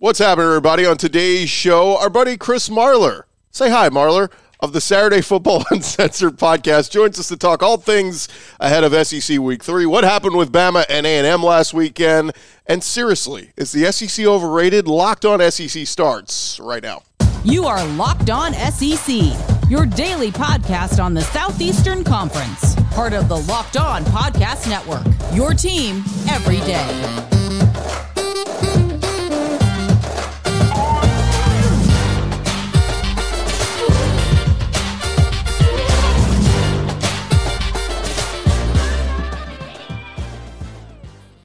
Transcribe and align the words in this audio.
What's 0.00 0.18
happening, 0.18 0.46
everybody? 0.46 0.86
On 0.86 0.96
today's 0.96 1.50
show, 1.50 1.98
our 1.98 2.08
buddy 2.08 2.38
Chris 2.38 2.70
Marler. 2.70 3.24
Say 3.50 3.68
hi, 3.68 3.90
Marler, 3.90 4.32
of 4.58 4.72
the 4.72 4.80
Saturday 4.80 5.20
Football 5.20 5.62
Uncensored 5.70 6.38
podcast, 6.38 6.90
joins 6.90 7.18
us 7.18 7.28
to 7.28 7.36
talk 7.36 7.62
all 7.62 7.76
things 7.76 8.26
ahead 8.60 8.82
of 8.82 8.94
SEC 9.06 9.38
Week 9.38 9.62
Three. 9.62 9.84
What 9.84 10.04
happened 10.04 10.36
with 10.36 10.50
Bama 10.50 10.86
and 10.88 11.04
A 11.04 11.18
and 11.18 11.26
M 11.26 11.42
last 11.42 11.74
weekend? 11.74 12.32
And 12.66 12.82
seriously, 12.82 13.50
is 13.58 13.72
the 13.72 13.92
SEC 13.92 14.24
overrated? 14.24 14.88
Locked 14.88 15.26
on 15.26 15.38
SEC 15.50 15.86
starts 15.86 16.58
right 16.60 16.82
now. 16.82 17.02
You 17.44 17.66
are 17.66 17.86
Locked 17.88 18.30
On 18.30 18.54
SEC, 18.54 19.14
your 19.68 19.84
daily 19.84 20.30
podcast 20.30 20.98
on 20.98 21.12
the 21.12 21.20
Southeastern 21.20 22.04
Conference, 22.04 22.74
part 22.92 23.12
of 23.12 23.28
the 23.28 23.36
Locked 23.36 23.76
On 23.76 24.02
Podcast 24.04 24.66
Network. 24.66 25.04
Your 25.36 25.52
team 25.52 26.02
every 26.26 26.60
day. 26.60 27.39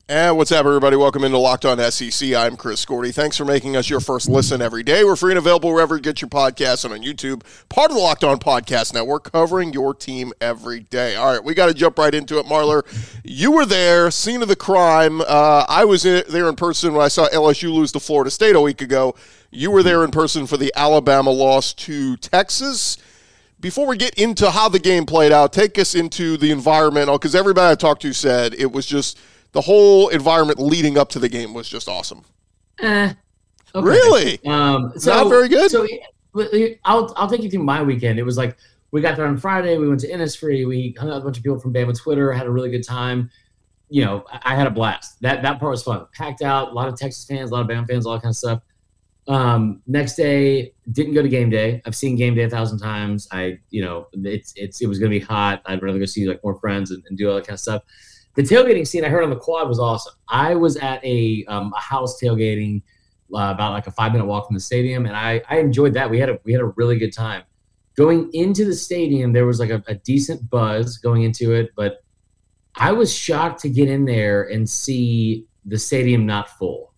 And 0.07 0.37
what's 0.37 0.51
up, 0.51 0.67
everybody? 0.67 0.95
Welcome 0.95 1.23
into 1.23 1.39
Locked 1.39 1.65
On 1.65 1.79
SEC. 1.91 2.35
I'm 2.35 2.55
Chris 2.57 2.85
Gordy. 2.85 3.11
Thanks 3.11 3.37
for 3.37 3.43
making 3.43 3.75
us 3.75 3.89
your 3.89 3.99
first 3.99 4.29
listen 4.29 4.61
every 4.61 4.83
day. 4.83 5.03
We're 5.03 5.15
free 5.15 5.31
and 5.31 5.39
available 5.39 5.73
wherever 5.73 5.95
you 5.95 6.01
get 6.03 6.21
your 6.21 6.29
podcasts 6.29 6.85
and 6.85 6.93
on 6.93 7.01
YouTube. 7.01 7.41
Part 7.69 7.89
of 7.89 7.97
the 7.97 8.03
Locked 8.03 8.23
On 8.23 8.37
Podcast 8.37 8.93
Network, 8.93 9.31
covering 9.31 9.73
your 9.73 9.95
team 9.95 10.31
every 10.39 10.81
day. 10.81 11.15
All 11.15 11.31
right, 11.33 11.43
we 11.43 11.55
got 11.55 11.69
to 11.69 11.73
jump 11.73 11.97
right 11.97 12.13
into 12.13 12.37
it, 12.37 12.45
Marler. 12.45 12.83
You 13.23 13.51
were 13.51 13.65
there, 13.65 14.11
scene 14.11 14.43
of 14.43 14.47
the 14.47 14.55
crime. 14.55 15.21
Uh, 15.21 15.65
I 15.67 15.85
was 15.85 16.05
in, 16.05 16.23
there 16.29 16.49
in 16.49 16.55
person 16.55 16.93
when 16.93 17.03
I 17.03 17.07
saw 17.07 17.27
LSU 17.29 17.73
lose 17.73 17.91
to 17.93 17.99
Florida 17.99 18.29
State 18.29 18.55
a 18.55 18.61
week 18.61 18.81
ago. 18.83 19.15
You 19.49 19.71
were 19.71 19.81
there 19.81 20.03
in 20.03 20.11
person 20.11 20.45
for 20.45 20.57
the 20.57 20.71
Alabama 20.75 21.31
loss 21.31 21.73
to 21.73 22.15
Texas 22.17 22.99
before 23.59 23.87
we 23.87 23.97
get 23.97 24.13
into 24.19 24.51
how 24.51 24.69
the 24.69 24.77
game 24.77 25.07
played 25.07 25.31
out, 25.31 25.51
take 25.51 25.79
us 25.79 25.95
into 25.95 26.37
the 26.37 26.51
environmental 26.51 27.17
because 27.17 27.33
everybody 27.33 27.71
I 27.71 27.75
talked 27.75 28.03
to 28.03 28.13
said 28.13 28.53
it 28.53 28.71
was 28.71 28.85
just 28.85 29.17
the 29.55 29.61
whole 29.61 30.09
environment 30.09 30.59
leading 30.59 30.97
up 30.97 31.09
to 31.09 31.17
the 31.17 31.29
game 31.29 31.53
was 31.53 31.67
just 31.67 31.87
awesome. 31.87 32.25
Eh, 32.81 33.13
okay. 33.73 33.87
Really? 33.87 34.45
Um, 34.45 34.91
so, 34.97 35.11
Not 35.11 35.29
very 35.29 35.47
good. 35.47 35.71
So 35.71 35.87
I'll 36.83 37.13
I'll 37.15 37.29
take 37.29 37.41
you 37.41 37.49
through 37.49 37.63
my 37.63 37.81
weekend. 37.81 38.19
It 38.19 38.23
was 38.23 38.37
like 38.37 38.57
we 38.91 38.99
got 38.99 39.15
there 39.15 39.25
on 39.25 39.37
Friday. 39.37 39.77
We 39.77 39.87
went 39.87 40.01
to 40.01 40.09
Innisfree. 40.09 40.67
We 40.67 40.93
hung 40.99 41.09
out 41.09 41.15
with 41.15 41.21
a 41.21 41.25
bunch 41.25 41.37
of 41.37 41.43
people 41.43 41.59
from 41.59 41.73
Bama 41.73 41.97
Twitter. 41.97 42.33
Had 42.33 42.47
a 42.47 42.51
really 42.51 42.69
good 42.69 42.85
time. 42.85 43.31
You 43.87 44.03
know, 44.03 44.25
I, 44.29 44.41
I 44.51 44.55
had 44.55 44.67
a 44.67 44.71
blast. 44.71 45.21
That 45.21 45.41
that 45.43 45.57
part 45.61 45.71
was 45.71 45.83
fun. 45.83 46.05
Packed 46.13 46.41
out. 46.41 46.71
A 46.71 46.73
lot 46.73 46.89
of 46.89 46.97
Texas 46.97 47.23
fans, 47.23 47.51
a 47.51 47.53
lot 47.53 47.61
of 47.61 47.67
Bama 47.67 47.87
fans, 47.87 48.05
all 48.05 48.13
that 48.13 48.23
kind 48.23 48.31
of 48.31 48.37
stuff. 48.37 48.61
Um, 49.29 49.81
next 49.87 50.15
day, 50.15 50.73
didn't 50.91 51.13
go 51.13 51.21
to 51.21 51.29
game 51.29 51.49
day. 51.49 51.81
I've 51.85 51.95
seen 51.95 52.17
game 52.17 52.35
day 52.35 52.43
a 52.43 52.49
thousand 52.49 52.79
times. 52.79 53.25
I, 53.31 53.59
you 53.69 53.81
know, 53.81 54.07
it's 54.11 54.51
it's 54.57 54.81
it 54.81 54.87
was 54.87 54.99
gonna 54.99 55.11
be 55.11 55.21
hot. 55.21 55.61
I'd 55.65 55.81
rather 55.81 55.97
go 55.97 56.05
see 56.05 56.27
like 56.27 56.43
more 56.43 56.59
friends 56.59 56.91
and, 56.91 57.01
and 57.07 57.17
do 57.17 57.29
all 57.29 57.35
that 57.35 57.47
kind 57.47 57.53
of 57.53 57.61
stuff 57.61 57.83
the 58.35 58.41
tailgating 58.41 58.85
scene 58.85 59.05
I 59.05 59.09
heard 59.09 59.23
on 59.23 59.29
the 59.29 59.35
quad 59.35 59.67
was 59.67 59.79
awesome. 59.79 60.13
I 60.27 60.55
was 60.55 60.77
at 60.77 61.03
a, 61.03 61.45
um, 61.47 61.73
a 61.75 61.79
house 61.79 62.21
tailgating 62.21 62.81
uh, 63.33 63.51
about 63.53 63.71
like 63.71 63.87
a 63.87 63.91
five 63.91 64.11
minute 64.11 64.25
walk 64.25 64.47
from 64.47 64.53
the 64.53 64.59
stadium, 64.59 65.05
and 65.05 65.15
I, 65.15 65.41
I 65.49 65.57
enjoyed 65.57 65.93
that. 65.93 66.09
We 66.09 66.19
had 66.19 66.29
a 66.29 66.39
we 66.43 66.51
had 66.51 66.61
a 66.61 66.71
really 66.75 66.97
good 66.97 67.13
time. 67.13 67.43
Going 67.95 68.29
into 68.33 68.65
the 68.65 68.75
stadium, 68.75 69.33
there 69.33 69.45
was 69.45 69.59
like 69.59 69.69
a, 69.69 69.81
a 69.87 69.95
decent 69.95 70.49
buzz 70.49 70.97
going 70.97 71.23
into 71.23 71.53
it, 71.53 71.71
but 71.75 72.03
I 72.75 72.91
was 72.91 73.13
shocked 73.13 73.61
to 73.61 73.69
get 73.69 73.89
in 73.89 74.05
there 74.05 74.43
and 74.43 74.69
see 74.69 75.45
the 75.65 75.79
stadium 75.79 76.25
not 76.25 76.49
full. 76.49 76.93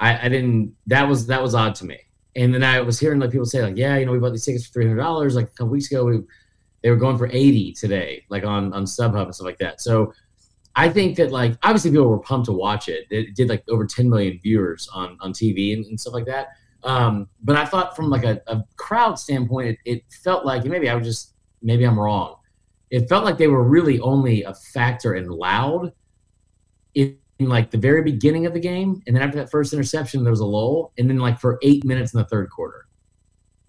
I, 0.00 0.26
I 0.26 0.28
didn't. 0.28 0.74
That 0.86 1.06
was 1.06 1.26
that 1.26 1.42
was 1.42 1.54
odd 1.54 1.74
to 1.76 1.84
me. 1.84 1.98
And 2.36 2.54
then 2.54 2.64
I 2.64 2.80
was 2.80 2.98
hearing 2.98 3.20
like 3.20 3.30
people 3.30 3.44
say 3.46 3.62
like, 3.62 3.76
yeah, 3.76 3.96
you 3.98 4.06
know, 4.06 4.12
we 4.12 4.18
bought 4.18 4.32
these 4.32 4.44
tickets 4.44 4.66
for 4.66 4.72
three 4.72 4.86
hundred 4.86 5.00
dollars. 5.00 5.34
Like 5.34 5.46
a 5.46 5.50
couple 5.50 5.68
weeks 5.68 5.90
ago, 5.90 6.04
we 6.04 6.20
they 6.82 6.90
were 6.90 6.96
going 6.96 7.18
for 7.18 7.28
eighty 7.28 7.72
today, 7.72 8.24
like 8.30 8.44
on 8.44 8.72
on 8.72 8.84
StubHub 8.84 9.24
and 9.24 9.34
stuff 9.34 9.44
like 9.44 9.58
that. 9.58 9.80
So 9.80 10.12
I 10.80 10.88
think 10.88 11.16
that 11.18 11.30
like 11.30 11.58
obviously 11.62 11.90
people 11.90 12.06
were 12.06 12.20
pumped 12.20 12.46
to 12.46 12.52
watch 12.52 12.88
it. 12.88 13.06
It 13.10 13.36
did 13.36 13.50
like 13.50 13.62
over 13.68 13.84
10 13.84 14.08
million 14.08 14.40
viewers 14.42 14.88
on 14.94 15.18
on 15.20 15.34
TV 15.34 15.74
and, 15.74 15.84
and 15.84 16.00
stuff 16.00 16.14
like 16.14 16.24
that. 16.24 16.56
Um, 16.82 17.28
but 17.42 17.54
I 17.54 17.66
thought 17.66 17.94
from 17.94 18.08
like 18.08 18.24
a, 18.24 18.40
a 18.46 18.64
crowd 18.76 19.18
standpoint, 19.18 19.68
it, 19.68 19.78
it, 19.84 20.02
felt 20.24 20.46
like 20.46 20.64
maybe 20.64 20.88
I 20.88 20.94
was 20.94 21.06
just 21.06 21.34
maybe 21.60 21.84
I'm 21.84 22.00
wrong. 22.00 22.36
It 22.88 23.10
felt 23.10 23.26
like 23.26 23.36
they 23.36 23.46
were 23.46 23.62
really 23.62 24.00
only 24.00 24.42
a 24.44 24.54
factor 24.54 25.16
in 25.16 25.28
loud 25.28 25.92
in, 26.94 27.18
in 27.38 27.50
like 27.50 27.70
the 27.70 27.76
very 27.76 28.02
beginning 28.02 28.46
of 28.46 28.54
the 28.54 28.60
game, 28.60 29.02
and 29.06 29.14
then 29.14 29.22
after 29.22 29.36
that 29.36 29.50
first 29.50 29.74
interception, 29.74 30.24
there 30.24 30.32
was 30.32 30.40
a 30.40 30.46
lull, 30.46 30.94
and 30.96 31.10
then 31.10 31.18
like 31.18 31.38
for 31.38 31.58
eight 31.62 31.84
minutes 31.84 32.14
in 32.14 32.20
the 32.20 32.24
third 32.24 32.48
quarter, 32.48 32.86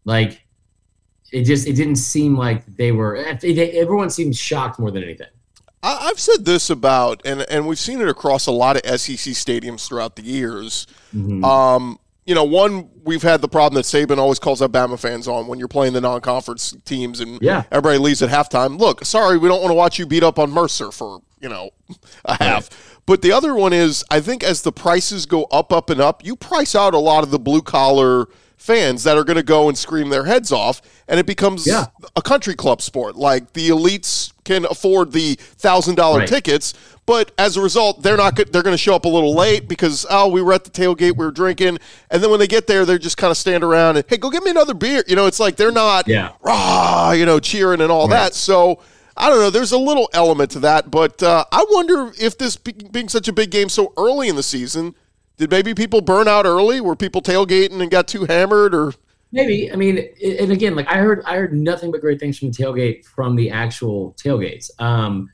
like 0.06 0.46
it 1.34 1.44
just 1.44 1.68
it 1.68 1.74
didn't 1.74 1.98
seem 1.98 2.38
like 2.38 2.66
they 2.78 2.94
were. 2.94 3.18
Everyone 3.18 4.10
seemed 4.10 4.38
shocked 4.38 4.80
more 4.80 4.92
than 4.92 5.04
anything. 5.04 5.28
I've 5.84 6.20
said 6.20 6.46
this 6.46 6.70
about, 6.70 7.22
and 7.26 7.42
and 7.50 7.68
we've 7.68 7.80
seen 7.80 8.02
it 8.02 8.08
across 8.08 8.46
a 8.46 8.52
lot 8.52 8.78
of 8.78 9.00
SEC 9.00 9.34
stadiums 9.34 9.88
throughout 9.88 10.16
the 10.16 10.22
years. 10.22 10.86
Mm-hmm. 11.14 11.44
Um, 11.44 12.00
you 12.26 12.36
know, 12.36 12.44
one 12.44 12.90
we've 13.04 13.24
had 13.24 13.42
the 13.42 13.48
problem 13.48 13.76
that 13.76 13.86
Saban 13.86 14.18
always 14.18 14.38
calls 14.38 14.62
up 14.62 14.72
Bama 14.72 15.00
fans 15.00 15.28
on 15.28 15.48
when 15.48 15.58
you're 15.58 15.68
playing 15.68 15.94
the 15.94 16.02
non-conference 16.02 16.76
teams, 16.86 17.20
and 17.20 17.42
yeah. 17.42 17.64
everybody 17.72 17.98
leaves 17.98 18.22
at 18.22 18.30
halftime. 18.30 18.80
Look, 18.80 19.04
sorry, 19.06 19.38
we 19.38 19.48
don't 19.48 19.62
want 19.62 19.72
to 19.72 19.76
watch 19.76 19.98
you 19.98 20.06
beat 20.06 20.24
up 20.24 20.38
on 20.38 20.52
Mercer 20.52 20.92
for 20.92 21.22
you 21.40 21.50
know 21.50 21.72
a 22.26 22.42
half. 22.42 22.70
Right. 22.70 22.78
But 23.08 23.24
the 23.24 23.32
other 23.32 23.56
one 23.56 23.74
is, 23.74 24.06
I 24.12 24.22
think 24.22 24.44
as 24.44 24.62
the 24.62 24.72
prices 24.72 25.26
go 25.26 25.46
up, 25.46 25.74
up, 25.74 25.90
and 25.90 26.00
up, 26.00 26.24
you 26.24 26.36
price 26.36 26.76
out 26.76 26.94
a 26.94 27.00
lot 27.00 27.24
of 27.24 27.32
the 27.32 27.40
blue 27.40 27.64
collar 27.64 28.28
fans 28.62 29.04
that 29.04 29.18
are 29.18 29.24
going 29.24 29.38
to 29.38 29.44
go 29.44 29.70
and 29.70 29.76
scream 29.76 30.10
their 30.10 30.26
heads 30.26 30.52
off, 30.52 30.84
and 31.08 31.20
it 31.20 31.26
becomes 31.26 31.66
yeah. 31.66 31.88
a 32.16 32.22
country 32.22 32.54
club 32.54 32.80
sport. 32.80 33.16
Like 33.16 33.54
the 33.54 33.70
elites 33.70 34.34
can 34.44 34.66
afford 34.66 35.14
the 35.14 35.34
thousand 35.34 35.96
dollar 35.96 36.20
right. 36.20 36.28
tickets, 36.28 36.76
but 37.08 37.32
as 37.40 37.58
a 37.58 37.62
result, 37.62 38.04
they're 38.04 38.18
not. 38.18 38.36
They're 38.36 38.62
going 38.62 38.76
to 38.76 38.78
show 38.78 38.94
up 38.94 39.06
a 39.06 39.10
little 39.10 39.34
late 39.34 39.68
because 39.68 40.06
oh, 40.12 40.30
we 40.30 40.44
were 40.44 40.54
at 40.54 40.64
the 40.64 40.70
tailgate, 40.70 41.18
we 41.18 41.26
were 41.26 41.32
drinking, 41.32 41.80
and 42.12 42.22
then 42.22 42.30
when 42.30 42.40
they 42.40 42.48
get 42.48 42.68
there, 42.68 42.86
they're 42.86 43.00
just 43.00 43.18
kind 43.18 43.32
of 43.32 43.38
stand 43.38 43.64
around 43.64 43.98
and 43.98 44.06
hey, 44.08 44.18
go 44.18 44.30
get 44.30 44.44
me 44.44 44.52
another 44.52 44.76
beer. 44.76 45.04
You 45.08 45.16
know, 45.16 45.26
it's 45.26 45.40
like 45.40 45.56
they're 45.56 45.72
not 45.72 46.08
yeah. 46.08 46.34
rah, 46.42 47.14
you 47.14 47.26
know, 47.26 47.40
cheering 47.40 47.82
and 47.82 47.92
all 47.92 48.08
right. 48.08 48.16
that. 48.16 48.36
So. 48.36 48.80
I 49.18 49.30
don't 49.30 49.40
know. 49.40 49.50
There's 49.50 49.74
a 49.74 49.78
little 49.78 50.10
element 50.14 50.52
to 50.52 50.60
that, 50.62 50.90
but 50.90 51.22
uh, 51.22 51.44
I 51.52 51.66
wonder 51.70 52.14
if 52.18 52.38
this 52.38 52.56
being 52.56 53.10
such 53.10 53.28
a 53.28 53.34
big 53.34 53.52
game 53.52 53.68
so 53.68 53.94
early 53.98 54.30
in 54.30 54.38
the 54.38 54.42
season, 54.42 54.96
did 55.42 55.50
maybe 55.50 55.74
people 55.74 56.02
burn 56.02 56.28
out 56.28 56.46
early? 56.46 56.82
Were 56.82 56.96
people 56.96 57.20
tailgating 57.20 57.82
and 57.82 57.90
got 57.90 58.08
too 58.08 58.26
hammered, 58.26 58.76
or 58.76 58.94
maybe? 59.32 59.72
I 59.72 59.76
mean, 59.76 60.08
and 60.24 60.52
again, 60.52 60.76
like 60.76 60.88
I 60.88 60.98
heard, 60.98 61.24
I 61.26 61.36
heard 61.36 61.52
nothing 61.52 61.92
but 61.92 62.00
great 62.00 62.20
things 62.20 62.38
from 62.38 62.52
the 62.52 62.64
tailgate 62.64 63.06
from 63.06 63.36
the 63.36 63.50
actual 63.50 64.16
tailgates. 64.24 64.70
Um, 64.80 65.32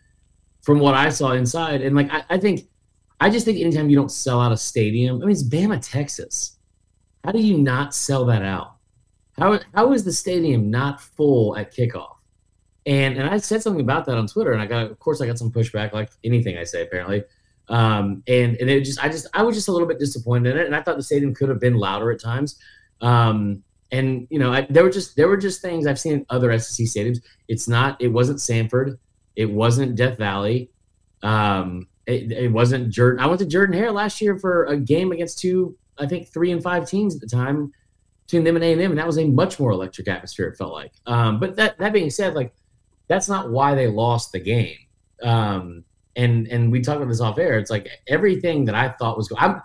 from 0.62 0.80
what 0.80 0.94
I 0.94 1.10
saw 1.10 1.34
inside, 1.34 1.82
and 1.82 1.94
like 1.94 2.10
I, 2.10 2.24
I 2.30 2.38
think, 2.38 2.70
I 3.20 3.30
just 3.30 3.46
think 3.46 3.60
anytime 3.60 3.90
you 3.90 3.98
don't 3.98 4.12
sell 4.12 4.40
out 4.40 4.54
a 4.54 4.58
stadium, 4.58 5.18
I 5.18 5.26
mean, 5.26 5.32
it's 5.32 5.44
Bama, 5.44 5.78
Texas. 5.82 6.58
How 7.26 7.34
do 7.34 7.40
you 7.40 7.58
not 7.58 7.94
sell 7.94 8.24
that 8.28 8.44
out? 8.44 8.76
How 9.38 9.60
how 9.76 9.92
is 9.92 10.06
the 10.06 10.14
stadium 10.14 10.72
not 10.72 11.02
full 11.02 11.58
at 11.58 11.76
kickoff? 11.76 12.16
And 12.86 13.18
and 13.18 13.30
I 13.30 13.40
said 13.40 13.62
something 13.62 13.82
about 13.82 14.06
that 14.06 14.18
on 14.18 14.26
Twitter, 14.28 14.54
and 14.54 14.62
I 14.62 14.68
got, 14.68 14.90
of 14.90 15.00
course, 15.00 15.20
I 15.20 15.28
got 15.28 15.38
some 15.38 15.52
pushback, 15.52 15.92
like 15.92 16.12
anything 16.24 16.58
I 16.58 16.64
say, 16.64 16.84
apparently. 16.84 17.26
Um, 17.70 18.24
and 18.28 18.56
and 18.58 18.70
it 18.70 18.84
just 18.84 19.04
I 19.04 19.10
just 19.10 19.28
I 19.34 19.44
was 19.44 19.56
just 19.56 19.68
a 19.68 19.72
little 19.72 19.88
bit 19.88 20.00
disappointed 20.00 20.52
in 20.52 20.58
it, 20.58 20.66
and 20.66 20.76
I 20.76 20.82
thought 20.82 20.98
the 20.98 21.04
stadium 21.04 21.34
could 21.34 21.50
have 21.50 21.60
been 21.60 21.76
louder 21.76 22.12
at 22.12 22.22
times. 22.22 22.58
Um, 23.02 23.64
and 23.92 24.28
you 24.30 24.40
know, 24.40 24.54
I, 24.54 24.68
there 24.70 24.84
were 24.84 24.90
just 24.90 25.16
there 25.16 25.28
were 25.28 25.38
just 25.38 25.62
things 25.62 25.86
I've 25.86 26.00
seen 26.00 26.14
in 26.14 26.26
other 26.30 26.58
SEC 26.60 26.86
stadiums. 26.86 27.22
It's 27.48 27.68
not 27.68 28.02
it 28.02 28.10
wasn't 28.10 28.42
Sanford, 28.42 29.00
it 29.36 29.50
wasn't 29.50 29.96
Death 29.96 30.18
Valley, 30.18 30.72
um, 31.24 31.88
it, 32.06 32.32
it 32.32 32.52
wasn't 32.52 32.90
Jordan. 32.90 33.20
I 33.20 33.28
went 33.28 33.40
to 33.40 33.46
Jordan 33.46 33.78
Hare 33.78 33.92
last 33.92 34.22
year 34.22 34.38
for 34.38 34.66
a 34.66 34.78
game 34.78 35.12
against 35.12 35.40
two, 35.40 35.78
I 35.98 36.06
think 36.06 36.30
three 36.30 36.52
and 36.52 36.64
five 36.64 36.90
teams 36.90 37.16
at 37.16 37.22
the 37.22 37.28
time 37.28 37.74
between 38.26 38.44
them 38.44 38.56
and 38.56 38.64
A 38.64 38.74
and 38.74 38.82
M, 38.82 38.92
and 38.92 39.00
that 39.00 39.08
was 39.08 39.18
a 39.18 39.26
much 39.26 39.60
more 39.60 39.72
electric 39.72 40.08
atmosphere. 40.08 40.48
It 40.48 40.58
felt 40.58 40.74
like. 40.74 40.94
Um, 41.06 41.40
but 41.40 41.56
that 41.56 41.78
that 41.80 41.94
being 41.94 42.10
said, 42.10 42.34
like 42.34 42.54
that's 43.08 43.30
not 43.30 43.52
why 43.52 43.74
they 43.76 43.88
lost 43.88 44.32
the 44.32 44.40
game. 44.40 44.78
Um, 45.24 45.84
and 46.18 46.48
and 46.48 46.72
we 46.72 46.82
talked 46.82 46.98
about 46.98 47.08
this 47.08 47.22
off 47.22 47.38
air. 47.38 47.58
It's 47.58 47.70
like 47.70 47.88
everything 48.08 48.66
that 48.66 48.76
I 48.76 48.90
thought 48.90 49.16
was 49.16 49.30
going. 49.30 49.42
I 49.42 49.62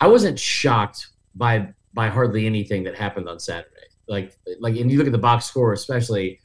I 0.00 0.06
wasn't 0.06 0.38
shocked 0.38 1.08
by 1.34 1.68
by 1.92 2.08
hardly 2.08 2.46
anything 2.46 2.84
that 2.84 2.94
happened 2.94 3.28
on 3.28 3.38
Saturday. 3.38 3.70
Like 4.08 4.38
like, 4.60 4.76
and 4.76 4.90
you 4.90 4.96
look 4.96 5.08
at 5.08 5.12
the 5.12 5.18
box 5.18 5.44
score, 5.44 5.72
especially, 5.72 6.40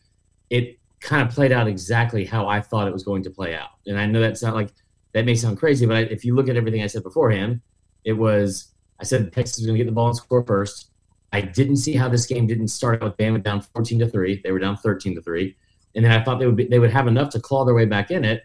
it 0.50 0.80
kind 1.00 1.28
of 1.28 1.34
played 1.34 1.52
out 1.52 1.68
exactly 1.68 2.26
how 2.26 2.48
I 2.48 2.60
thought 2.60 2.88
it 2.88 2.94
was 2.94 3.04
going 3.04 3.24
to 3.24 3.30
play 3.30 3.56
out. 3.56 3.70
And 3.86 4.00
I 4.00 4.06
know 4.06 4.20
that's 4.20 4.44
not 4.44 4.56
like 4.56 4.74
that 5.14 5.26
may 5.26 5.36
sound 5.36 5.58
crazy, 5.58 5.86
but 5.86 5.96
I, 5.96 6.00
if 6.02 6.26
you 6.26 6.36
look 6.36 6.50
at 6.50 6.58
everything 6.58 6.82
I 6.82 6.88
said 6.88 7.04
beforehand, 7.04 7.62
it 8.04 8.14
was 8.14 8.74
I 9.00 9.04
said 9.04 9.32
Texas 9.32 9.58
was 9.58 9.68
going 9.68 9.78
to 9.78 9.84
get 9.84 9.90
the 9.90 9.96
ball 9.96 10.08
and 10.08 10.18
score 10.18 10.44
first. 10.44 10.90
I 11.34 11.42
didn't 11.42 11.78
see 11.78 11.94
how 11.94 12.10
this 12.10 12.26
game 12.26 12.46
didn't 12.48 12.68
start 12.70 13.02
out 13.02 13.12
with 13.12 13.18
Bama 13.18 13.42
down 13.42 13.62
14 13.62 14.00
to 14.00 14.10
three. 14.10 14.42
They 14.44 14.52
were 14.52 14.60
down 14.60 14.76
13 14.76 15.16
to 15.16 15.22
three, 15.22 15.56
and 15.96 16.04
then 16.04 16.12
I 16.12 16.24
thought 16.24 16.40
they 16.40 16.48
would 16.48 16.58
be, 16.58 16.66
they 16.66 16.80
would 16.80 16.92
have 16.92 17.08
enough 17.08 17.30
to 17.30 17.40
claw 17.40 17.64
their 17.64 17.76
way 17.76 17.86
back 17.86 18.10
in 18.10 18.26
it 18.26 18.44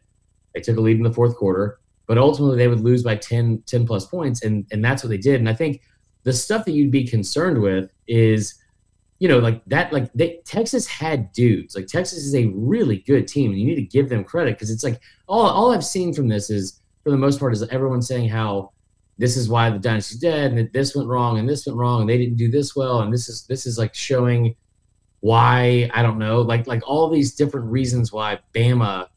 they 0.57 0.63
took 0.63 0.79
a 0.79 0.81
lead 0.81 0.97
in 0.97 1.03
the 1.03 1.13
fourth 1.13 1.37
quarter, 1.37 1.79
but 2.07 2.17
ultimately 2.17 2.57
they 2.57 2.67
would 2.67 2.81
lose 2.81 3.03
by 3.03 3.15
10, 3.15 3.63
10 3.67 3.87
plus 3.87 4.07
points, 4.07 4.43
and 4.43 4.67
and 4.73 4.83
that's 4.83 5.03
what 5.03 5.11
they 5.11 5.19
did. 5.19 5.39
And 5.39 5.49
I 5.49 5.55
think 5.55 5.83
the 6.23 6.33
stuff 6.33 6.65
that 6.65 6.73
you'd 6.73 6.91
be 6.91 7.07
concerned 7.07 7.61
with 7.61 7.91
is, 8.09 8.55
you 9.19 9.29
know, 9.29 9.39
like 9.39 9.63
that, 9.67 9.93
like 9.93 10.11
they, 10.15 10.41
Texas 10.47 10.87
had 10.87 11.31
dudes. 11.33 11.77
Like 11.77 11.87
Texas 11.87 12.21
is 12.21 12.35
a 12.35 12.47
really 12.47 12.99
good 13.07 13.29
team, 13.29 13.51
and 13.51 13.61
you 13.61 13.67
need 13.67 13.77
to 13.77 13.83
give 13.83 14.09
them 14.09 14.25
credit 14.25 14.55
because 14.55 14.71
it's 14.71 14.83
like 14.83 14.99
all 15.29 15.47
all 15.47 15.73
I've 15.73 15.85
seen 15.85 16.15
from 16.15 16.29
this 16.29 16.49
is, 16.49 16.81
for 17.05 17.11
the 17.11 17.19
most 17.19 17.39
part, 17.39 17.53
is 17.53 17.63
everyone 17.69 18.01
saying 18.01 18.31
how 18.31 18.73
this 19.19 19.37
is 19.37 19.51
why 19.51 19.69
the 19.69 19.79
dynasty's 19.79 20.19
dead, 20.19 20.53
and 20.53 20.73
this 20.73 20.97
went 20.97 21.09
wrong, 21.09 21.39
and 21.39 21.47
this 21.47 21.67
went 21.67 21.79
wrong, 21.79 22.01
and 22.01 22.09
they 22.09 22.19
didn't 22.19 22.37
do 22.37 22.51
this 22.51 22.75
well, 22.75 23.01
and 23.01 23.13
this 23.13 23.29
is 23.29 23.47
this 23.47 23.67
is 23.67 23.77
like 23.77 23.95
showing 23.95 24.57
why 25.21 25.91
I 25.93 26.03
don't 26.03 26.19
know, 26.19 26.41
like 26.41 26.67
like 26.67 26.83
all 26.89 27.11
these 27.11 27.35
different 27.35 27.67
reasons 27.67 28.11
why 28.11 28.39
Bama 28.55 29.09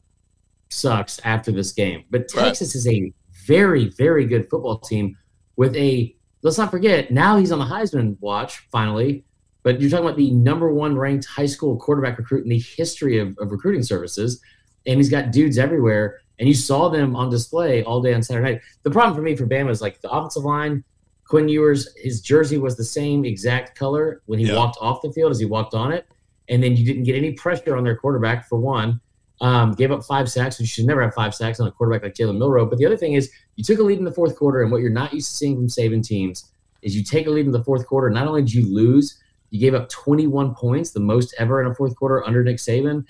sucks 0.69 1.19
after 1.23 1.51
this 1.51 1.71
game. 1.71 2.03
But 2.09 2.27
Texas 2.27 2.75
right. 2.75 2.75
is 2.75 2.87
a 2.87 3.13
very 3.45 3.89
very 3.89 4.25
good 4.25 4.49
football 4.49 4.77
team 4.79 5.17
with 5.55 5.75
a 5.75 6.15
let's 6.43 6.57
not 6.57 6.71
forget 6.71 7.09
now 7.11 7.37
he's 7.37 7.51
on 7.51 7.59
the 7.59 7.65
Heisman 7.65 8.17
watch 8.19 8.59
finally. 8.71 9.25
But 9.61 9.81
you're 9.81 9.89
talking 9.89 10.05
about 10.05 10.17
the 10.17 10.31
number 10.31 10.71
one 10.71 10.97
ranked 10.97 11.25
high 11.25 11.45
school 11.45 11.77
quarterback 11.77 12.17
recruit 12.17 12.43
in 12.43 12.49
the 12.49 12.59
history 12.59 13.19
of, 13.19 13.37
of 13.39 13.51
recruiting 13.51 13.83
services, 13.83 14.41
and 14.85 14.97
he's 14.97 15.09
got 15.09 15.31
dudes 15.31 15.57
everywhere. 15.57 16.21
And 16.39 16.47
you 16.47 16.55
saw 16.55 16.87
them 16.87 17.17
on 17.17 17.29
display 17.29 17.83
all 17.83 18.01
day 18.01 18.13
on 18.13 18.23
Saturday 18.23 18.53
night. 18.53 18.61
The 18.83 18.91
problem 18.91 19.13
for 19.13 19.21
me 19.21 19.35
for 19.35 19.45
Bama 19.45 19.69
is 19.69 19.81
like 19.81 19.99
the 19.99 20.09
offensive 20.09 20.45
line 20.45 20.85
Quinn 21.29 21.47
Ewers, 21.47 21.95
his 21.95 22.21
jersey 22.21 22.57
was 22.57 22.75
the 22.75 22.83
same 22.83 23.23
exact 23.23 23.77
color 23.77 24.23
when 24.25 24.39
he 24.39 24.47
yeah. 24.47 24.55
walked 24.55 24.77
off 24.81 25.03
the 25.03 25.13
field 25.13 25.29
as 25.31 25.39
he 25.39 25.45
walked 25.45 25.75
on 25.75 25.91
it. 25.91 26.07
And 26.49 26.61
then 26.61 26.75
you 26.75 26.83
didn't 26.83 27.03
get 27.03 27.15
any 27.15 27.33
pressure 27.33 27.77
on 27.77 27.83
their 27.83 27.95
quarterback 27.95 28.49
for 28.49 28.59
one. 28.59 28.99
Um, 29.41 29.71
gave 29.71 29.91
up 29.91 30.03
five 30.03 30.29
sacks. 30.29 30.59
You 30.59 30.65
should 30.65 30.85
never 30.85 31.01
have 31.01 31.13
five 31.13 31.33
sacks 31.33 31.61
on 31.61 31.67
a 31.67 31.71
quarterback 31.71 32.03
like 32.03 32.13
Jalen 32.13 32.37
Milroe. 32.37 32.65
But 32.65 32.77
the 32.77 32.85
other 32.85 32.97
thing 32.97 33.13
is, 33.13 33.31
you 33.55 33.63
took 33.63 33.79
a 33.79 33.83
lead 33.83 33.97
in 33.97 34.03
the 34.03 34.11
fourth 34.11 34.35
quarter, 34.35 34.61
and 34.61 34.71
what 34.71 34.81
you're 34.81 34.89
not 34.89 35.13
used 35.13 35.31
to 35.31 35.37
seeing 35.37 35.55
from 35.55 35.67
Saban 35.67 36.03
teams 36.03 36.51
is 36.81 36.95
you 36.95 37.03
take 37.03 37.27
a 37.27 37.29
lead 37.29 37.45
in 37.45 37.51
the 37.51 37.63
fourth 37.63 37.87
quarter. 37.87 38.09
Not 38.09 38.27
only 38.27 38.41
did 38.41 38.53
you 38.53 38.73
lose, 38.73 39.17
you 39.49 39.59
gave 39.59 39.73
up 39.73 39.89
21 39.89 40.55
points, 40.55 40.91
the 40.91 40.99
most 40.99 41.33
ever 41.37 41.61
in 41.61 41.71
a 41.71 41.75
fourth 41.75 41.95
quarter 41.95 42.25
under 42.25 42.43
Nick 42.43 42.57
Saban. 42.57 43.05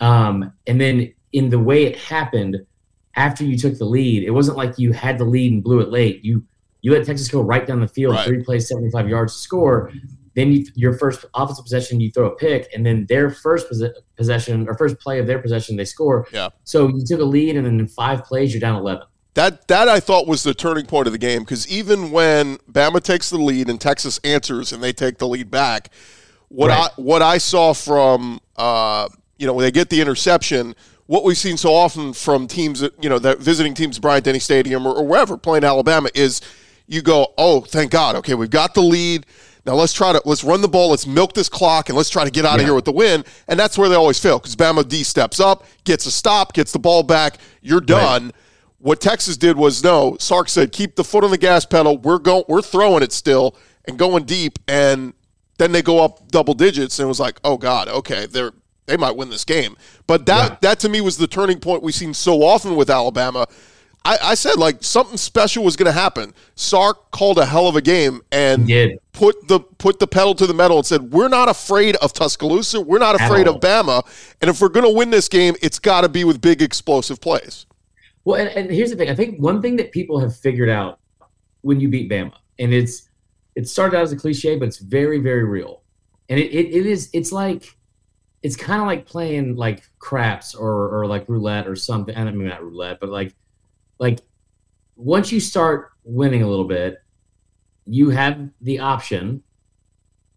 Um, 0.00 0.52
and 0.66 0.80
then 0.80 1.12
in 1.32 1.50
the 1.50 1.58
way 1.58 1.84
it 1.84 1.96
happened 1.96 2.58
after 3.14 3.44
you 3.44 3.56
took 3.58 3.78
the 3.78 3.84
lead, 3.84 4.24
it 4.24 4.30
wasn't 4.30 4.56
like 4.56 4.78
you 4.78 4.92
had 4.92 5.18
the 5.18 5.24
lead 5.24 5.52
and 5.52 5.62
blew 5.62 5.80
it 5.80 5.90
late. 5.90 6.24
You 6.24 6.44
you 6.80 6.92
let 6.92 7.06
Texas 7.06 7.28
go 7.28 7.40
right 7.40 7.64
down 7.64 7.80
the 7.80 7.86
field, 7.86 8.16
right. 8.16 8.26
three 8.26 8.42
plays, 8.42 8.68
75 8.68 9.08
yards 9.08 9.34
to 9.34 9.38
score. 9.38 9.92
Then 10.34 10.52
you, 10.52 10.66
your 10.74 10.94
first 10.94 11.24
offensive 11.34 11.64
possession, 11.64 12.00
you 12.00 12.10
throw 12.10 12.26
a 12.26 12.36
pick, 12.36 12.68
and 12.74 12.84
then 12.84 13.06
their 13.06 13.30
first 13.30 13.66
possession 14.16 14.68
or 14.68 14.76
first 14.76 14.98
play 14.98 15.18
of 15.18 15.26
their 15.26 15.38
possession, 15.38 15.76
they 15.76 15.84
score. 15.84 16.26
Yeah. 16.32 16.50
So 16.64 16.88
you 16.88 17.04
took 17.04 17.20
a 17.20 17.24
lead, 17.24 17.56
and 17.56 17.66
then 17.66 17.78
in 17.78 17.86
five 17.86 18.24
plays, 18.24 18.52
you're 18.52 18.60
down 18.60 18.76
11. 18.76 19.06
That 19.34 19.66
that 19.68 19.88
I 19.88 19.98
thought 19.98 20.26
was 20.26 20.42
the 20.42 20.52
turning 20.52 20.84
point 20.84 21.06
of 21.06 21.14
the 21.14 21.18
game 21.18 21.40
because 21.40 21.66
even 21.66 22.10
when 22.10 22.58
Bama 22.70 23.02
takes 23.02 23.30
the 23.30 23.38
lead 23.38 23.70
and 23.70 23.80
Texas 23.80 24.20
answers 24.24 24.72
and 24.72 24.82
they 24.82 24.92
take 24.92 25.16
the 25.16 25.26
lead 25.26 25.50
back, 25.50 25.90
what 26.48 26.68
right. 26.68 26.90
I 26.90 27.00
what 27.00 27.22
I 27.22 27.38
saw 27.38 27.72
from 27.72 28.40
uh, 28.56 29.08
you 29.38 29.46
know 29.46 29.54
when 29.54 29.64
they 29.64 29.70
get 29.70 29.88
the 29.88 30.02
interception, 30.02 30.74
what 31.06 31.24
we've 31.24 31.38
seen 31.38 31.56
so 31.56 31.72
often 31.72 32.12
from 32.12 32.46
teams 32.46 32.80
that 32.80 32.92
you 33.02 33.08
know 33.08 33.18
that 33.20 33.38
visiting 33.38 33.72
teams 33.72 33.98
Bryant 33.98 34.26
Denny 34.26 34.38
Stadium 34.38 34.86
or, 34.86 34.94
or 34.94 35.06
wherever 35.06 35.38
playing 35.38 35.64
Alabama 35.64 36.10
is 36.14 36.42
you 36.86 37.02
go, 37.02 37.32
oh, 37.38 37.62
thank 37.62 37.90
God. 37.90 38.16
Okay, 38.16 38.34
we've 38.34 38.50
got 38.50 38.74
the 38.74 38.82
lead. 38.82 39.26
Now 39.64 39.74
let's 39.74 39.92
try 39.92 40.12
to 40.12 40.20
let's 40.24 40.42
run 40.42 40.60
the 40.60 40.68
ball. 40.68 40.90
Let's 40.90 41.06
milk 41.06 41.34
this 41.34 41.48
clock 41.48 41.88
and 41.88 41.96
let's 41.96 42.10
try 42.10 42.24
to 42.24 42.30
get 42.30 42.44
out 42.44 42.54
yeah. 42.54 42.62
of 42.62 42.66
here 42.66 42.74
with 42.74 42.84
the 42.84 42.92
win. 42.92 43.24
And 43.48 43.58
that's 43.58 43.78
where 43.78 43.88
they 43.88 43.94
always 43.94 44.18
fail 44.18 44.38
because 44.38 44.56
Bama 44.56 44.86
D 44.86 45.04
steps 45.04 45.40
up, 45.40 45.64
gets 45.84 46.06
a 46.06 46.10
stop, 46.10 46.52
gets 46.52 46.72
the 46.72 46.78
ball 46.78 47.02
back. 47.02 47.38
You're 47.60 47.80
done. 47.80 48.26
Right. 48.26 48.34
What 48.78 49.00
Texas 49.00 49.36
did 49.36 49.56
was 49.56 49.84
no. 49.84 50.16
Sark 50.18 50.48
said, 50.48 50.72
keep 50.72 50.96
the 50.96 51.04
foot 51.04 51.22
on 51.22 51.30
the 51.30 51.38
gas 51.38 51.64
pedal. 51.64 51.98
We're 51.98 52.18
going. 52.18 52.44
We're 52.48 52.62
throwing 52.62 53.02
it 53.04 53.12
still 53.12 53.56
and 53.84 53.96
going 53.96 54.24
deep. 54.24 54.58
And 54.66 55.14
then 55.58 55.70
they 55.70 55.82
go 55.82 56.04
up 56.04 56.28
double 56.28 56.54
digits 56.54 56.98
and 56.98 57.06
it 57.06 57.08
was 57.08 57.20
like, 57.20 57.38
oh 57.44 57.56
God, 57.56 57.88
okay, 57.88 58.26
they're 58.26 58.52
they 58.86 58.96
might 58.96 59.16
win 59.16 59.30
this 59.30 59.44
game. 59.44 59.76
But 60.06 60.26
that 60.26 60.50
yeah. 60.50 60.58
that 60.62 60.80
to 60.80 60.88
me 60.88 61.00
was 61.00 61.16
the 61.16 61.28
turning 61.28 61.60
point 61.60 61.82
we've 61.82 61.94
seen 61.94 62.14
so 62.14 62.42
often 62.42 62.74
with 62.74 62.90
Alabama 62.90 63.46
I, 64.04 64.18
I 64.22 64.34
said 64.34 64.56
like 64.56 64.82
something 64.82 65.16
special 65.16 65.64
was 65.64 65.76
going 65.76 65.86
to 65.86 65.92
happen. 65.92 66.34
Sark 66.54 67.10
called 67.10 67.38
a 67.38 67.46
hell 67.46 67.68
of 67.68 67.76
a 67.76 67.80
game 67.80 68.22
and 68.32 68.68
put 69.12 69.48
the 69.48 69.60
put 69.60 69.98
the 69.98 70.06
pedal 70.06 70.34
to 70.34 70.46
the 70.46 70.54
metal 70.54 70.78
and 70.78 70.86
said, 70.86 71.12
"We're 71.12 71.28
not 71.28 71.48
afraid 71.48 71.96
of 71.96 72.12
Tuscaloosa. 72.12 72.80
We're 72.80 72.98
not 72.98 73.14
afraid 73.14 73.46
of 73.46 73.56
Bama. 73.60 74.04
And 74.40 74.50
if 74.50 74.60
we're 74.60 74.68
going 74.68 74.86
to 74.86 74.96
win 74.96 75.10
this 75.10 75.28
game, 75.28 75.54
it's 75.62 75.78
got 75.78 76.00
to 76.00 76.08
be 76.08 76.24
with 76.24 76.40
big 76.40 76.62
explosive 76.62 77.20
plays." 77.20 77.66
Well, 78.24 78.40
and, 78.40 78.48
and 78.50 78.70
here's 78.70 78.90
the 78.90 78.96
thing. 78.96 79.10
I 79.10 79.14
think 79.14 79.40
one 79.40 79.62
thing 79.62 79.76
that 79.76 79.92
people 79.92 80.18
have 80.20 80.36
figured 80.36 80.68
out 80.68 81.00
when 81.62 81.80
you 81.80 81.88
beat 81.88 82.10
Bama, 82.10 82.34
and 82.58 82.72
it's 82.72 83.08
it 83.54 83.68
started 83.68 83.96
out 83.96 84.02
as 84.02 84.12
a 84.12 84.16
cliche, 84.16 84.56
but 84.56 84.66
it's 84.68 84.78
very 84.78 85.18
very 85.18 85.44
real, 85.44 85.82
and 86.28 86.40
it, 86.40 86.52
it, 86.52 86.74
it 86.74 86.86
is 86.86 87.08
it's 87.12 87.30
like 87.30 87.76
it's 88.42 88.56
kind 88.56 88.80
of 88.80 88.86
like 88.88 89.06
playing 89.06 89.54
like 89.54 89.84
craps 90.00 90.54
or 90.54 90.88
or 90.88 91.06
like 91.06 91.28
roulette 91.28 91.68
or 91.68 91.76
something. 91.76 92.16
I 92.16 92.24
mean 92.24 92.48
not 92.48 92.62
roulette, 92.62 92.98
but 93.00 93.08
like 93.08 93.34
like 94.02 94.18
once 94.96 95.30
you 95.30 95.38
start 95.38 95.92
winning 96.02 96.42
a 96.42 96.48
little 96.48 96.66
bit, 96.66 96.98
you 97.86 98.10
have 98.10 98.50
the 98.60 98.80
option 98.80 99.44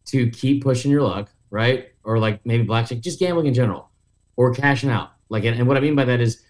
to 0.05 0.29
keep 0.29 0.63
pushing 0.63 0.91
your 0.91 1.01
luck, 1.01 1.31
right? 1.49 1.87
Or 2.03 2.19
like 2.19 2.45
maybe 2.45 2.63
blackjack, 2.63 2.99
just 2.99 3.17
gambling 3.17 3.47
in 3.47 3.55
general, 3.55 3.89
or 4.35 4.53
cashing 4.53 4.91
out. 4.91 5.13
Like, 5.29 5.45
and, 5.45 5.57
and 5.57 5.67
what 5.67 5.77
I 5.77 5.79
mean 5.79 5.95
by 5.95 6.05
that 6.05 6.21
is, 6.21 6.43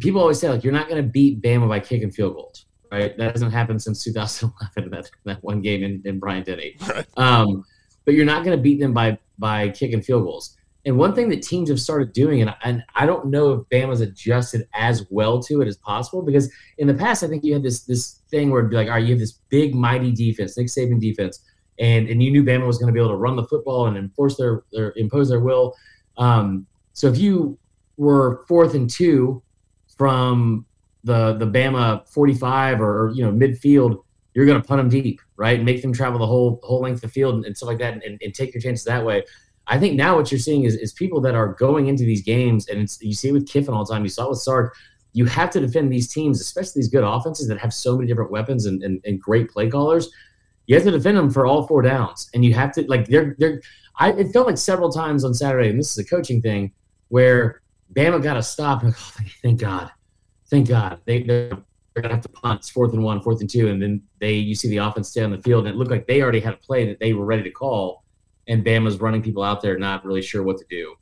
people 0.00 0.20
always 0.20 0.40
say 0.40 0.48
like 0.48 0.64
you're 0.64 0.72
not 0.72 0.88
going 0.88 1.00
to 1.00 1.08
beat 1.08 1.40
Bama 1.40 1.68
by 1.68 1.78
kicking 1.78 2.10
field 2.10 2.34
goals, 2.34 2.66
right? 2.90 3.16
That 3.16 3.30
hasn't 3.30 3.52
happened 3.52 3.80
since 3.80 4.02
2011. 4.02 4.90
That 4.90 5.08
that 5.24 5.44
one 5.44 5.62
game 5.62 5.84
in, 5.84 6.02
in 6.04 6.18
Bryant 6.18 6.46
Denny. 6.46 6.76
Right. 6.88 7.06
Um, 7.16 7.64
but 8.04 8.14
you're 8.14 8.26
not 8.26 8.44
going 8.44 8.56
to 8.56 8.62
beat 8.62 8.80
them 8.80 8.92
by 8.92 9.18
by 9.38 9.68
kicking 9.68 10.02
field 10.02 10.24
goals. 10.24 10.55
And 10.86 10.96
one 10.96 11.16
thing 11.16 11.28
that 11.30 11.42
teams 11.42 11.68
have 11.68 11.80
started 11.80 12.12
doing, 12.12 12.40
and, 12.42 12.54
and 12.62 12.84
I 12.94 13.06
don't 13.06 13.26
know 13.26 13.52
if 13.52 13.68
Bama's 13.70 14.00
adjusted 14.00 14.68
as 14.72 15.04
well 15.10 15.42
to 15.42 15.60
it 15.60 15.66
as 15.66 15.76
possible, 15.76 16.22
because 16.22 16.48
in 16.78 16.86
the 16.86 16.94
past, 16.94 17.24
I 17.24 17.26
think 17.26 17.42
you 17.42 17.52
had 17.52 17.64
this 17.64 17.82
this 17.82 18.20
thing 18.30 18.50
where 18.50 18.60
it'd 18.60 18.70
be 18.70 18.76
like, 18.76 18.86
all 18.86 18.94
right, 18.94 19.04
you 19.04 19.10
have 19.10 19.18
this 19.18 19.32
big, 19.48 19.74
mighty 19.74 20.12
defense, 20.12 20.56
Nick 20.56 20.68
Saban 20.68 21.00
defense, 21.00 21.40
and, 21.80 22.08
and 22.08 22.22
you 22.22 22.30
knew 22.30 22.44
Bama 22.44 22.68
was 22.68 22.78
going 22.78 22.86
to 22.86 22.92
be 22.92 23.00
able 23.00 23.10
to 23.10 23.16
run 23.16 23.34
the 23.34 23.44
football 23.44 23.88
and 23.88 23.96
enforce 23.96 24.36
their, 24.36 24.62
their 24.72 24.92
impose 24.96 25.28
their 25.28 25.40
will. 25.40 25.74
Um, 26.18 26.68
so 26.92 27.08
if 27.08 27.18
you 27.18 27.58
were 27.96 28.44
fourth 28.46 28.74
and 28.74 28.88
two 28.88 29.42
from 29.98 30.66
the 31.02 31.32
the 31.34 31.46
Bama 31.46 32.08
45 32.08 32.80
or, 32.80 33.06
or 33.06 33.10
you 33.10 33.24
know 33.24 33.32
midfield, 33.32 34.04
you're 34.34 34.46
going 34.46 34.60
to 34.60 34.66
punt 34.66 34.78
them 34.78 34.88
deep, 34.88 35.20
right? 35.36 35.56
And 35.56 35.66
make 35.66 35.82
them 35.82 35.92
travel 35.92 36.20
the 36.20 36.26
whole 36.26 36.60
whole 36.62 36.80
length 36.80 36.98
of 36.98 37.00
the 37.02 37.08
field 37.08 37.34
and, 37.34 37.44
and 37.44 37.56
stuff 37.56 37.66
like 37.66 37.78
that, 37.78 38.04
and, 38.04 38.20
and 38.22 38.32
take 38.32 38.54
your 38.54 38.60
chances 38.60 38.84
that 38.84 39.04
way. 39.04 39.24
I 39.68 39.78
think 39.78 39.96
now 39.96 40.16
what 40.16 40.30
you're 40.30 40.38
seeing 40.38 40.64
is, 40.64 40.76
is 40.76 40.92
people 40.92 41.20
that 41.22 41.34
are 41.34 41.48
going 41.54 41.88
into 41.88 42.04
these 42.04 42.22
games, 42.22 42.68
and 42.68 42.88
you 43.00 43.14
see 43.14 43.28
it 43.28 43.32
with 43.32 43.48
Kiffin 43.48 43.74
all 43.74 43.84
the 43.84 43.92
time. 43.92 44.04
You 44.04 44.08
saw 44.08 44.26
it 44.26 44.30
with 44.30 44.38
Sark. 44.38 44.76
You 45.12 45.24
have 45.26 45.50
to 45.50 45.60
defend 45.60 45.92
these 45.92 46.12
teams, 46.12 46.40
especially 46.40 46.82
these 46.82 46.90
good 46.90 47.02
offenses 47.02 47.48
that 47.48 47.58
have 47.58 47.72
so 47.72 47.96
many 47.96 48.06
different 48.06 48.30
weapons 48.30 48.66
and, 48.66 48.82
and, 48.82 49.00
and 49.04 49.20
great 49.20 49.50
play 49.50 49.68
callers. 49.68 50.10
You 50.66 50.76
have 50.76 50.84
to 50.84 50.90
defend 50.90 51.16
them 51.16 51.30
for 51.30 51.46
all 51.46 51.66
four 51.66 51.82
downs, 51.82 52.30
and 52.34 52.44
you 52.44 52.54
have 52.54 52.72
to 52.72 52.82
like 52.88 53.06
they're 53.06 53.34
they're. 53.38 53.62
I 53.98 54.12
it 54.12 54.32
felt 54.32 54.46
like 54.46 54.58
several 54.58 54.90
times 54.90 55.24
on 55.24 55.32
Saturday, 55.32 55.70
and 55.70 55.78
this 55.78 55.90
is 55.90 55.98
a 55.98 56.04
coaching 56.04 56.42
thing 56.42 56.72
where 57.08 57.62
Bama 57.94 58.22
got 58.22 58.34
to 58.34 58.42
stop. 58.42 58.82
And, 58.82 58.94
oh, 58.96 59.12
thank 59.42 59.60
God, 59.60 59.90
thank 60.50 60.68
God 60.68 61.00
they 61.06 61.22
they're 61.22 61.58
gonna 61.94 62.14
have 62.14 62.22
to 62.22 62.28
punt. 62.28 62.60
It's 62.60 62.68
fourth 62.68 62.92
and 62.92 63.02
one, 63.02 63.20
fourth 63.22 63.40
and 63.40 63.48
two, 63.48 63.68
and 63.68 63.80
then 63.80 64.02
they 64.20 64.34
you 64.34 64.54
see 64.54 64.68
the 64.68 64.78
offense 64.78 65.08
stay 65.08 65.22
on 65.22 65.30
the 65.30 65.40
field, 65.40 65.66
and 65.66 65.74
it 65.74 65.78
looked 65.78 65.90
like 65.90 66.06
they 66.06 66.20
already 66.20 66.40
had 66.40 66.54
a 66.54 66.58
play 66.58 66.84
that 66.86 66.98
they 66.98 67.14
were 67.14 67.24
ready 67.24 67.44
to 67.44 67.50
call 67.50 68.04
and 68.46 68.64
Bama's 68.64 69.00
running 69.00 69.22
people 69.22 69.42
out 69.42 69.60
there 69.60 69.78
not 69.78 70.04
really 70.04 70.22
sure 70.22 70.42
what 70.42 70.58
to 70.58 70.64
do. 70.68 70.96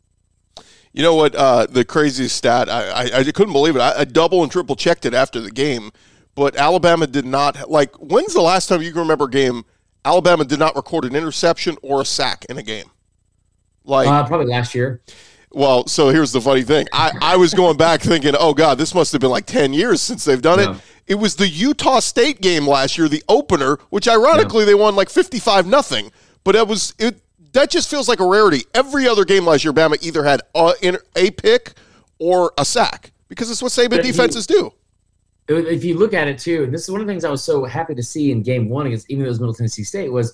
You 0.93 1.03
know 1.03 1.15
what? 1.15 1.35
Uh, 1.35 1.67
the 1.67 1.85
craziest 1.85 2.37
stat, 2.37 2.69
I, 2.69 2.89
I, 2.91 3.19
I, 3.19 3.25
couldn't 3.25 3.53
believe 3.53 3.75
it. 3.75 3.81
I, 3.81 4.01
I, 4.01 4.05
double 4.05 4.45
and 4.45 4.53
triple 4.53 4.77
checked 4.77 5.05
it 5.05 5.13
after 5.13 5.41
the 5.41 5.51
game, 5.51 5.91
but 6.37 6.55
Alabama 6.57 7.09
did 7.09 7.27
not. 7.27 7.69
Like, 7.69 7.95
when's 7.97 8.33
the 8.33 8.41
last 8.41 8.69
time 8.69 8.81
you 8.81 8.93
can 8.93 9.01
remember 9.01 9.25
a 9.25 9.31
game 9.31 9.65
Alabama 10.05 10.45
did 10.45 10.59
not 10.59 10.77
record 10.77 11.05
an 11.05 11.17
interception 11.17 11.77
or 11.83 12.03
a 12.03 12.05
sack 12.05 12.45
in 12.49 12.59
a 12.59 12.63
game? 12.63 12.91
Like, 13.85 14.07
uh, 14.07 14.25
probably 14.27 14.47
last 14.47 14.75
year. 14.75 15.03
Well, 15.51 15.87
so 15.87 16.11
here's 16.11 16.33
the 16.33 16.41
funny 16.41 16.63
thing. 16.63 16.87
I, 16.93 17.13
I 17.21 17.37
was 17.37 17.55
going 17.55 17.77
back 17.77 18.01
thinking, 18.01 18.35
oh, 18.39 18.55
God, 18.55 18.77
this 18.77 18.95
must 18.95 19.13
have 19.13 19.21
been 19.21 19.31
like 19.31 19.47
10 19.47 19.73
years 19.73 20.01
since 20.01 20.25
they've 20.25 20.43
done 20.43 20.61
it. 20.61 20.81
It 21.07 21.15
was 21.17 21.37
the 21.37 21.49
Utah 21.49 22.01
State 22.01 22.41
game 22.41 22.67
last 22.67 22.99
year, 22.99 23.09
the 23.09 23.23
opener, 23.29 23.79
which 23.91 24.09
ironically 24.09 24.65
they 24.65 24.75
won 24.75 24.97
like 24.97 25.11
55 25.11 25.67
nothing. 25.67 26.11
But 26.45 26.57
it 26.57 26.67
was 26.67 26.95
it 26.99 27.21
that 27.55 27.71
just 27.71 27.89
feels 27.89 28.09
like 28.09 28.21
a 28.21 28.27
rarity. 28.27 28.65
Every 28.75 29.09
other 29.09 29.25
game 29.25 29.47
last 29.47 29.65
year, 29.65 29.73
Bama 29.73 30.01
either 30.03 30.23
had 30.23 30.43
a, 30.55 30.73
a 31.17 31.31
pick 31.31 31.73
or 32.19 32.53
a 32.59 32.65
sack 32.65 33.13
because 33.29 33.51
it's 33.51 33.63
what 33.63 33.73
Saban 33.73 34.03
defenses 34.03 34.47
do. 34.47 34.73
If 35.49 35.85
you 35.85 35.99
look 35.99 36.15
at 36.15 36.27
it 36.27 36.39
too, 36.39 36.65
and 36.65 36.73
this 36.73 36.85
is 36.85 36.91
one 36.91 37.01
of 37.01 37.07
the 37.07 37.13
things 37.13 37.25
I 37.25 37.31
was 37.31 37.43
so 37.43 37.65
happy 37.65 37.95
to 37.95 38.03
see 38.03 38.33
in 38.33 38.43
Game 38.43 38.69
One 38.69 38.87
against 38.87 39.11
even 39.11 39.23
though 39.23 39.27
it 39.27 39.31
was 39.31 39.41
Middle 39.41 39.55
Tennessee 39.55 39.85
State 39.85 40.11
was 40.11 40.33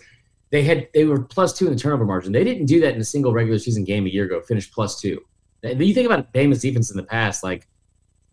they 0.50 0.62
had 0.62 0.89
they 0.95 1.05
were 1.05 1.21
plus 1.21 1.57
two 1.57 1.67
in 1.67 1.73
the 1.73 1.79
turnover 1.79 2.05
margin. 2.05 2.33
They 2.33 2.45
didn't 2.45 2.67
do 2.67 2.81
that 2.81 2.95
in 2.95 3.00
a 3.00 3.05
single 3.05 3.33
regular 3.33 3.59
season 3.59 3.85
game 3.85 4.07
a 4.07 4.09
year 4.09 4.25
ago. 4.25 4.41
Finished 4.41 4.73
plus 4.73 5.00
two. 5.00 5.21
And 5.62 5.81
you 5.85 5.95
think 5.95 6.07
about 6.07 6.33
Bama's 6.33 6.62
defense 6.62 6.91
in 6.91 6.97
the 6.97 7.03
past, 7.03 7.43
like 7.43 7.69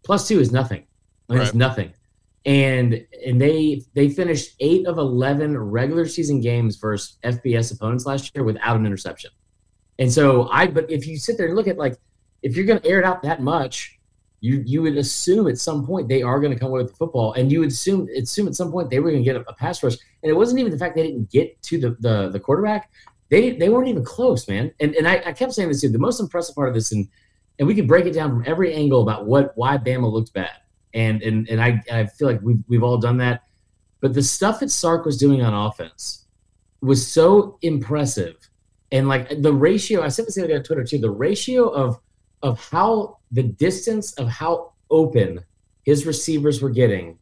plus 0.03 0.27
two 0.27 0.39
is 0.39 0.51
nothing. 0.51 0.85
Like 1.27 1.39
right. 1.39 1.47
It's 1.47 1.55
nothing. 1.55 1.93
And 2.47 3.05
and 3.25 3.41
they 3.41 3.83
they 3.93 4.07
finished 4.07 4.55
eight 4.61 4.87
of 4.87 4.97
eleven 4.97 5.55
regular 5.57 6.07
season 6.07 6.39
games 6.39 6.77
versus 6.77 7.17
FBS 7.23 7.75
opponents 7.75 8.05
last 8.05 8.33
year 8.33 8.43
without 8.45 8.77
an 8.77 8.85
interception. 8.85 9.31
And 9.99 10.11
so 10.11 10.47
I, 10.49 10.67
but 10.67 10.89
if 10.89 11.05
you 11.05 11.17
sit 11.17 11.37
there 11.37 11.47
and 11.47 11.55
look 11.55 11.67
at 11.67 11.77
like, 11.77 11.97
if 12.41 12.55
you're 12.55 12.65
going 12.65 12.79
to 12.79 12.87
air 12.87 12.99
it 12.99 13.05
out 13.05 13.21
that 13.23 13.41
much, 13.41 13.99
you 14.39 14.63
you 14.65 14.81
would 14.81 14.95
assume 14.97 15.47
at 15.47 15.57
some 15.57 15.85
point 15.85 16.07
they 16.07 16.21
are 16.21 16.39
going 16.39 16.53
to 16.53 16.57
come 16.57 16.69
away 16.69 16.81
with 16.83 16.91
the 16.91 16.97
football, 16.97 17.33
and 17.33 17.51
you 17.51 17.59
would 17.59 17.69
assume 17.69 18.07
assume 18.17 18.47
at 18.47 18.55
some 18.55 18.71
point 18.71 18.89
they 18.89 19.01
were 19.01 19.11
going 19.11 19.23
to 19.23 19.29
get 19.29 19.35
a, 19.35 19.49
a, 19.49 19.53
pass 19.53 19.83
rush. 19.83 19.95
And 20.23 20.29
it 20.29 20.35
wasn't 20.35 20.59
even 20.59 20.71
the 20.71 20.79
fact 20.79 20.95
they 20.95 21.03
didn't 21.03 21.29
get 21.29 21.61
to 21.63 21.77
the 21.77 21.97
the, 21.99 22.29
the 22.29 22.39
quarterback; 22.39 22.89
they 23.29 23.57
they 23.57 23.67
weren't 23.67 23.89
even 23.89 24.05
close, 24.05 24.47
man. 24.47 24.71
And 24.79 24.95
and 24.95 25.05
I, 25.05 25.21
I 25.25 25.33
kept 25.33 25.51
saying 25.51 25.67
this 25.67 25.81
too. 25.81 25.89
The 25.89 25.99
most 25.99 26.21
impressive 26.21 26.55
part 26.55 26.69
of 26.69 26.75
this, 26.75 26.93
and 26.93 27.09
and 27.59 27.67
we 27.67 27.75
could 27.75 27.89
break 27.89 28.05
it 28.05 28.13
down 28.13 28.29
from 28.29 28.43
every 28.45 28.73
angle 28.73 29.01
about 29.01 29.25
what 29.25 29.51
why 29.55 29.77
Bama 29.77 30.09
looked 30.09 30.31
bad. 30.31 30.51
And 30.93 31.21
and 31.21 31.47
and 31.49 31.61
I 31.61 31.81
I 31.91 32.05
feel 32.05 32.27
like 32.27 32.41
we've 32.41 32.63
we've 32.67 32.83
all 32.83 32.97
done 32.97 33.17
that. 33.17 33.43
But 33.99 34.13
the 34.13 34.23
stuff 34.23 34.59
that 34.59 34.71
Sark 34.71 35.05
was 35.05 35.17
doing 35.17 35.41
on 35.41 35.53
offense 35.53 36.25
was 36.81 37.05
so 37.05 37.57
impressive. 37.61 38.35
And 38.91 39.07
like 39.07 39.41
the 39.41 39.53
ratio, 39.53 40.01
I 40.03 40.07
said 40.07 40.27
this 40.27 40.35
the 40.35 40.41
other 40.41 40.49
day 40.49 40.57
on 40.57 40.63
Twitter 40.63 40.83
too. 40.83 40.99
The 40.99 41.09
ratio 41.09 41.67
of 41.67 41.99
of 42.43 42.59
how 42.69 43.17
the 43.31 43.43
distance 43.43 44.13
of 44.13 44.27
how 44.27 44.73
open 44.89 45.43
his 45.83 46.05
receivers 46.05 46.61
were 46.61 46.69
getting 46.69 47.17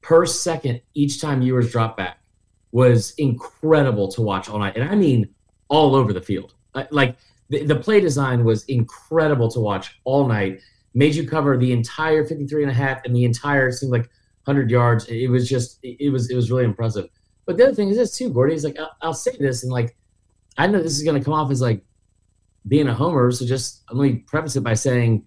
per 0.00 0.26
second 0.26 0.80
each 0.94 1.20
time 1.20 1.42
Ewers 1.42 1.70
dropped 1.70 1.96
back 1.96 2.18
was 2.72 3.12
incredible 3.18 4.08
to 4.12 4.22
watch 4.22 4.48
all 4.48 4.58
night. 4.58 4.76
And 4.76 4.88
I 4.88 4.94
mean 4.94 5.28
all 5.68 5.94
over 5.94 6.12
the 6.12 6.20
field. 6.20 6.54
Like 6.90 7.16
the, 7.48 7.64
the 7.64 7.76
play 7.76 8.00
design 8.00 8.44
was 8.44 8.64
incredible 8.64 9.50
to 9.50 9.60
watch 9.60 9.98
all 10.04 10.26
night. 10.26 10.60
Made 10.94 11.14
you 11.14 11.26
cover 11.26 11.56
the 11.56 11.72
entire 11.72 12.24
53 12.24 12.62
and 12.62 12.70
a 12.70 12.74
half 12.74 13.04
and 13.04 13.14
the 13.14 13.24
entire, 13.24 13.68
it 13.68 13.74
seemed 13.74 13.92
like 13.92 14.10
100 14.44 14.70
yards. 14.70 15.06
It 15.06 15.28
was 15.28 15.48
just, 15.48 15.78
it 15.82 16.12
was, 16.12 16.30
it 16.30 16.34
was 16.34 16.50
really 16.50 16.64
impressive. 16.64 17.08
But 17.46 17.56
the 17.56 17.64
other 17.64 17.74
thing 17.74 17.88
is 17.88 17.96
this 17.96 18.16
too, 18.16 18.30
Gordy, 18.30 18.54
is 18.54 18.64
like, 18.64 18.78
I'll, 18.78 18.96
I'll 19.00 19.14
say 19.14 19.36
this 19.38 19.62
and 19.62 19.72
like, 19.72 19.96
I 20.58 20.66
know 20.66 20.82
this 20.82 20.96
is 20.96 21.02
going 21.02 21.18
to 21.18 21.24
come 21.24 21.34
off 21.34 21.50
as 21.50 21.60
like 21.60 21.82
being 22.68 22.88
a 22.88 22.94
homer. 22.94 23.30
So 23.32 23.46
just 23.46 23.82
let 23.90 24.02
me 24.02 24.18
preface 24.26 24.56
it 24.56 24.62
by 24.62 24.74
saying 24.74 25.24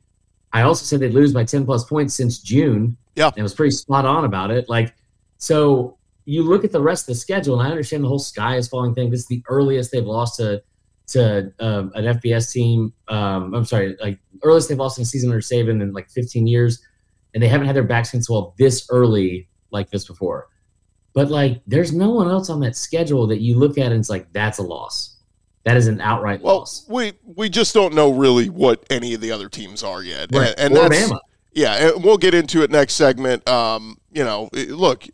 I 0.54 0.62
also 0.62 0.86
said 0.86 1.00
they'd 1.00 1.14
lose 1.14 1.34
by 1.34 1.44
10 1.44 1.66
plus 1.66 1.84
points 1.84 2.14
since 2.14 2.40
June. 2.40 2.96
Yeah. 3.16 3.32
And 3.36 3.44
was 3.44 3.54
pretty 3.54 3.72
spot 3.72 4.06
on 4.06 4.26
about 4.26 4.52
it. 4.52 4.70
Like, 4.70 4.94
so 5.38 5.98
you 6.26 6.44
look 6.44 6.64
at 6.64 6.72
the 6.72 6.82
rest 6.82 7.04
of 7.04 7.08
the 7.08 7.20
schedule, 7.20 7.60
and 7.60 7.68
I 7.68 7.72
understand 7.72 8.04
the 8.04 8.08
whole 8.08 8.20
sky 8.20 8.58
is 8.58 8.68
falling 8.68 8.96
thing. 8.96 9.10
This 9.10 9.22
is 9.22 9.28
the 9.28 9.44
earliest 9.48 9.92
they've 9.92 10.06
lost 10.06 10.38
to 10.38 10.64
to 11.08 11.52
um, 11.60 11.92
an 11.96 12.06
FBS 12.20 12.52
team. 12.52 12.94
Um, 13.08 13.54
I'm 13.54 13.66
sorry, 13.66 13.96
like 14.02 14.20
earliest 14.44 14.70
they've 14.70 14.78
lost 14.78 14.98
in 14.98 15.04
a 15.04 15.06
season 15.06 15.30
under 15.30 15.42
Saban 15.42 15.82
in 15.82 15.94
like 15.94 16.10
15 16.10 16.48
years, 16.48 16.82
and 17.34 17.42
they 17.44 17.48
haven't 17.48 17.68
had 17.68 17.76
their 17.76 17.84
backs 17.84 18.10
against 18.10 18.28
the 18.28 18.34
wall 18.34 18.56
this 18.58 18.88
early 18.90 19.48
like 19.72 19.90
this 19.90 20.06
before. 20.08 20.48
But 21.14 21.30
like, 21.30 21.62
there's 21.66 21.94
no 21.94 22.10
one 22.10 22.28
else 22.28 22.50
on 22.50 22.60
that 22.62 22.76
schedule 22.76 23.26
that 23.28 23.40
you 23.40 23.56
look 23.58 23.78
at 23.78 23.92
and 23.92 24.00
it's 24.00 24.10
like 24.10 24.32
that's 24.34 24.58
a 24.58 24.64
loss. 24.64 25.18
That 25.64 25.78
is 25.78 25.88
an 25.88 26.00
outright 26.02 26.42
well, 26.42 26.60
loss. 26.60 26.86
We 26.88 27.14
we 27.24 27.50
just 27.50 27.74
don't 27.74 27.94
know 27.96 28.12
really 28.12 28.50
what 28.50 28.86
any 28.90 29.14
of 29.16 29.22
the 29.22 29.32
other 29.32 29.50
teams 29.50 29.82
are 29.82 30.04
yet, 30.04 30.30
right. 30.34 30.54
and, 30.58 30.74
and 30.74 30.92
that's 30.92 31.10
Bama. 31.10 31.20
yeah. 31.54 31.90
And 31.90 32.04
we'll 32.04 32.18
get 32.18 32.34
into 32.36 32.62
it 32.62 32.70
next 32.70 32.94
segment. 32.94 33.48
Um, 33.50 33.98
you 34.12 34.24
know, 34.24 34.50
look, 34.54 35.08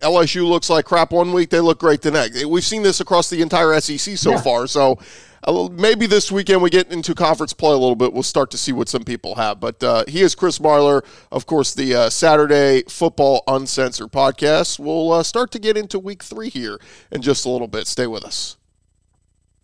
LSU 0.00 0.48
looks 0.48 0.70
like 0.70 0.86
crap 0.86 1.12
one 1.12 1.32
week; 1.32 1.50
they 1.50 1.60
look 1.60 1.78
great 1.80 2.00
the 2.00 2.10
next. 2.10 2.42
We've 2.46 2.64
seen 2.64 2.82
this 2.82 3.00
across 3.00 3.28
the 3.28 3.42
entire 3.42 3.78
SEC 3.80 4.16
so 4.16 4.30
Yeah. 4.30 4.40
far. 4.40 4.66
So 4.66 4.98
uh, 5.44 5.68
maybe 5.72 6.06
this 6.06 6.30
weekend 6.30 6.62
we 6.62 6.70
get 6.70 6.92
into 6.92 7.14
conference 7.14 7.52
play 7.52 7.72
a 7.72 7.76
little 7.76 7.96
bit. 7.96 8.12
We'll 8.12 8.22
start 8.22 8.50
to 8.52 8.58
see 8.58 8.72
what 8.72 8.88
some 8.88 9.04
people 9.04 9.36
have. 9.36 9.60
But 9.60 9.82
uh, 9.82 10.04
he 10.06 10.22
is 10.22 10.34
Chris 10.34 10.58
Marler, 10.58 11.04
of 11.32 11.46
course, 11.46 11.74
the 11.74 11.94
uh, 11.94 12.10
Saturday 12.10 12.82
Football 12.88 13.42
Uncensored 13.46 14.12
podcast. 14.12 14.78
We'll 14.78 15.12
uh, 15.12 15.22
start 15.22 15.50
to 15.52 15.58
get 15.58 15.76
into 15.76 15.98
week 15.98 16.22
three 16.22 16.50
here 16.50 16.78
in 17.10 17.22
just 17.22 17.44
a 17.46 17.48
little 17.48 17.68
bit. 17.68 17.86
Stay 17.86 18.06
with 18.06 18.24
us. 18.24 18.56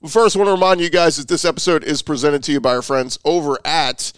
First, 0.06 0.36
I 0.36 0.38
want 0.38 0.48
to 0.48 0.52
remind 0.52 0.80
you 0.80 0.90
guys 0.90 1.16
that 1.16 1.26
this 1.26 1.44
episode 1.44 1.82
is 1.82 2.02
presented 2.02 2.42
to 2.44 2.52
you 2.52 2.60
by 2.60 2.76
our 2.76 2.82
friends 2.82 3.18
over 3.24 3.58
at 3.64 4.12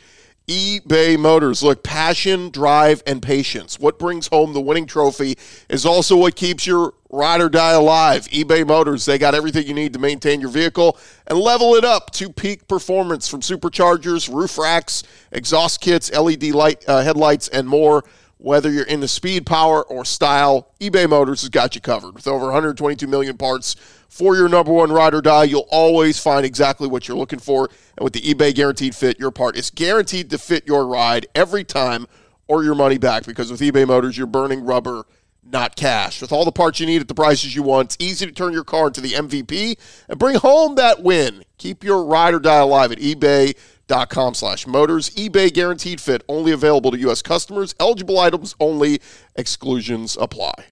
eBay 0.48 1.18
Motors. 1.18 1.62
Look, 1.62 1.82
passion, 1.82 2.48
drive, 2.48 3.02
and 3.06 3.20
patience. 3.20 3.78
What 3.78 3.98
brings 3.98 4.28
home 4.28 4.54
the 4.54 4.62
winning 4.62 4.86
trophy 4.86 5.36
is 5.68 5.84
also 5.84 6.16
what 6.16 6.36
keeps 6.36 6.66
your 6.66 6.94
ride 7.10 7.42
or 7.42 7.50
die 7.50 7.72
alive. 7.72 8.26
eBay 8.28 8.66
Motors, 8.66 9.04
they 9.04 9.18
got 9.18 9.34
everything 9.34 9.66
you 9.66 9.74
need 9.74 9.92
to 9.92 9.98
maintain 9.98 10.40
your 10.40 10.48
vehicle 10.48 10.98
and 11.26 11.38
level 11.38 11.74
it 11.74 11.84
up 11.84 12.10
to 12.12 12.30
peak 12.30 12.66
performance 12.66 13.28
from 13.28 13.40
superchargers, 13.40 14.32
roof 14.32 14.56
racks, 14.56 15.02
exhaust 15.32 15.82
kits, 15.82 16.10
LED 16.10 16.44
light 16.44 16.82
uh, 16.88 17.02
headlights, 17.02 17.48
and 17.48 17.68
more. 17.68 18.02
Whether 18.40 18.70
you're 18.70 18.84
into 18.84 19.08
speed, 19.08 19.46
power, 19.46 19.82
or 19.82 20.04
style, 20.04 20.70
eBay 20.80 21.08
Motors 21.08 21.40
has 21.40 21.50
got 21.50 21.74
you 21.74 21.80
covered. 21.80 22.14
With 22.14 22.28
over 22.28 22.44
122 22.44 23.04
million 23.08 23.36
parts 23.36 23.74
for 24.08 24.36
your 24.36 24.48
number 24.48 24.72
one 24.72 24.92
ride 24.92 25.12
or 25.12 25.20
die, 25.20 25.44
you'll 25.44 25.66
always 25.70 26.20
find 26.20 26.46
exactly 26.46 26.86
what 26.86 27.08
you're 27.08 27.16
looking 27.16 27.40
for. 27.40 27.68
And 27.96 28.04
with 28.04 28.12
the 28.12 28.20
eBay 28.20 28.54
Guaranteed 28.54 28.94
Fit, 28.94 29.18
your 29.18 29.32
part 29.32 29.56
is 29.56 29.70
guaranteed 29.70 30.30
to 30.30 30.38
fit 30.38 30.68
your 30.68 30.86
ride 30.86 31.26
every 31.34 31.64
time 31.64 32.06
or 32.46 32.62
your 32.62 32.76
money 32.76 32.96
back. 32.96 33.26
Because 33.26 33.50
with 33.50 33.60
eBay 33.60 33.86
Motors, 33.86 34.16
you're 34.16 34.28
burning 34.28 34.64
rubber, 34.64 35.04
not 35.52 35.76
cash. 35.76 36.20
With 36.20 36.32
all 36.32 36.44
the 36.44 36.52
parts 36.52 36.80
you 36.80 36.86
need 36.86 37.00
at 37.00 37.08
the 37.08 37.14
prices 37.14 37.54
you 37.54 37.62
want, 37.62 37.86
it's 37.88 37.96
easy 37.98 38.26
to 38.26 38.32
turn 38.32 38.52
your 38.52 38.64
car 38.64 38.88
into 38.88 39.00
the 39.00 39.12
MVP 39.12 39.78
and 40.08 40.18
bring 40.18 40.36
home 40.36 40.74
that 40.76 41.02
win. 41.02 41.44
Keep 41.58 41.84
your 41.84 42.04
ride 42.04 42.34
or 42.34 42.38
die 42.40 42.58
alive 42.58 42.92
at 42.92 42.98
eBay 42.98 43.56
dot 43.88 44.10
com 44.10 44.34
slash 44.34 44.66
motors 44.66 45.08
ebay 45.10 45.52
guaranteed 45.52 45.98
fit 45.98 46.22
only 46.28 46.52
available 46.52 46.90
to 46.90 46.98
u.s 46.98 47.22
customers 47.22 47.74
eligible 47.80 48.18
items 48.18 48.54
only 48.60 49.00
exclusions 49.34 50.14
apply 50.20 50.66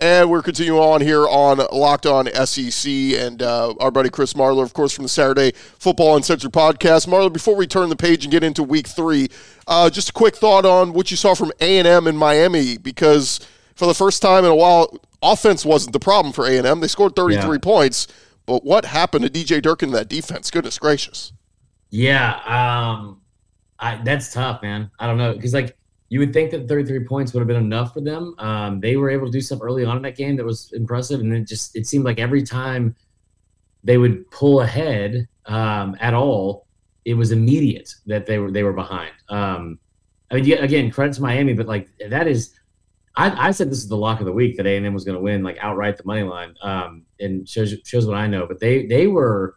and 0.00 0.30
we're 0.30 0.42
continuing 0.42 0.80
on 0.80 1.00
here 1.00 1.26
on 1.28 1.58
Locked 1.72 2.06
On 2.06 2.26
SEC 2.46 2.90
and 2.90 3.42
uh, 3.42 3.74
our 3.80 3.90
buddy 3.90 4.08
Chris 4.10 4.32
Marler, 4.32 4.62
of 4.62 4.72
course, 4.72 4.92
from 4.92 5.02
the 5.04 5.08
Saturday 5.08 5.52
Football 5.78 6.16
Uncensored 6.16 6.52
podcast. 6.52 7.06
Marler, 7.06 7.32
before 7.32 7.54
we 7.54 7.66
turn 7.66 7.88
the 7.90 7.96
page 7.96 8.24
and 8.24 8.32
get 8.32 8.42
into 8.42 8.62
Week 8.62 8.86
Three, 8.88 9.28
uh, 9.66 9.90
just 9.90 10.10
a 10.10 10.12
quick 10.12 10.36
thought 10.36 10.64
on 10.64 10.92
what 10.92 11.10
you 11.10 11.16
saw 11.16 11.34
from 11.34 11.52
A 11.60 11.78
and 11.78 11.86
M 11.86 12.06
in 12.06 12.16
Miami, 12.16 12.78
because 12.78 13.40
for 13.74 13.86
the 13.86 13.94
first 13.94 14.22
time 14.22 14.44
in 14.44 14.50
a 14.50 14.54
while, 14.56 14.98
offense 15.22 15.64
wasn't 15.64 15.92
the 15.92 16.00
problem 16.00 16.32
for 16.32 16.46
A 16.46 16.56
and 16.56 16.66
M. 16.66 16.80
They 16.80 16.88
scored 16.88 17.14
33 17.14 17.52
Yeah. 17.52 17.58
points, 17.58 18.06
but 18.46 18.64
what 18.64 18.86
happened 18.86 19.24
to 19.24 19.30
DJ 19.30 19.60
Durkin 19.60 19.90
in 19.90 19.94
that 19.94 20.08
defense? 20.08 20.50
Goodness 20.50 20.78
gracious! 20.78 21.32
Yeah, 21.90 22.34
um, 22.46 23.20
I, 23.78 23.96
that's 24.04 24.32
tough, 24.32 24.62
man. 24.62 24.90
I 24.98 25.06
don't 25.06 25.18
know 25.18 25.34
because 25.34 25.52
like 25.54 25.76
you 26.10 26.18
would 26.18 26.32
think 26.32 26.50
that 26.50 26.68
33 26.68 27.04
points 27.04 27.32
would 27.32 27.40
have 27.40 27.46
been 27.46 27.56
enough 27.56 27.94
for 27.94 28.00
them. 28.00 28.34
Um, 28.38 28.80
they 28.80 28.96
were 28.96 29.10
able 29.10 29.26
to 29.26 29.32
do 29.32 29.40
stuff 29.40 29.60
early 29.62 29.84
on 29.84 29.96
in 29.96 30.02
that 30.02 30.16
game 30.16 30.36
that 30.36 30.44
was 30.44 30.72
impressive, 30.72 31.20
and 31.20 31.32
it 31.32 31.46
just 31.46 31.74
it 31.76 31.86
seemed 31.86 32.04
like 32.04 32.18
every 32.18 32.42
time 32.42 32.96
they 33.84 33.96
would 33.96 34.28
pull 34.30 34.60
ahead 34.60 35.28
um, 35.46 35.96
at 36.00 36.12
all, 36.12 36.66
it 37.04 37.14
was 37.14 37.30
immediate 37.30 37.94
that 38.06 38.26
they 38.26 38.38
were 38.38 38.50
they 38.50 38.64
were 38.64 38.72
behind. 38.72 39.12
Um, 39.28 39.78
I 40.30 40.34
mean, 40.34 40.52
again, 40.58 40.90
credit 40.90 41.14
to 41.14 41.22
Miami, 41.22 41.54
but 41.54 41.66
like 41.66 41.88
that 42.08 42.26
is. 42.26 42.54
I, 43.16 43.48
I 43.48 43.50
said 43.50 43.70
this 43.70 43.78
is 43.78 43.88
the 43.88 43.96
lock 43.96 44.20
of 44.20 44.26
the 44.26 44.32
week 44.32 44.56
that 44.56 44.66
A 44.66 44.76
and 44.76 44.86
M 44.86 44.94
was 44.94 45.04
going 45.04 45.16
to 45.16 45.20
win, 45.20 45.42
like 45.42 45.58
outright 45.60 45.96
the 45.96 46.04
money 46.04 46.22
line, 46.22 46.54
um, 46.62 47.04
and 47.18 47.48
shows 47.48 47.74
shows 47.84 48.06
what 48.06 48.16
I 48.16 48.26
know. 48.26 48.46
But 48.46 48.60
they 48.60 48.86
they 48.86 49.06
were 49.06 49.56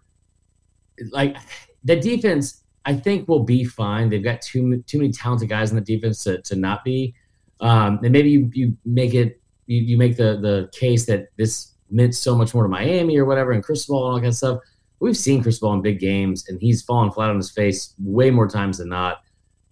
like 1.12 1.36
the 1.84 1.96
defense, 1.96 2.63
I 2.86 2.96
think 2.96 3.28
we'll 3.28 3.44
be 3.44 3.64
fine. 3.64 4.10
They've 4.10 4.24
got 4.24 4.42
too 4.42 4.84
too 4.88 4.98
many 4.98 5.12
talented 5.12 5.50
guys 5.50 5.72
in 5.72 5.76
the 5.76 5.82
defense 5.82 6.24
to, 6.24 6.42
to 6.42 6.56
not 6.56 6.84
be. 6.84 7.16
Um, 7.62 8.00
and 8.04 8.12
maybe 8.12 8.30
you, 8.30 8.50
you 8.54 8.78
make 8.86 9.14
it 9.14 9.42
you, 9.68 9.82
you 9.82 9.98
make 9.98 10.18
the 10.18 10.38
the 10.42 10.70
case 10.78 11.06
that 11.06 11.28
this 11.38 11.74
meant 11.90 12.16
so 12.16 12.36
much 12.36 12.54
more 12.54 12.64
to 12.64 12.70
Miami 12.70 13.18
or 13.18 13.26
whatever, 13.26 13.52
and 13.52 13.64
Cristobal 13.64 14.04
and 14.04 14.08
all 14.08 14.16
that 14.16 14.22
kind 14.22 14.30
of 14.30 14.36
stuff. 14.36 14.60
We've 15.00 15.18
seen 15.18 15.44
Cristobal 15.44 15.74
in 15.74 15.82
big 15.82 16.00
games, 16.00 16.48
and 16.48 16.60
he's 16.62 16.82
fallen 16.82 17.12
flat 17.12 17.30
on 17.30 17.38
his 17.38 17.52
face 17.52 17.94
way 18.00 18.32
more 18.32 18.48
times 18.48 18.78
than 18.78 18.90
not. 18.90 19.22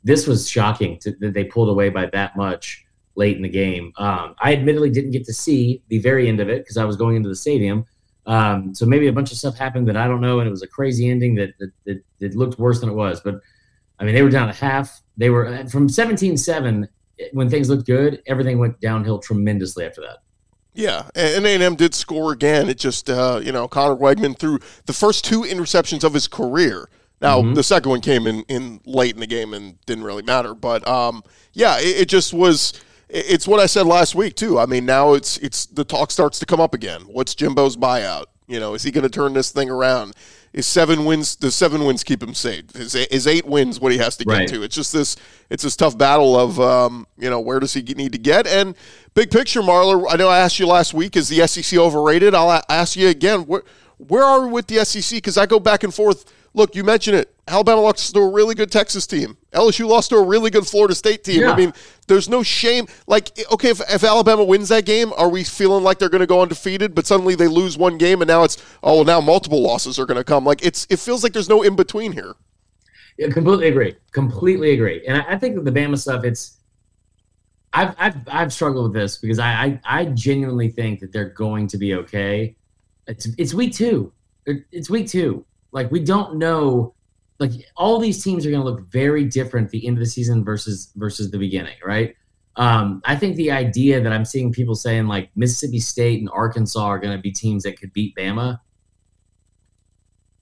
This 0.03 0.27
was 0.27 0.49
shocking 0.49 0.99
to, 0.99 1.11
that 1.19 1.33
they 1.33 1.45
pulled 1.45 1.69
away 1.69 1.89
by 1.89 2.07
that 2.07 2.35
much 2.35 2.85
late 3.15 3.35
in 3.35 3.43
the 3.43 3.49
game. 3.49 3.93
Um, 3.97 4.35
I 4.39 4.53
admittedly 4.53 4.89
didn't 4.89 5.11
get 5.11 5.25
to 5.25 5.33
see 5.33 5.83
the 5.89 5.99
very 5.99 6.27
end 6.27 6.39
of 6.39 6.49
it 6.49 6.59
because 6.59 6.77
I 6.77 6.85
was 6.85 6.95
going 6.95 7.15
into 7.15 7.29
the 7.29 7.35
stadium. 7.35 7.85
Um, 8.25 8.75
so 8.75 8.85
maybe 8.85 9.07
a 9.07 9.13
bunch 9.13 9.31
of 9.31 9.37
stuff 9.37 9.57
happened 9.57 9.87
that 9.87 9.97
I 9.97 10.07
don't 10.07 10.21
know, 10.21 10.39
and 10.39 10.47
it 10.47 10.51
was 10.51 10.61
a 10.61 10.67
crazy 10.67 11.09
ending 11.09 11.35
that 11.35 11.53
that, 11.59 11.71
that, 11.85 12.03
that 12.19 12.35
looked 12.35 12.59
worse 12.59 12.79
than 12.79 12.89
it 12.89 12.93
was. 12.93 13.19
But 13.21 13.39
I 13.99 14.03
mean, 14.03 14.13
they 14.15 14.21
were 14.21 14.29
down 14.29 14.49
a 14.49 14.53
half. 14.53 15.01
They 15.17 15.29
were 15.29 15.65
from 15.69 15.87
17-7 15.87 16.87
when 17.33 17.49
things 17.49 17.69
looked 17.69 17.85
good. 17.85 18.21
Everything 18.27 18.57
went 18.59 18.79
downhill 18.79 19.19
tremendously 19.19 19.85
after 19.85 20.01
that. 20.01 20.17
Yeah, 20.73 21.09
and 21.15 21.45
A 21.45 21.49
and 21.53 21.63
M 21.63 21.75
did 21.75 21.93
score 21.93 22.31
again. 22.31 22.69
It 22.69 22.77
just 22.77 23.09
uh, 23.09 23.41
you 23.43 23.51
know 23.51 23.67
Conner 23.67 23.95
Weigman 23.95 24.37
threw 24.37 24.59
the 24.85 24.93
first 24.93 25.25
two 25.25 25.41
interceptions 25.41 26.03
of 26.03 26.13
his 26.13 26.27
career. 26.27 26.89
Now 27.21 27.41
Mhm. 27.41 27.55
the 27.55 27.63
second 27.63 27.89
one 27.89 28.01
came 28.01 28.25
in, 28.25 28.43
in 28.47 28.79
late 28.85 29.13
in 29.13 29.19
the 29.19 29.27
game 29.27 29.53
and 29.53 29.83
didn't 29.85 30.03
really 30.05 30.23
matter. 30.23 30.55
But 30.55 30.87
um, 30.87 31.23
yeah, 31.53 31.77
it, 31.79 32.01
it 32.01 32.09
just 32.09 32.33
was. 32.33 32.73
It- 33.11 33.25
It's 33.29 33.47
what 33.47 33.59
I 33.59 33.65
said 33.65 33.85
last 33.85 34.15
week 34.15 34.35
too. 34.35 34.59
I 34.59 34.65
mean, 34.65 34.85
now 34.85 35.13
it's 35.13 35.37
it's 35.37 35.65
the 35.65 35.83
talk 35.83 36.11
starts 36.11 36.39
to 36.39 36.45
come 36.45 36.59
up 36.59 36.73
again. 36.73 37.01
What's 37.07 37.35
Jimbo's 37.35 37.77
buyout? 37.77 38.25
You 38.47 38.59
know, 38.59 38.73
is 38.73 38.83
he 38.83 38.91
going 38.91 39.03
to 39.03 39.09
turn 39.09 39.33
this 39.33 39.51
thing 39.51 39.69
around? 39.69 40.13
Is 40.53 40.65
seven 40.65 41.05
wins? 41.05 41.37
Does 41.37 41.55
seven 41.55 41.85
wins 41.85 42.03
keep 42.03 42.21
him 42.21 42.33
safe? 42.33 42.75
Is, 42.75 42.93
is 42.95 43.25
eight 43.25 43.45
wins 43.45 43.79
what 43.79 43.93
he 43.93 43.97
has 43.99 44.17
to 44.17 44.25
get 44.25 44.31
Right. 44.33 44.47
to? 44.49 44.63
It's 44.63 44.75
just 44.75 44.91
this. 44.91 45.15
It's 45.49 45.63
this 45.63 45.77
tough 45.77 45.97
battle 45.97 46.37
of 46.37 46.59
um, 46.59 47.07
you 47.17 47.29
know 47.29 47.39
where 47.39 47.61
does 47.61 47.73
he 47.73 47.81
need 47.81 48.11
to 48.11 48.17
get? 48.17 48.45
And 48.47 48.75
big 49.13 49.31
picture, 49.31 49.61
Marler. 49.61 50.05
I 50.09 50.17
know 50.17 50.27
I 50.27 50.39
asked 50.39 50.59
you 50.59 50.67
last 50.67 50.93
week. 50.93 51.15
Is 51.15 51.29
the 51.29 51.47
SEC 51.47 51.79
overrated? 51.79 52.35
I'll 52.35 52.61
ask 52.67 52.97
you 52.97 53.07
again. 53.07 53.41
Where 53.41 53.63
where 53.97 54.23
are 54.25 54.45
we 54.45 54.51
with 54.51 54.67
the 54.67 54.83
SEC? 54.83 55.17
Because 55.17 55.37
I 55.37 55.45
go 55.45 55.59
back 55.59 55.83
and 55.83 55.93
forth. 55.93 56.25
Look, 56.53 56.75
you 56.75 56.83
mentioned 56.83 57.15
it. 57.15 57.33
Alabama 57.47 57.81
lost 57.81 58.13
to 58.13 58.19
a 58.19 58.29
really 58.29 58.55
good 58.55 58.71
Texas 58.71 59.07
team. 59.07 59.37
LSU 59.53 59.87
lost 59.87 60.09
to 60.09 60.17
a 60.17 60.23
really 60.23 60.49
good 60.49 60.67
Florida 60.67 60.95
State 60.95 61.23
team. 61.23 61.47
I 61.47 61.55
mean, 61.55 61.73
there's 62.07 62.29
no 62.29 62.43
shame. 62.43 62.87
Like, 63.07 63.31
okay, 63.51 63.69
if, 63.69 63.81
if 63.89 64.03
Alabama 64.03 64.43
wins 64.43 64.69
that 64.69 64.85
game, 64.85 65.13
are 65.17 65.29
we 65.29 65.43
feeling 65.43 65.83
like 65.83 65.99
they're 65.99 66.09
going 66.09 66.21
to 66.21 66.27
go 66.27 66.41
undefeated? 66.41 66.93
But 66.93 67.07
suddenly 67.07 67.35
they 67.35 67.47
lose 67.47 67.77
one 67.77 67.97
game, 67.97 68.21
and 68.21 68.27
now 68.27 68.43
it's 68.43 68.57
oh, 68.83 68.97
well, 68.97 69.05
now 69.05 69.21
multiple 69.21 69.61
losses 69.61 69.97
are 69.97 70.05
going 70.05 70.17
to 70.17 70.23
come. 70.23 70.45
Like, 70.45 70.63
it's 70.63 70.87
it 70.89 70.99
feels 70.99 71.23
like 71.23 71.33
there's 71.33 71.49
no 71.49 71.61
in 71.61 71.75
between 71.75 72.11
here. 72.11 72.35
Yeah, 73.17 73.29
completely 73.29 73.67
agree. 73.67 73.95
Completely 74.11 74.71
agree. 74.71 75.05
And 75.07 75.17
I, 75.17 75.33
I 75.33 75.37
think 75.37 75.55
that 75.55 75.65
the 75.65 75.71
Bama 75.71 75.97
stuff, 75.97 76.23
it's 76.23 76.57
I've 77.73 77.95
I've 77.97 78.15
I've 78.27 78.53
struggled 78.53 78.91
with 78.91 78.93
this 78.93 79.17
because 79.17 79.39
I 79.39 79.51
I, 79.51 80.01
I 80.01 80.05
genuinely 80.05 80.69
think 80.69 80.99
that 80.99 81.11
they're 81.13 81.29
going 81.29 81.67
to 81.67 81.77
be 81.77 81.95
okay. 81.95 82.55
It's 83.07 83.27
it's 83.37 83.53
week 83.53 83.73
two. 83.73 84.11
It's 84.45 84.89
week 84.89 85.07
two. 85.07 85.45
Like 85.71 85.91
we 85.91 85.99
don't 85.99 86.37
know. 86.37 86.93
Like 87.39 87.51
all 87.75 87.99
these 87.99 88.23
teams 88.23 88.45
are 88.45 88.51
going 88.51 88.61
to 88.61 88.69
look 88.69 88.87
very 88.91 89.25
different 89.25 89.65
at 89.65 89.71
the 89.71 89.87
end 89.87 89.97
of 89.97 90.03
the 90.03 90.09
season 90.09 90.43
versus 90.43 90.91
versus 90.95 91.31
the 91.31 91.37
beginning, 91.37 91.77
right? 91.83 92.15
Um, 92.57 93.01
I 93.05 93.15
think 93.15 93.37
the 93.37 93.51
idea 93.51 94.01
that 94.01 94.11
I'm 94.11 94.25
seeing 94.25 94.51
people 94.51 94.75
saying 94.75 95.07
like 95.07 95.29
Mississippi 95.35 95.79
State 95.79 96.19
and 96.19 96.29
Arkansas 96.31 96.85
are 96.85 96.99
going 96.99 97.15
to 97.15 97.21
be 97.21 97.31
teams 97.31 97.63
that 97.63 97.79
could 97.79 97.93
beat 97.93 98.15
Bama. 98.15 98.59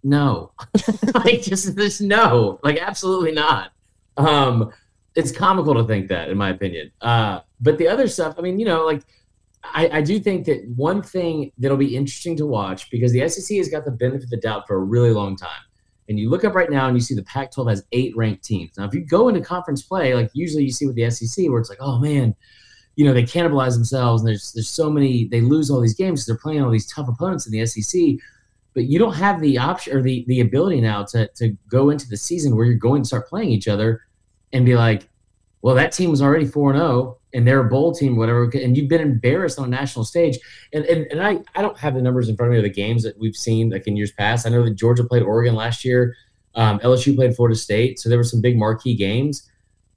No, 0.04 0.52
like 1.14 1.42
just 1.42 1.76
there's 1.76 2.02
no, 2.02 2.60
like 2.64 2.78
absolutely 2.78 3.32
not. 3.32 3.72
Um, 4.18 4.72
it's 5.16 5.32
comical 5.32 5.74
to 5.76 5.84
think 5.84 6.08
that, 6.08 6.30
in 6.30 6.38
my 6.38 6.50
opinion. 6.50 6.92
Uh, 7.02 7.42
but 7.60 7.78
the 7.78 7.88
other 7.88 8.08
stuff, 8.08 8.36
I 8.38 8.42
mean, 8.42 8.60
you 8.60 8.66
know, 8.66 8.86
like 8.86 9.04
I, 9.64 9.90
I 9.98 10.02
do 10.02 10.20
think 10.20 10.46
that 10.46 10.66
one 10.76 11.02
thing 11.02 11.52
that'll 11.58 11.78
be 11.78 11.96
interesting 11.96 12.36
to 12.38 12.46
watch 12.46 12.90
because 12.90 13.12
the 13.12 13.28
SEC 13.28 13.58
has 13.58 13.70
got 13.70 13.86
the 13.86 13.92
benefit 13.92 14.24
of 14.24 14.30
the 14.30 14.38
doubt 14.38 14.68
for 14.68 14.76
a 14.76 14.80
really 14.80 15.12
long 15.12 15.36
time. 15.36 15.62
And 16.08 16.18
you 16.18 16.30
look 16.30 16.44
up 16.44 16.56
right 16.56 16.72
now 16.72 16.88
and 16.88 16.98
you 16.98 17.02
see 17.02 17.14
the 17.14 17.24
Pac-12 17.24 17.70
has 17.70 17.84
eight 17.92 18.16
ranked 18.18 18.44
teams. 18.44 18.72
Now, 18.78 18.86
if 18.86 18.94
you 18.94 19.02
go 19.02 19.28
into 19.28 19.42
conference 19.42 19.84
play, 19.84 20.16
like 20.16 20.32
usually 20.34 20.64
you 20.64 20.72
see 20.72 20.88
with 20.88 20.96
the 20.96 21.10
SEC, 21.12 21.50
where 21.50 21.60
it's 21.60 21.70
like, 21.70 21.80
oh 21.82 22.00
man, 22.00 22.36
you 22.96 23.06
know, 23.06 23.14
they 23.14 23.24
cannibalize 23.24 23.74
themselves, 23.76 24.22
and 24.22 24.28
there's 24.28 24.52
there's 24.54 24.70
so 24.70 24.90
many, 24.90 25.28
they 25.28 25.42
lose 25.42 25.70
all 25.70 25.80
these 25.80 25.94
games 25.94 26.20
because 26.20 26.26
they're 26.26 26.38
playing 26.38 26.64
all 26.64 26.72
these 26.72 26.92
tough 26.92 27.08
opponents 27.08 27.46
in 27.46 27.54
the 27.54 27.66
SEC. 27.66 28.02
But 28.74 28.86
you 28.86 28.98
don't 28.98 29.14
have 29.14 29.40
the 29.40 29.58
option 29.58 29.96
or 29.96 30.02
the 30.02 30.26
the 30.28 30.42
ability 30.42 30.82
now 30.82 31.04
to 31.12 31.30
to 31.36 31.56
go 31.70 31.92
into 31.92 32.10
the 32.10 32.18
season 32.18 32.56
where 32.56 32.66
you're 32.66 32.76
going 32.76 33.04
to 33.04 33.08
start 33.08 33.30
playing 33.30 33.52
each 33.52 33.68
other 33.68 34.02
and 34.52 34.66
be 34.66 34.76
like, 34.76 35.08
well, 35.62 35.76
that 35.76 35.92
team 35.92 36.10
was 36.10 36.22
already 36.22 36.46
4 36.46 36.74
0 36.74 37.19
and 37.34 37.48
they're 37.48 37.60
a 37.60 37.70
bowl 37.70 37.94
team, 37.94 38.16
whatever. 38.16 38.50
And 38.54 38.76
you've 38.76 38.90
been 38.90 39.02
embarrassed 39.02 39.60
on 39.60 39.66
a 39.66 39.70
national 39.70 40.06
stage. 40.06 40.38
And, 40.74 40.86
and, 40.86 41.06
and 41.12 41.22
I, 41.22 41.40
I 41.56 41.62
don't 41.62 41.78
have 41.78 41.94
the 41.94 42.02
numbers 42.02 42.28
in 42.28 42.36
front 42.36 42.50
of 42.50 42.54
me 42.54 42.58
of 42.58 42.64
the 42.64 42.70
games 42.70 43.04
that 43.04 43.18
we've 43.20 43.36
seen 43.36 43.70
like 43.70 43.88
in 43.88 43.96
years 43.96 44.12
past. 44.12 44.48
I 44.48 44.50
know 44.50 44.64
that 44.64 44.76
Georgia 44.76 45.04
played 45.04 45.24
Oregon 45.24 45.56
last 45.56 45.86
year, 45.86 46.16
um, 46.56 46.80
LSU 46.80 47.16
played 47.16 47.36
Florida 47.36 47.56
State. 47.56 48.00
So 48.00 48.10
there 48.10 48.18
were 48.18 48.24
some 48.24 48.42
big 48.42 48.58
marquee 48.58 48.96
games. 48.96 49.50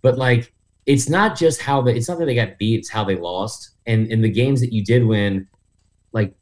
But 0.02 0.18
like, 0.18 0.52
it's 0.84 1.08
not 1.08 1.36
just 1.36 1.62
how 1.62 1.80
they, 1.80 1.96
it's 1.96 2.08
not 2.08 2.18
that 2.18 2.26
they 2.26 2.34
got 2.34 2.58
beat, 2.58 2.80
it's 2.80 2.90
how 2.90 3.04
they 3.04 3.16
lost. 3.16 3.70
And 3.86 4.08
in 4.08 4.20
the 4.20 4.30
games 4.30 4.60
that 4.60 4.72
you 4.72 4.84
did 4.84 5.06
win, 5.06 5.48
like 6.12 6.34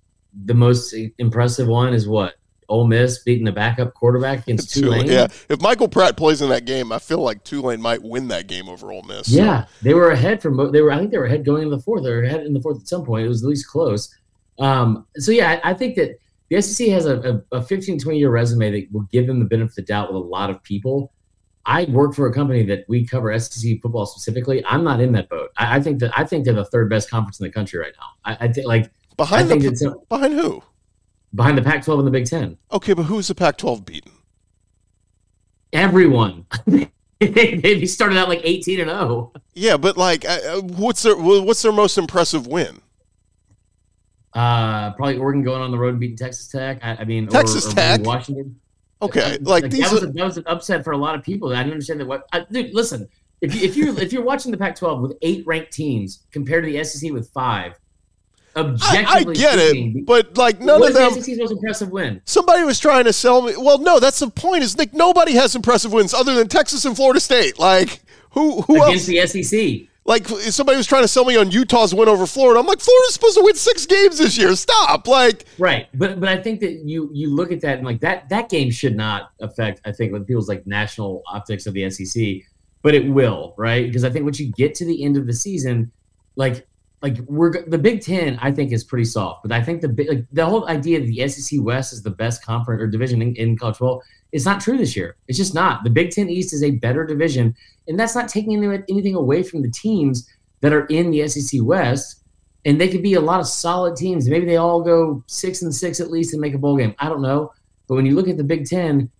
the 0.44 0.54
most 0.54 0.94
impressive 1.18 1.68
one 1.68 1.94
is 1.94 2.08
what? 2.08 2.34
Ole 2.70 2.86
Miss 2.86 3.22
beating 3.22 3.44
the 3.44 3.52
backup 3.52 3.92
quarterback 3.94 4.40
against 4.40 4.70
Tulane. 4.74 5.06
Yeah, 5.06 5.26
if 5.48 5.60
Michael 5.60 5.88
Pratt 5.88 6.16
plays 6.16 6.40
in 6.40 6.48
that 6.48 6.64
game, 6.64 6.92
I 6.92 6.98
feel 6.98 7.18
like 7.18 7.44
Tulane 7.44 7.80
might 7.80 8.02
win 8.02 8.28
that 8.28 8.46
game 8.46 8.68
over 8.68 8.90
Ole 8.90 9.02
Miss. 9.02 9.28
Yeah, 9.28 9.66
they 9.82 9.94
were 9.94 10.10
ahead 10.10 10.40
from 10.40 10.72
they 10.72 10.80
were. 10.80 10.92
I 10.92 10.98
think 10.98 11.10
they 11.10 11.18
were 11.18 11.26
ahead 11.26 11.44
going 11.44 11.64
into 11.64 11.76
the 11.76 11.82
fourth. 11.82 12.04
They 12.04 12.10
were 12.10 12.22
ahead 12.22 12.46
in 12.46 12.54
the 12.54 12.60
fourth 12.62 12.80
at 12.80 12.88
some 12.88 13.04
point. 13.04 13.26
It 13.26 13.28
was 13.28 13.42
at 13.42 13.48
least 13.48 13.68
close. 13.68 14.14
Um, 14.58 15.06
so 15.16 15.32
yeah, 15.32 15.60
I, 15.62 15.70
I 15.70 15.74
think 15.74 15.96
that 15.96 16.18
the 16.48 16.60
SEC 16.60 16.88
has 16.88 17.06
a, 17.06 17.42
a, 17.52 17.58
a 17.58 17.62
15, 17.62 17.98
20 17.98 18.18
year 18.18 18.30
resume 18.30 18.70
that 18.70 18.92
will 18.92 19.06
give 19.12 19.26
them 19.26 19.38
the 19.38 19.46
benefit 19.46 19.70
of 19.70 19.74
the 19.76 19.82
doubt 19.82 20.12
with 20.12 20.22
a 20.22 20.26
lot 20.26 20.50
of 20.50 20.62
people. 20.62 21.12
I 21.66 21.84
work 21.84 22.14
for 22.14 22.26
a 22.26 22.32
company 22.32 22.64
that 22.64 22.84
we 22.88 23.06
cover 23.06 23.36
SEC 23.38 23.80
football 23.80 24.06
specifically. 24.06 24.64
I'm 24.64 24.82
not 24.82 25.00
in 25.00 25.12
that 25.12 25.28
boat. 25.28 25.50
I, 25.56 25.76
I 25.76 25.80
think 25.80 26.00
that 26.00 26.16
I 26.18 26.24
think 26.24 26.44
they're 26.44 26.54
the 26.54 26.64
third 26.64 26.90
best 26.90 27.10
conference 27.10 27.38
in 27.38 27.44
the 27.44 27.52
country 27.52 27.78
right 27.78 27.92
now. 27.98 28.06
I, 28.24 28.46
I 28.46 28.52
think 28.52 28.66
like 28.66 28.90
behind 29.16 29.44
I 29.44 29.48
think 29.48 29.62
the, 29.62 29.68
it's 29.68 29.84
behind 30.08 30.34
who? 30.34 30.62
Behind 31.34 31.56
the 31.56 31.62
Pac-12 31.62 31.98
and 31.98 32.06
the 32.06 32.10
Big 32.10 32.26
Ten. 32.26 32.58
Okay, 32.72 32.92
but 32.92 33.04
who's 33.04 33.28
the 33.28 33.34
Pac-12 33.34 33.84
beaten? 33.84 34.12
Everyone. 35.72 36.46
they 37.20 37.84
started 37.86 38.18
out 38.18 38.28
like 38.28 38.40
18 38.42 38.80
and 38.80 38.90
oh. 38.90 38.98
0. 38.98 39.32
Yeah, 39.54 39.76
but 39.76 39.96
like, 39.96 40.24
uh, 40.24 40.38
uh, 40.46 40.60
what's 40.60 41.02
their 41.02 41.16
what's 41.16 41.62
their 41.62 41.72
most 41.72 41.98
impressive 41.98 42.46
win? 42.46 42.80
Uh, 44.32 44.92
probably 44.92 45.18
Oregon 45.18 45.42
going 45.42 45.60
on 45.60 45.70
the 45.70 45.78
road 45.78 45.90
and 45.90 46.00
beating 46.00 46.16
Texas 46.16 46.48
Tech. 46.48 46.78
I, 46.82 46.96
I 47.00 47.04
mean, 47.04 47.26
Texas 47.26 47.66
or, 47.66 47.74
Tech? 47.74 47.98
beating 47.98 48.06
Washington. 48.06 48.60
Okay, 49.02 49.38
like 49.38 49.70
these 49.70 49.80
that, 49.80 49.92
was 49.92 50.02
are 50.04 50.12
that 50.12 50.24
was 50.24 50.36
an 50.36 50.44
upset 50.46 50.84
for 50.84 50.92
a 50.92 50.96
lot 50.96 51.14
of 51.14 51.22
people. 51.22 51.50
I 51.50 51.56
didn't 51.56 51.72
understand 51.72 52.00
that. 52.00 52.06
What, 52.06 52.26
I, 52.32 52.44
dude, 52.50 52.74
listen, 52.74 53.08
if 53.40 53.54
you 53.54 53.62
if 53.62 53.76
you 53.76 53.96
if 53.98 54.12
you're 54.12 54.22
watching 54.22 54.52
the 54.52 54.58
Pac-12 54.58 55.00
with 55.00 55.16
eight 55.22 55.46
ranked 55.46 55.72
teams 55.72 56.26
compared 56.32 56.64
to 56.64 56.70
the 56.70 56.84
SEC 56.84 57.10
with 57.10 57.30
five, 57.30 57.78
objectively 58.56 59.34
I 59.34 59.38
get 59.38 59.58
speaking, 59.58 59.98
it, 59.98 60.06
but 60.06 60.36
like 60.36 60.60
none 60.60 60.82
of 60.82 60.92
them. 60.94 61.12
the 61.14 61.36
most 61.38 61.52
impressive 61.52 61.90
win? 61.90 62.20
Somebody 62.24 62.64
was 62.64 62.78
trying 62.78 63.04
to 63.04 63.12
sell 63.12 63.42
me. 63.42 63.54
Well, 63.56 63.78
no, 63.78 64.00
that's 64.00 64.18
the 64.18 64.28
point. 64.28 64.62
Is 64.62 64.76
Nick? 64.76 64.92
Nobody 64.92 65.32
has 65.34 65.54
impressive 65.54 65.92
wins 65.92 66.14
other 66.14 66.34
than 66.34 66.48
Texas 66.48 66.84
and 66.84 66.96
Florida 66.96 67.20
State. 67.20 67.58
Like 67.58 68.00
who? 68.30 68.62
Who 68.62 68.82
against 68.82 69.08
else? 69.10 69.32
the 69.32 69.42
SEC. 69.42 69.88
Like 70.06 70.26
somebody 70.26 70.76
was 70.76 70.86
trying 70.86 71.02
to 71.02 71.08
sell 71.08 71.24
me 71.24 71.36
on 71.36 71.50
Utah's 71.50 71.94
win 71.94 72.08
over 72.08 72.26
Florida. 72.26 72.58
I'm 72.58 72.66
like, 72.66 72.80
Florida's 72.80 73.14
supposed 73.14 73.36
to 73.36 73.44
win 73.44 73.54
six 73.54 73.86
games 73.86 74.18
this 74.18 74.36
year. 74.36 74.56
Stop. 74.56 75.06
Like, 75.06 75.44
Right, 75.58 75.88
but 75.94 76.18
but 76.18 76.28
I 76.28 76.42
think 76.42 76.60
that 76.60 76.72
you 76.84 77.10
you 77.12 77.32
look 77.32 77.52
at 77.52 77.60
that 77.60 77.78
and 77.78 77.86
like 77.86 78.00
that 78.00 78.28
that 78.30 78.48
game 78.48 78.70
should 78.70 78.96
not 78.96 79.30
affect 79.40 79.82
I 79.84 79.92
think 79.92 80.12
what 80.12 80.26
people's 80.26 80.48
like 80.48 80.66
national 80.66 81.22
optics 81.26 81.66
of 81.66 81.74
the 81.74 81.88
SEC, 81.90 82.38
but 82.82 82.94
it 82.94 83.08
will 83.08 83.54
right 83.56 83.86
because 83.86 84.02
I 84.02 84.10
think 84.10 84.24
once 84.24 84.40
you 84.40 84.50
get 84.52 84.74
to 84.76 84.84
the 84.84 85.04
end 85.04 85.16
of 85.16 85.26
the 85.26 85.34
season, 85.34 85.92
like 86.34 86.66
like 87.02 87.18
we're 87.26 87.64
the 87.66 87.78
Big 87.78 88.02
Ten 88.02 88.38
I 88.40 88.52
think 88.52 88.72
is 88.72 88.84
pretty 88.84 89.04
soft, 89.04 89.42
but 89.42 89.52
I 89.52 89.62
think 89.62 89.80
the 89.80 89.88
like 90.08 90.26
the 90.32 90.46
whole 90.46 90.68
idea 90.68 91.00
that 91.00 91.06
the 91.06 91.28
SEC 91.28 91.60
West 91.62 91.92
is 91.92 92.02
the 92.02 92.10
best 92.10 92.44
conference 92.44 92.82
or 92.82 92.86
division 92.86 93.22
in, 93.22 93.34
in 93.36 93.56
college 93.56 93.76
football 93.76 94.02
is 94.32 94.44
not 94.44 94.60
true 94.60 94.76
this 94.76 94.94
year. 94.94 95.16
It's 95.28 95.38
just 95.38 95.54
not. 95.54 95.82
The 95.82 95.90
Big 95.90 96.10
Ten 96.10 96.28
East 96.28 96.52
is 96.52 96.62
a 96.62 96.72
better 96.72 97.04
division, 97.04 97.54
and 97.88 97.98
that's 97.98 98.14
not 98.14 98.28
taking 98.28 98.62
any- 98.62 98.84
anything 98.88 99.14
away 99.14 99.42
from 99.42 99.62
the 99.62 99.70
teams 99.70 100.28
that 100.60 100.72
are 100.72 100.86
in 100.86 101.10
the 101.10 101.26
SEC 101.26 101.60
West 101.62 102.20
and 102.64 102.80
they 102.80 102.88
could 102.88 103.02
be 103.02 103.14
a 103.14 103.20
lot 103.20 103.40
of 103.40 103.46
solid 103.46 103.96
teams. 103.96 104.28
Maybe 104.28 104.46
they 104.46 104.56
all 104.56 104.82
go 104.82 105.24
six 105.26 105.62
and 105.62 105.74
six 105.74 106.00
at 106.00 106.10
least 106.10 106.32
and 106.32 106.40
make 106.40 106.54
a 106.54 106.58
bowl 106.58 106.76
game. 106.76 106.94
I 106.98 107.08
don't 107.08 107.22
know, 107.22 107.52
but 107.88 107.94
when 107.94 108.06
you 108.06 108.14
look 108.14 108.28
at 108.28 108.36
the 108.36 108.44
Big 108.44 108.66
Ten, 108.66 109.10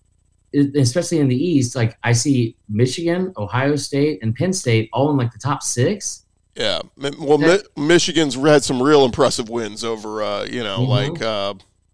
especially 0.53 1.19
in 1.19 1.27
the 1.27 1.35
East, 1.35 1.75
like 1.75 1.97
I 2.03 2.11
see 2.11 2.55
Michigan, 2.69 3.33
Ohio 3.37 3.75
State, 3.75 4.19
and 4.21 4.35
Penn 4.35 4.53
State 4.53 4.89
all 4.93 5.09
in 5.09 5.17
like 5.17 5.31
the 5.31 5.39
top 5.39 5.63
six. 5.63 6.25
Yeah. 6.55 6.79
Well, 7.19 7.37
Mi- 7.37 7.59
Michigan's 7.77 8.35
had 8.35 8.63
some 8.63 8.81
real 8.81 9.05
impressive 9.05 9.49
wins 9.49 9.83
over, 9.83 10.21
uh, 10.23 10.43
you 10.45 10.63
know, 10.63 10.79
Mhm. 10.79 10.87
like 10.87 11.21
uh, 11.21 11.53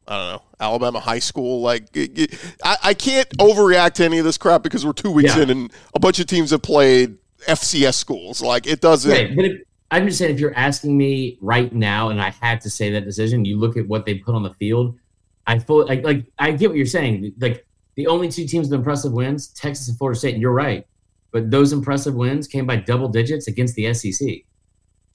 I 0.10 0.18
don't 0.18 0.32
know, 0.34 0.42
Alabama 0.60 1.00
high 1.02 1.20
school. 1.20 1.62
Like, 1.62 1.88
it- 1.96 2.18
it- 2.18 2.40
I, 2.64 2.78
I 2.84 2.94
can't 2.94 3.28
overreact 3.40 3.94
to 3.96 4.06
any 4.06 4.20
of 4.20 4.26
this 4.26 4.38
crap 4.38 4.64
because 4.64 4.86
we're 4.86 4.94
two 4.94 5.12
weeks 5.12 5.36
Yeah. 5.36 5.44
in 5.44 5.50
and 5.50 5.74
a 5.94 6.00
bunch 6.00 6.20
of 6.20 6.28
teams 6.28 6.52
have 6.52 6.62
played 6.62 7.18
FCS 7.46 7.96
schools. 7.96 8.42
Like, 8.42 8.68
it 8.68 8.80
doesn't. 8.80 9.12
Right, 9.12 9.36
but 9.36 9.44
if, 9.46 9.62
I'm 9.92 10.06
just 10.08 10.18
saying, 10.18 10.34
if 10.34 10.40
you're 10.40 10.56
asking 10.56 10.98
me 10.98 11.38
right 11.42 11.72
now, 11.74 12.10
and 12.10 12.22
I 12.22 12.30
had 12.42 12.62
to 12.62 12.70
say 12.70 12.90
that 12.92 13.04
decision, 13.06 13.44
you 13.46 13.58
look 13.60 13.76
at 13.78 13.88
what 13.88 14.06
they 14.06 14.16
put 14.16 14.34
on 14.34 14.44
the 14.44 14.54
field. 14.54 14.98
I 15.46 15.60
fully 15.60 15.86
like, 15.86 16.04
like 16.04 16.26
I 16.40 16.52
get 16.52 16.70
what 16.70 16.78
you're 16.78 16.86
saying. 16.86 17.34
Like 17.40 17.66
the 17.96 18.08
only 18.08 18.28
two 18.30 18.46
teams 18.48 18.68
with 18.70 18.78
impressive 18.80 19.12
wins, 19.14 19.48
Texas 19.50 19.88
and 19.90 19.98
Florida 19.98 20.18
State, 20.20 20.34
and 20.34 20.42
you're 20.42 20.52
right. 20.54 20.86
But 21.32 21.52
those 21.52 21.74
impressive 21.74 22.16
wins 22.16 22.48
came 22.48 22.66
by 22.66 22.78
double 22.78 23.10
digits 23.10 23.48
against 23.48 23.76
the 23.76 23.94
SEC. 23.94 24.28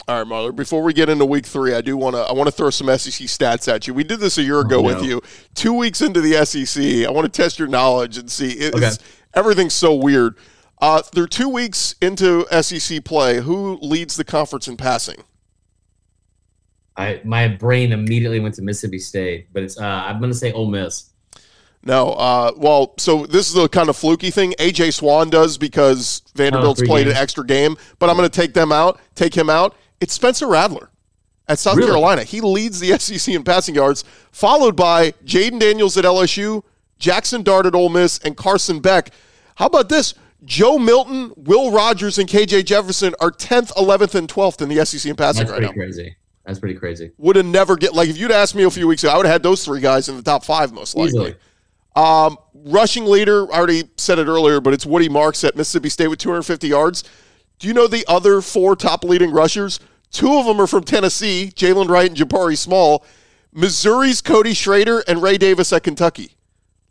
All 0.09 0.19
right, 0.19 0.27
Marler. 0.27 0.55
Before 0.55 0.83
we 0.83 0.93
get 0.93 1.09
into 1.09 1.25
week 1.25 1.47
three, 1.47 1.75
I 1.75 1.81
do 1.81 1.97
want 1.97 2.17
to 2.17 2.23
I 2.23 2.33
want 2.33 2.49
to 2.49 2.53
throw 2.53 2.71
some 2.71 2.87
SEC 2.99 3.27
stats 3.29 3.73
at 3.73 3.87
you. 3.87 3.95
We 3.95 4.03
did 4.05 4.21
this 4.21 4.37
a 4.37 4.43
year 4.43 4.61
ago 4.61 4.79
Oh, 4.79 4.83
with 4.83 5.05
you. 5.05 5.23
Two 5.55 5.73
weeks 5.73 6.03
into 6.03 6.21
the 6.21 6.45
SEC, 6.45 7.07
I 7.07 7.11
want 7.11 7.33
to 7.33 7.43
test 7.43 7.59
your 7.59 7.69
knowledge 7.69 8.19
and 8.19 8.31
see. 8.31 8.51
It's, 8.53 8.77
Okay. 8.77 8.91
Everything's 9.35 9.75
so 9.75 9.95
weird. 9.95 10.37
Uh, 10.81 11.01
they're 11.13 11.29
two 11.29 11.49
weeks 11.49 11.95
into 12.03 12.45
SEC 12.63 13.05
play. 13.05 13.41
Who 13.41 13.79
leads 13.81 14.17
the 14.17 14.25
conference 14.25 14.67
in 14.67 14.77
passing? 14.77 15.23
I 16.97 17.21
my 17.25 17.49
brain 17.49 17.93
immediately 17.93 18.41
went 18.41 18.55
to 18.57 18.63
Mississippi 18.63 18.99
State, 18.99 19.49
but 19.53 19.63
it's 19.63 19.79
uh, 19.79 19.85
I'm 19.85 20.21
gonna 20.21 20.35
say 20.35 20.53
Ole 20.53 20.69
Miss. 20.69 21.12
No. 21.85 22.11
Uh, 22.13 22.53
well, 22.57 22.95
so 22.99 23.27
this 23.27 23.51
is 23.51 23.57
a 23.57 23.69
kind 23.69 23.89
of 23.89 23.97
fluky 23.97 24.31
thing. 24.31 24.53
AJ 24.59 24.95
Swann 24.95 25.31
does 25.31 25.59
because 25.59 26.23
Vanderbilt's 26.35 26.81
three 26.81 26.89
played 26.89 27.09
an 27.09 27.17
extra 27.17 27.45
game, 27.45 27.77
but 27.99 28.09
I'm 28.09 28.17
going 28.17 28.29
to 28.29 28.41
take 28.41 28.55
them 28.55 28.71
out. 28.73 29.01
Take 29.15 29.35
him 29.35 29.51
out. 29.51 29.75
It's 30.01 30.13
Spencer 30.13 30.47
Rattler. 30.47 30.91
at 31.49 31.59
South 31.59 31.77
Really? 31.77 31.89
Carolina. 31.89 32.23
He 32.25 32.41
leads 32.41 32.79
the 32.81 32.97
SEC 32.99 33.35
in 33.35 33.43
passing 33.45 33.75
yards, 33.75 34.05
followed 34.31 34.77
by 34.77 35.11
Jayden 35.25 35.59
Daniels 35.59 35.97
at 35.97 36.05
LSU, 36.05 36.63
Jackson 36.99 37.43
Dart 37.43 37.67
at 37.67 37.75
Ole 37.75 37.89
Miss, 37.89 38.19
and 38.19 38.37
Carson 38.37 38.79
Beck. 38.81 39.11
How 39.57 39.67
about 39.67 39.89
this? 39.89 40.15
Joe 40.45 40.77
Milton, 40.79 41.33
Will 41.37 41.71
Rogers, 41.71 42.19
and 42.19 42.29
KJ 42.29 42.65
Jefferson 42.65 43.15
are 43.21 43.31
10th, 43.31 43.73
11th, 43.75 44.15
and 44.17 44.29
12th 44.29 44.61
in 44.63 44.69
the 44.69 44.85
SEC 44.85 45.09
in 45.09 45.15
passing 45.17 45.41
That's 45.47 45.51
right 45.53 45.59
pretty 45.59 45.67
now. 45.67 45.73
crazy. 45.85 46.17
That's 46.45 46.59
pretty 46.59 46.75
crazy. 46.77 47.13
Would 47.19 47.37
have 47.37 47.47
never 47.47 47.77
get 47.77 47.95
like 47.95 48.09
if 48.09 48.19
you'd 48.19 48.33
asked 48.33 48.57
me 48.57 48.65
a 48.65 48.71
few 48.71 48.89
weeks 48.89 49.05
ago, 49.05 49.13
I 49.13 49.17
would 49.17 49.27
have 49.27 49.33
had 49.35 49.43
those 49.45 49.65
three 49.65 49.81
guys 49.81 50.09
in 50.09 50.17
the 50.17 50.23
top 50.23 50.45
five 50.45 50.73
most 50.73 50.97
likely. 50.97 51.09
Easily. 51.11 51.35
Um, 51.95 52.39
rushing 52.55 53.05
leader, 53.05 53.53
I 53.53 53.59
already 53.59 53.85
said 53.97 54.19
it 54.19 54.27
earlier, 54.27 54.61
but 54.61 54.73
it's 54.73 54.87
Woody 54.87 55.09
Marks 55.09 55.45
at 55.45 55.57
Mississippi 55.57 55.89
State 55.89 56.09
with 56.09 56.19
250 56.19 56.69
yards. 56.69 57.05
Do 57.59 57.69
you 57.69 57.75
know 57.75 57.87
the 57.87 58.05
other 58.09 58.41
four 58.41 58.75
top 58.77 59.05
leading 59.05 59.31
rushers? 59.31 59.79
Two 60.11 60.37
of 60.37 60.47
them 60.47 60.61
are 60.61 60.67
from 60.67 60.85
Tennessee, 60.85 61.53
Jaylen 61.55 61.89
Wright 61.89 62.09
and 62.09 62.17
Jabari 62.17 62.57
Small. 62.57 63.05
Missouri's 63.53 64.21
Cody 64.21 64.55
Schrader 64.55 65.03
and 65.07 65.23
Ray 65.23 65.39
Davis 65.39 65.73
at 65.73 65.83
Kentucky. 65.83 66.37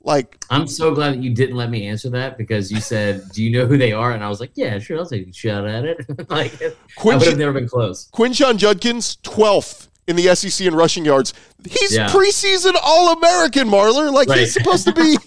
Like, 0.03 0.43
I'm 0.49 0.67
so 0.67 0.93
glad 0.95 1.13
that 1.13 1.23
you 1.23 1.33
didn't 1.33 1.55
let 1.55 1.69
me 1.69 1.85
answer 1.87 2.09
that 2.11 2.35
because 2.37 2.71
you 2.71 2.79
said, 2.79 3.21
"Do 3.33 3.43
you 3.43 3.51
know 3.51 3.67
who 3.67 3.77
they 3.77 3.91
are?" 3.91 4.13
And 4.13 4.23
I 4.23 4.29
was 4.29 4.39
like, 4.39 4.49
"Yeah, 4.55 4.79
sure, 4.79 4.97
I'll 4.97 5.05
take 5.05 5.27
a 5.27 5.33
shot 5.33 5.67
at 5.67 5.85
it." 5.85 5.97
like, 6.29 6.59
I 6.59 6.71
Quincy- 6.95 7.25
would 7.25 7.27
have 7.27 7.37
never 7.37 7.53
been 7.53 7.67
close. 7.67 8.09
Quinshon 8.11 8.57
Judkins, 8.57 9.17
12th 9.23 9.89
in 10.07 10.15
the 10.15 10.35
SEC 10.35 10.65
in 10.65 10.73
rushing 10.75 11.05
yards. 11.05 11.33
He's 11.69 11.95
Yeah. 11.95 12.07
preseason 12.09 12.73
All 12.81 13.13
American, 13.13 13.67
Marler. 13.69 14.11
Like, 14.11 14.27
Right. 14.29 14.39
he's 14.39 14.53
supposed 14.53 14.85
to 14.85 14.93
be 14.93 15.17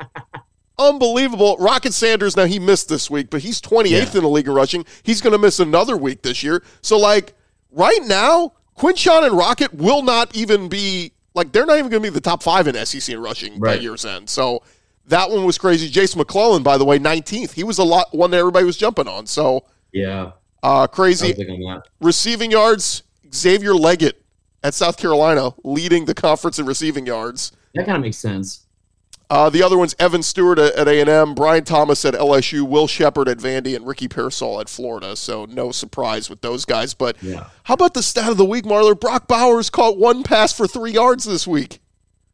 unbelievable. 0.78 1.56
Rocket 1.58 1.92
Sanders, 1.94 2.36
now 2.36 2.44
he 2.44 2.58
missed 2.58 2.88
this 2.88 3.10
week, 3.10 3.30
but 3.30 3.42
he's 3.42 3.60
28th 3.60 4.14
Yeah. 4.14 4.18
in 4.18 4.22
the 4.24 4.28
league 4.30 4.46
in 4.46 4.54
rushing. 4.54 4.84
He's 5.02 5.20
going 5.20 5.32
to 5.32 5.38
miss 5.38 5.58
another 5.60 5.96
week 5.96 6.22
this 6.22 6.42
year. 6.42 6.62
So, 6.82 6.98
like, 6.98 7.34
right 7.72 8.02
now, 8.04 8.52
Quinshon 8.78 9.24
and 9.26 9.36
Rocket 9.36 9.74
will 9.74 10.02
not 10.02 10.34
even 10.36 10.68
be, 10.68 11.12
like, 11.34 11.52
they're 11.52 11.66
not 11.66 11.78
even 11.78 11.90
going 11.90 12.02
to 12.02 12.08
be 12.10 12.14
the 12.14 12.20
top 12.20 12.42
five 12.42 12.68
in 12.68 12.76
SEC 12.76 13.12
in 13.12 13.20
rushing 13.20 13.58
by 13.58 13.72
Right. 13.72 13.82
year's 13.82 14.04
end. 14.04 14.30
So, 14.30 14.62
that 15.08 15.30
one 15.30 15.44
was 15.44 15.58
crazy. 15.58 15.88
Jase 15.88 16.14
McClellan, 16.14 16.62
by 16.62 16.78
the 16.78 16.84
way, 16.84 16.98
19th. 16.98 17.52
He 17.54 17.64
was 17.64 17.78
a 17.78 17.84
lot 17.84 18.14
one 18.14 18.30
that 18.30 18.38
everybody 18.38 18.64
was 18.66 18.76
jumping 18.76 19.08
on. 19.08 19.26
So, 19.26 19.64
Yeah, 19.92 20.32
uh, 20.62 20.86
crazy 20.86 21.28
was 21.28 21.36
thinking 21.36 21.60
that. 21.62 21.82
receiving 22.00 22.50
yards, 22.50 23.02
Xavier 23.34 23.72
Legette 23.72 24.14
at 24.62 24.74
South 24.74 24.96
Carolina 24.96 25.54
leading 25.64 26.04
the 26.06 26.14
conference 26.14 26.58
in 26.58 26.66
receiving 26.66 27.06
yards. 27.06 27.52
That 27.74 27.86
kind 27.86 27.96
of 27.96 28.02
makes 28.02 28.16
sense. 28.18 28.64
Uh, 29.30 29.50
the 29.50 29.62
other 29.62 29.76
one's 29.76 29.94
Evan 29.98 30.22
Stewart 30.22 30.58
at, 30.58 30.72
at 30.74 30.88
A&M, 30.88 31.34
Brian 31.34 31.62
Thomas 31.62 32.02
at 32.06 32.14
LSU, 32.14 32.66
Will 32.66 32.86
Sheppard 32.86 33.28
at 33.28 33.36
Vandy, 33.36 33.76
and 33.76 33.86
Ricky 33.86 34.08
Pearsall 34.08 34.58
at 34.58 34.70
Florida. 34.70 35.16
So 35.16 35.44
no 35.44 35.70
surprise 35.70 36.30
with 36.30 36.40
those 36.40 36.64
guys. 36.64 36.94
But 36.94 37.22
Yeah. 37.22 37.44
how 37.64 37.74
about 37.74 37.92
the 37.92 38.02
stat 38.02 38.30
of 38.30 38.38
the 38.38 38.44
week, 38.46 38.64
Marler? 38.64 38.98
Brock 38.98 39.28
Bowers 39.28 39.68
caught 39.68 39.98
one 39.98 40.22
pass 40.22 40.54
for 40.54 40.66
three 40.66 40.92
yards 40.92 41.24
this 41.24 41.46
week. 41.46 41.80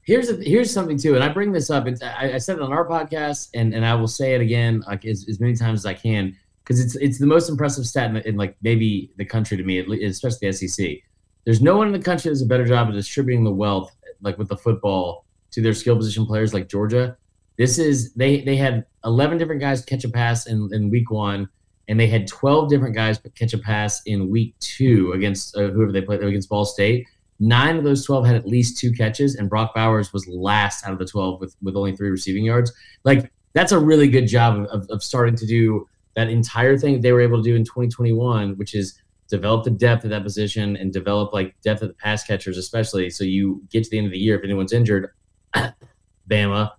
Here's 0.02 0.28
a, 0.30 0.36
here's 0.36 0.70
something 0.72 0.96
too, 0.98 1.14
and 1.16 1.24
I 1.24 1.30
bring 1.30 1.50
this 1.50 1.68
up. 1.68 1.86
I, 2.02 2.34
I 2.34 2.38
said 2.38 2.56
it 2.56 2.62
on 2.62 2.72
our 2.72 2.86
podcast, 2.86 3.48
and, 3.54 3.74
and 3.74 3.84
I 3.84 3.94
will 3.94 4.06
say 4.06 4.34
it 4.34 4.40
again, 4.40 4.84
like 4.86 5.04
as, 5.04 5.26
as 5.28 5.40
many 5.40 5.56
times 5.56 5.80
as 5.80 5.86
I 5.86 5.94
can, 5.94 6.36
because 6.64 6.80
it's 6.80 6.96
it's 6.96 7.18
the 7.18 7.26
most 7.26 7.48
impressive 7.48 7.86
stat 7.86 8.10
in, 8.10 8.16
in 8.18 8.36
like 8.36 8.56
maybe 8.62 9.12
the 9.16 9.24
country 9.24 9.56
to 9.56 9.62
me, 9.62 9.78
especially 10.04 10.50
the 10.50 10.52
SEC. 10.52 10.96
There's 11.44 11.60
no 11.60 11.76
one 11.76 11.86
in 11.86 11.92
the 11.92 11.98
country 11.98 12.30
that 12.30 12.34
does 12.34 12.42
a 12.42 12.46
better 12.46 12.64
job 12.64 12.88
of 12.88 12.94
distributing 12.94 13.44
the 13.44 13.52
wealth, 13.52 13.94
like 14.22 14.38
with 14.38 14.48
the 14.48 14.56
football, 14.56 15.26
to 15.50 15.60
their 15.60 15.74
skill 15.74 15.96
position 15.96 16.24
players 16.26 16.54
like 16.54 16.68
Georgia. 16.68 17.16
This 17.58 17.78
is 17.78 18.14
they 18.14 18.40
they 18.40 18.56
had 18.56 18.86
11 19.04 19.38
different 19.38 19.60
guys 19.60 19.84
catch 19.84 20.04
a 20.04 20.08
pass 20.08 20.46
in, 20.46 20.70
in 20.72 20.90
week 20.90 21.10
one, 21.10 21.48
and 21.88 22.00
they 22.00 22.06
had 22.06 22.26
12 22.26 22.70
different 22.70 22.94
guys 22.94 23.20
catch 23.34 23.52
a 23.52 23.58
pass 23.58 24.02
in 24.06 24.30
week 24.30 24.54
two 24.58 25.12
against 25.12 25.56
uh, 25.56 25.68
whoever 25.68 25.92
they 25.92 26.02
played 26.02 26.22
against 26.22 26.48
Ball 26.48 26.64
State. 26.64 27.06
Nine 27.40 27.76
of 27.76 27.84
those 27.84 28.04
12 28.06 28.26
had 28.26 28.36
at 28.36 28.46
least 28.46 28.78
two 28.78 28.92
catches, 28.92 29.34
and 29.34 29.50
Brock 29.50 29.74
Bowers 29.74 30.12
was 30.12 30.26
last 30.28 30.86
out 30.86 30.92
of 30.92 30.98
the 30.98 31.04
12 31.04 31.40
with, 31.40 31.56
with 31.62 31.76
only 31.76 31.94
three 31.94 32.08
receiving 32.08 32.44
yards. 32.44 32.72
Like, 33.02 33.30
that's 33.54 33.72
a 33.72 33.78
really 33.78 34.08
good 34.08 34.28
job 34.28 34.66
of, 34.70 34.88
of 34.88 35.02
starting 35.02 35.34
to 35.36 35.46
do 35.46 35.86
that 36.16 36.28
entire 36.28 36.76
thing 36.78 37.00
they 37.00 37.12
were 37.12 37.20
able 37.20 37.38
to 37.38 37.42
do 37.42 37.56
in 37.56 37.64
2021, 37.64 38.56
which 38.56 38.74
is 38.74 39.00
develop 39.28 39.64
the 39.64 39.70
depth 39.70 40.04
of 40.04 40.10
that 40.10 40.22
position 40.22 40.76
and 40.76 40.92
develop 40.92 41.32
like 41.32 41.54
depth 41.62 41.82
of 41.82 41.88
the 41.88 41.94
pass 41.94 42.24
catchers, 42.24 42.58
especially. 42.58 43.10
So 43.10 43.24
you 43.24 43.62
get 43.70 43.84
to 43.84 43.90
the 43.90 43.98
end 43.98 44.06
of 44.06 44.12
the 44.12 44.18
year, 44.18 44.36
if 44.38 44.44
anyone's 44.44 44.72
injured, 44.72 45.10
Bama, 46.30 46.72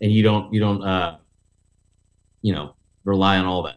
and 0.00 0.12
you 0.12 0.22
don't, 0.22 0.52
you 0.52 0.60
don't, 0.60 0.82
uh, 0.82 1.16
you 2.42 2.52
know, 2.52 2.74
rely 3.04 3.38
on 3.38 3.46
all 3.46 3.62
that. 3.62 3.76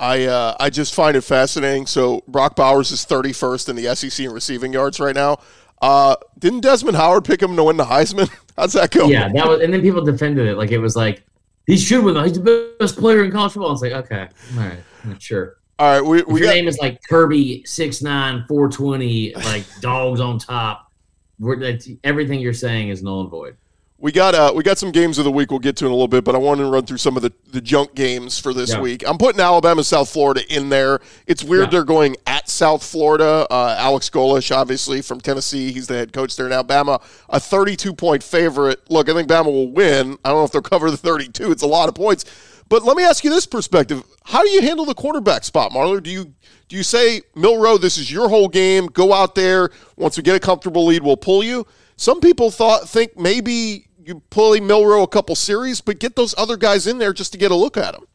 I 0.00 0.24
uh, 0.24 0.56
I 0.58 0.68
just 0.68 0.94
find 0.94 1.16
it 1.16 1.20
fascinating. 1.20 1.86
So 1.86 2.24
Brock 2.26 2.56
Bowers 2.56 2.90
is 2.90 3.06
31st 3.06 3.68
in 3.68 3.76
the 3.76 3.94
SEC 3.94 4.26
in 4.26 4.32
receiving 4.32 4.72
yards 4.72 4.98
right 4.98 5.14
now. 5.14 5.38
Uh, 5.80 6.16
didn't 6.38 6.60
Desmond 6.60 6.96
Howard 6.96 7.24
pick 7.24 7.40
him 7.40 7.54
to 7.54 7.64
win 7.64 7.76
the 7.76 7.84
Heisman? 7.84 8.28
How's 8.56 8.72
that 8.72 8.90
go? 8.90 9.08
Yeah, 9.08 9.30
that 9.32 9.48
was, 9.48 9.60
and 9.60 9.72
then 9.72 9.80
people 9.80 10.04
defended 10.04 10.48
it 10.48 10.56
like 10.56 10.72
it 10.72 10.78
was 10.78 10.96
like 10.96 11.24
he 11.72 11.78
should 11.78 12.04
win. 12.04 12.22
He's 12.24 12.34
the 12.34 12.74
best 12.78 12.96
player 12.96 13.24
in 13.24 13.30
college 13.30 13.52
football. 13.52 13.72
It's 13.72 13.82
like 13.82 13.92
okay, 13.92 14.28
all 14.54 14.60
right, 14.60 14.78
not 15.04 15.22
sure. 15.22 15.56
All 15.78 15.94
right, 15.94 16.00
we, 16.00 16.22
we 16.22 16.40
your 16.40 16.48
got 16.48 16.54
name 16.54 16.68
is 16.68 16.78
like 16.78 17.00
Kirby, 17.08 17.64
6'9", 17.66 18.46
420, 18.46 19.34
like 19.34 19.64
dogs 19.80 20.20
on 20.20 20.38
top, 20.38 20.92
we're, 21.40 21.58
that's, 21.58 21.88
everything 22.04 22.40
you're 22.40 22.52
saying 22.52 22.90
is 22.90 23.02
null 23.02 23.22
and 23.22 23.30
void. 23.30 23.56
We 24.02 24.10
got 24.10 24.34
uh, 24.34 24.52
we 24.52 24.64
got 24.64 24.78
some 24.78 24.90
games 24.90 25.18
of 25.18 25.24
the 25.24 25.30
week 25.30 25.52
we'll 25.52 25.60
get 25.60 25.76
to 25.76 25.84
in 25.86 25.92
a 25.92 25.94
little 25.94 26.08
bit, 26.08 26.24
but 26.24 26.34
I 26.34 26.38
wanted 26.38 26.64
to 26.64 26.70
run 26.70 26.84
through 26.84 26.96
some 26.98 27.16
of 27.16 27.22
the, 27.22 27.32
the 27.52 27.60
junk 27.60 27.94
games 27.94 28.36
for 28.36 28.52
this 28.52 28.70
Yeah. 28.72 28.80
week. 28.80 29.04
I'm 29.06 29.16
putting 29.16 29.40
Alabama, 29.40 29.84
South 29.84 30.10
Florida 30.10 30.42
in 30.52 30.70
there. 30.70 30.98
It's 31.28 31.44
weird 31.44 31.66
Yeah. 31.66 31.70
they're 31.70 31.84
going 31.84 32.16
at 32.26 32.50
South 32.50 32.82
Florida. 32.82 33.46
Uh, 33.48 33.76
Alex 33.78 34.10
Golesh, 34.10 34.54
obviously 34.54 35.02
from 35.02 35.20
Tennessee, 35.20 35.70
he's 35.70 35.86
the 35.86 35.94
head 35.94 36.12
coach 36.12 36.34
there 36.34 36.46
in 36.46 36.52
Alabama. 36.52 37.00
A 37.28 37.38
32 37.38 37.94
point 37.94 38.24
favorite. 38.24 38.80
Look, 38.90 39.08
I 39.08 39.14
think 39.14 39.28
Bama 39.28 39.46
will 39.46 39.70
win. 39.70 40.18
I 40.24 40.30
don't 40.30 40.38
know 40.38 40.44
if 40.44 40.50
they'll 40.50 40.62
cover 40.62 40.90
the 40.90 40.96
32. 40.96 41.52
It's 41.52 41.62
a 41.62 41.66
lot 41.68 41.88
of 41.88 41.94
points. 41.94 42.24
But 42.68 42.84
let 42.84 42.96
me 42.96 43.04
ask 43.04 43.22
you 43.22 43.30
this 43.30 43.46
perspective: 43.46 44.02
How 44.24 44.42
do 44.42 44.48
you 44.48 44.62
handle 44.62 44.84
the 44.84 44.94
quarterback 44.94 45.44
spot, 45.44 45.70
Marler? 45.70 46.02
Do 46.02 46.10
you 46.10 46.32
do 46.68 46.76
you 46.76 46.82
say 46.82 47.22
Milroe, 47.36 47.78
this 47.78 47.98
is 47.98 48.10
your 48.10 48.28
whole 48.28 48.48
game? 48.48 48.86
Go 48.86 49.12
out 49.12 49.36
there. 49.36 49.70
Once 49.96 50.16
we 50.16 50.24
get 50.24 50.34
a 50.34 50.40
comfortable 50.40 50.86
lead, 50.86 51.04
we'll 51.04 51.16
pull 51.16 51.44
you. 51.44 51.66
Some 51.96 52.18
people 52.20 52.50
thought 52.50 52.88
think 52.88 53.16
maybe 53.16 53.86
you 54.04 54.20
play 54.30 54.60
Milroe 54.60 55.02
a 55.02 55.08
couple 55.08 55.34
series, 55.34 55.80
but 55.80 55.98
get 55.98 56.16
those 56.16 56.34
other 56.36 56.56
guys 56.56 56.86
in 56.86 56.98
there 56.98 57.12
just 57.12 57.32
to 57.32 57.38
get 57.38 57.50
a 57.50 57.54
look 57.54 57.76
at 57.76 57.92
them. 57.94 58.06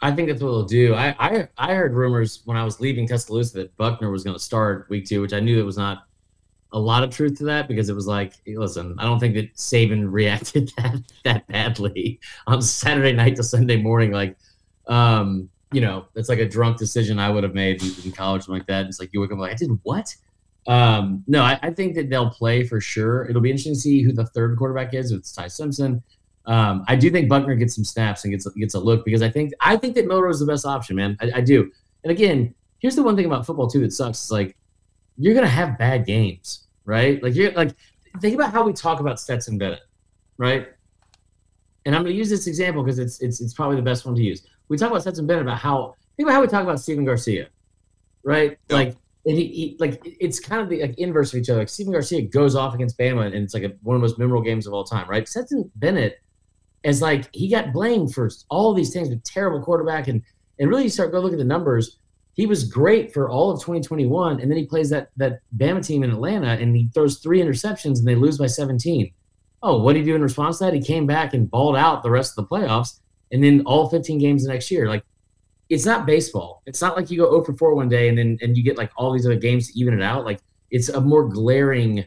I 0.00 0.10
think 0.10 0.28
that's 0.28 0.42
what 0.42 0.50
they'll 0.50 0.64
do. 0.64 0.94
I, 0.94 1.14
I 1.18 1.48
I 1.56 1.74
heard 1.74 1.94
rumors 1.94 2.42
when 2.44 2.56
I 2.56 2.64
was 2.64 2.80
leaving 2.80 3.06
Tuscaloosa 3.06 3.58
that 3.58 3.76
Buckner 3.76 4.10
was 4.10 4.24
going 4.24 4.34
to 4.34 4.42
start 4.42 4.86
week 4.90 5.06
two, 5.06 5.20
which 5.20 5.32
I 5.32 5.38
knew 5.38 5.54
there 5.54 5.64
was 5.64 5.78
not 5.78 6.04
a 6.72 6.78
lot 6.78 7.04
of 7.04 7.10
truth 7.10 7.38
to 7.38 7.44
that 7.44 7.68
because 7.68 7.88
it 7.88 7.94
was 7.94 8.06
like, 8.06 8.34
listen, 8.46 8.96
I 8.98 9.04
don't 9.04 9.20
think 9.20 9.34
that 9.34 9.54
Saban 9.54 10.06
reacted 10.10 10.72
that 10.76 10.96
that 11.24 11.46
badly 11.46 12.20
on 12.46 12.60
Saturday 12.60 13.12
night 13.12 13.36
to 13.36 13.44
Sunday 13.44 13.76
morning. 13.76 14.10
Like, 14.10 14.36
um, 14.88 15.48
you 15.72 15.80
know, 15.80 16.06
it's 16.16 16.28
like 16.28 16.40
a 16.40 16.48
drunk 16.48 16.78
decision 16.78 17.20
I 17.20 17.30
would 17.30 17.44
have 17.44 17.54
made 17.54 17.80
in, 17.82 17.92
in 18.04 18.12
college, 18.12 18.48
like 18.48 18.66
that. 18.66 18.86
It's 18.86 18.98
like 18.98 19.10
you 19.12 19.20
wake 19.20 19.30
up 19.30 19.38
like, 19.38 19.52
I 19.52 19.56
did 19.56 19.70
what? 19.84 20.14
Um, 20.66 21.24
no, 21.26 21.42
I, 21.42 21.58
I 21.62 21.70
think 21.70 21.94
that 21.96 22.08
they'll 22.08 22.30
play 22.30 22.64
for 22.64 22.80
sure. 22.80 23.28
It'll 23.28 23.42
be 23.42 23.50
interesting 23.50 23.74
to 23.74 23.80
see 23.80 24.02
who 24.02 24.12
the 24.12 24.26
third 24.26 24.56
quarterback 24.56 24.94
is. 24.94 25.10
If 25.10 25.18
it's 25.18 25.32
Ty 25.32 25.48
Simpson. 25.48 26.02
Um, 26.46 26.84
I 26.88 26.96
do 26.96 27.10
think 27.10 27.28
Buckner 27.28 27.54
gets 27.54 27.74
some 27.74 27.84
snaps 27.84 28.24
and 28.24 28.32
gets 28.32 28.46
gets 28.54 28.74
a 28.74 28.80
look 28.80 29.04
because 29.04 29.22
I 29.22 29.30
think 29.30 29.52
I 29.60 29.76
think 29.76 29.94
that 29.94 30.06
Milroe 30.06 30.30
is 30.30 30.40
the 30.40 30.46
best 30.46 30.66
option, 30.66 30.96
man. 30.96 31.16
I, 31.20 31.30
I 31.36 31.40
do. 31.40 31.70
And 32.02 32.10
again, 32.10 32.54
here's 32.80 32.96
the 32.96 33.02
one 33.02 33.16
thing 33.16 33.26
about 33.26 33.46
football 33.46 33.68
too 33.68 33.80
that 33.80 33.92
sucks 33.92 34.24
is 34.24 34.30
like 34.30 34.56
you're 35.16 35.34
gonna 35.34 35.46
have 35.46 35.78
bad 35.78 36.04
games, 36.04 36.66
right? 36.84 37.22
Like 37.22 37.34
you're 37.34 37.52
like 37.52 37.74
think 38.20 38.34
about 38.34 38.52
how 38.52 38.64
we 38.64 38.72
talk 38.72 39.00
about 39.00 39.20
Stetson 39.20 39.56
Bennett, 39.56 39.82
right? 40.36 40.68
And 41.86 41.94
I'm 41.94 42.02
gonna 42.02 42.14
use 42.14 42.28
this 42.28 42.46
example 42.48 42.82
because 42.82 42.98
it's 42.98 43.20
it's 43.20 43.40
it's 43.40 43.54
probably 43.54 43.76
the 43.76 43.82
best 43.82 44.04
one 44.04 44.14
to 44.16 44.22
use. 44.22 44.46
We 44.68 44.76
talk 44.76 44.90
about 44.90 45.02
Stetson 45.02 45.26
Bennett 45.26 45.42
about 45.42 45.58
how 45.58 45.94
think 46.16 46.26
about 46.26 46.34
how 46.34 46.40
we 46.40 46.48
talk 46.48 46.64
about 46.64 46.80
Stephen 46.80 47.04
Garcia, 47.04 47.48
right? 48.24 48.58
Yeah. 48.68 48.76
Like 48.76 48.96
and 49.24 49.36
he, 49.36 49.46
he 49.46 49.76
like 49.78 50.00
it's 50.04 50.40
kind 50.40 50.60
of 50.60 50.68
the 50.68 50.82
like 50.82 50.98
inverse 50.98 51.32
of 51.32 51.38
each 51.38 51.48
other. 51.48 51.60
Like 51.60 51.68
Stephen 51.68 51.92
Garcia 51.92 52.22
goes 52.22 52.56
off 52.56 52.74
against 52.74 52.98
Bama 52.98 53.26
and 53.26 53.36
it's 53.36 53.54
like 53.54 53.62
a, 53.62 53.72
one 53.82 53.96
of 53.96 54.02
the 54.02 54.08
most 54.08 54.18
memorable 54.18 54.42
games 54.42 54.66
of 54.66 54.72
all 54.72 54.84
time, 54.84 55.08
right? 55.08 55.28
Stetson 55.28 55.70
Bennett 55.76 56.20
is 56.82 57.00
like 57.00 57.28
he 57.32 57.48
got 57.48 57.72
blamed 57.72 58.12
for 58.12 58.28
all 58.48 58.74
these 58.74 58.92
things 58.92 59.08
with 59.08 59.22
terrible 59.22 59.62
quarterback 59.62 60.08
and 60.08 60.22
and 60.58 60.68
really 60.68 60.84
you 60.84 60.88
start 60.88 61.12
go 61.12 61.20
look 61.20 61.32
at 61.32 61.38
the 61.38 61.44
numbers. 61.44 61.98
He 62.34 62.46
was 62.46 62.64
great 62.64 63.12
for 63.12 63.28
all 63.28 63.50
of 63.50 63.60
2021, 63.60 64.40
and 64.40 64.50
then 64.50 64.56
he 64.56 64.64
plays 64.64 64.90
that 64.90 65.10
that 65.16 65.40
Bama 65.56 65.86
team 65.86 66.02
in 66.02 66.10
Atlanta 66.10 66.54
and 66.60 66.74
he 66.74 66.88
throws 66.92 67.18
three 67.18 67.40
interceptions 67.40 67.98
and 67.98 68.08
they 68.08 68.14
lose 68.14 68.38
by 68.38 68.46
17. 68.46 69.12
Oh, 69.62 69.80
what 69.80 69.92
did 69.92 70.00
he 70.00 70.06
do 70.06 70.16
in 70.16 70.22
response 70.22 70.58
to 70.58 70.64
that? 70.64 70.74
He 70.74 70.82
came 70.82 71.06
back 71.06 71.34
and 71.34 71.48
balled 71.48 71.76
out 71.76 72.02
the 72.02 72.10
rest 72.10 72.36
of 72.36 72.48
the 72.48 72.56
playoffs, 72.56 72.98
and 73.30 73.44
then 73.44 73.62
all 73.66 73.88
15 73.88 74.18
games 74.18 74.44
the 74.44 74.52
next 74.52 74.70
year. 74.70 74.88
Like 74.88 75.04
it's 75.72 75.86
not 75.86 76.04
baseball. 76.04 76.62
It's 76.66 76.82
not 76.82 76.96
like 76.96 77.10
you 77.10 77.16
go 77.16 77.30
0 77.30 77.44
for 77.44 77.54
4 77.54 77.74
one 77.74 77.88
day 77.88 78.10
and 78.10 78.18
then 78.18 78.38
and 78.42 78.54
you 78.56 78.62
get 78.62 78.76
like 78.76 78.90
all 78.94 79.10
these 79.10 79.24
other 79.24 79.36
games 79.36 79.72
to 79.72 79.78
even 79.78 79.94
it 79.94 80.02
out. 80.02 80.26
Like 80.26 80.40
it's 80.70 80.90
a 80.90 81.00
more 81.00 81.26
glaring 81.26 82.04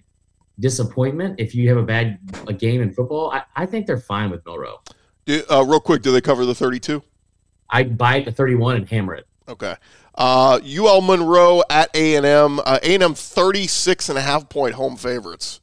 disappointment 0.60 1.40
if 1.40 1.56
you 1.56 1.68
have 1.70 1.78
a 1.78 1.84
bad 1.84 2.20
a 2.48 2.54
game 2.54 2.82
in 2.84 2.94
football. 2.94 3.32
I, 3.32 3.42
I 3.56 3.66
think 3.66 3.88
they're 3.88 3.98
fine 3.98 4.30
with 4.30 4.46
Milroe. 4.46 4.82
Do, 5.26 5.42
uh, 5.50 5.64
real 5.64 5.80
quick, 5.80 6.04
do 6.04 6.12
they 6.12 6.22
cover 6.22 6.46
the 6.46 6.54
32? 6.54 7.02
I 7.68 7.84
buy 7.84 8.18
it 8.18 8.26
to 8.26 8.32
31 8.32 8.76
and 8.76 8.88
hammer 8.88 9.16
it. 9.16 9.28
Okay. 9.48 9.76
Uh, 10.14 10.60
UL 10.64 11.02
Monroe 11.02 11.64
at 11.68 11.90
A&M. 11.96 12.60
Uh, 12.60 12.80
A&M 12.84 13.16
36 13.16 14.10
and 14.10 14.18
a 14.20 14.22
half 14.22 14.48
point 14.48 14.76
home 14.76 14.96
favorites. 14.96 15.60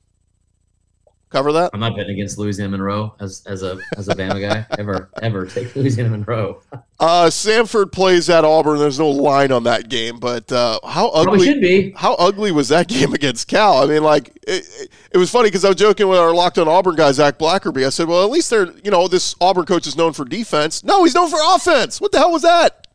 Cover 1.32 1.50
that? 1.52 1.70
I'm 1.72 1.80
not 1.80 1.96
betting 1.96 2.12
against 2.12 2.36
Louisiana 2.36 2.70
Monroe 2.72 3.14
as 3.18 3.42
as 3.46 3.62
a 3.62 3.78
as 3.96 4.08
a 4.08 4.14
Bama 4.14 4.38
guy. 4.38 4.66
ever 4.78 5.08
ever 5.22 5.46
take 5.46 5.74
Louisiana 5.74 6.10
Monroe. 6.10 6.60
Uh, 7.00 7.26
Samford 7.26 7.90
plays 7.90 8.30
at 8.30 8.44
Auburn. 8.44 8.78
There's 8.78 9.00
no 9.00 9.08
line 9.10 9.50
on 9.50 9.64
that 9.64 9.88
game, 9.88 10.20
but 10.20 10.52
uh, 10.52 10.78
how 10.86 11.08
ugly 11.08 11.44
should 11.44 11.60
be. 11.60 11.90
how 11.96 12.14
ugly 12.14 12.52
was 12.52 12.68
that 12.68 12.86
game 12.88 13.12
against 13.12 13.48
Cal? 13.48 13.78
I 13.78 13.86
mean, 13.86 14.04
like 14.04 14.28
it, 14.46 14.64
it, 14.78 14.88
it 15.10 15.18
was 15.18 15.28
funny 15.28 15.48
because 15.48 15.64
I 15.64 15.68
was 15.68 15.78
joking 15.78 16.06
with 16.06 16.20
our 16.20 16.32
locked 16.32 16.58
on 16.58 16.68
Auburn 16.68 16.94
guy 16.94 17.10
Zach 17.10 17.40
Blackerby. 17.40 17.84
I 17.84 17.88
said, 17.88 18.06
"Well, 18.06 18.22
at 18.22 18.30
least 18.30 18.50
they're 18.50 18.70
you 18.84 18.92
know 18.92 19.08
this 19.08 19.34
Auburn 19.40 19.64
coach 19.64 19.88
is 19.88 19.96
known 19.96 20.12
for 20.12 20.24
defense. 20.24 20.84
No, 20.84 21.02
he's 21.02 21.16
known 21.16 21.28
for 21.28 21.40
offense. 21.44 22.00
What 22.00 22.12
the 22.12 22.18
hell 22.18 22.30
was 22.30 22.42
that?" 22.42 22.86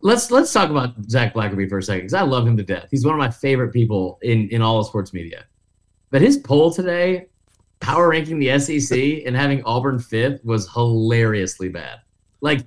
Let's 0.00 0.30
let's 0.30 0.52
talk 0.52 0.70
about 0.70 0.94
Zach 1.10 1.34
Blackerby 1.34 1.68
for 1.68 1.78
a 1.78 1.82
second 1.82 2.02
because 2.02 2.14
I 2.14 2.22
love 2.22 2.46
him 2.46 2.56
to 2.56 2.62
death. 2.62 2.86
He's 2.92 3.04
one 3.04 3.14
of 3.14 3.18
my 3.18 3.30
favorite 3.30 3.72
people 3.72 4.20
in 4.22 4.48
in 4.50 4.62
all 4.62 4.78
of 4.78 4.86
sports 4.86 5.12
media. 5.12 5.44
But 6.10 6.22
his 6.22 6.38
poll 6.38 6.72
today, 6.72 7.29
power 7.80 8.08
ranking 8.08 8.38
the 8.38 8.58
SEC 8.58 8.98
and 9.26 9.34
having 9.36 9.62
Auburn 9.64 9.98
fifth, 9.98 10.44
was 10.44 10.70
hilariously 10.72 11.68
bad. 11.68 12.00
Like, 12.40 12.66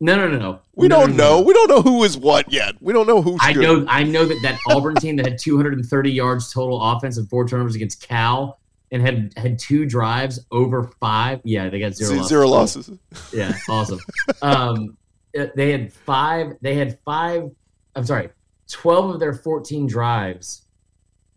no, 0.00 0.14
no, 0.16 0.28
no, 0.28 0.38
no. 0.38 0.60
We 0.74 0.86
No, 0.88 1.00
don't 1.00 1.16
no, 1.16 1.24
know. 1.24 1.38
no. 1.40 1.42
We 1.42 1.52
don't 1.52 1.68
know 1.68 1.82
who 1.82 2.04
is 2.04 2.16
what 2.16 2.52
yet. 2.52 2.74
We 2.80 2.92
don't 2.92 3.06
know 3.06 3.20
who's 3.20 3.40
I 3.42 3.52
good. 3.52 3.62
know. 3.62 3.86
I 3.88 4.04
know 4.04 4.24
that 4.24 4.38
that 4.42 4.58
Auburn 4.70 4.94
team 4.96 5.16
that 5.16 5.26
had 5.26 5.38
230 5.38 6.10
yards 6.12 6.52
total 6.52 6.80
offense 6.80 7.16
and 7.18 7.28
four 7.28 7.46
turnovers 7.48 7.74
against 7.74 8.06
Cal 8.06 8.58
and 8.92 9.02
had 9.02 9.32
had 9.36 9.58
two 9.58 9.84
drives 9.86 10.38
over 10.52 10.84
five. 11.00 11.40
Yeah, 11.44 11.68
they 11.68 11.78
got 11.80 11.94
zero 11.94 12.14
losses. 12.14 12.28
Zero 12.28 12.48
losses. 12.48 12.90
Yeah, 13.32 13.52
awesome. 13.68 13.98
um, 14.40 14.96
uh, 15.38 15.46
they 15.56 15.72
had 15.72 15.92
five. 15.92 16.52
They 16.62 16.74
had 16.74 16.98
five. 17.04 17.50
I'm 17.96 18.04
sorry, 18.04 18.30
twelve 18.70 19.10
of 19.10 19.18
their 19.20 19.34
14 19.34 19.86
drives 19.88 20.62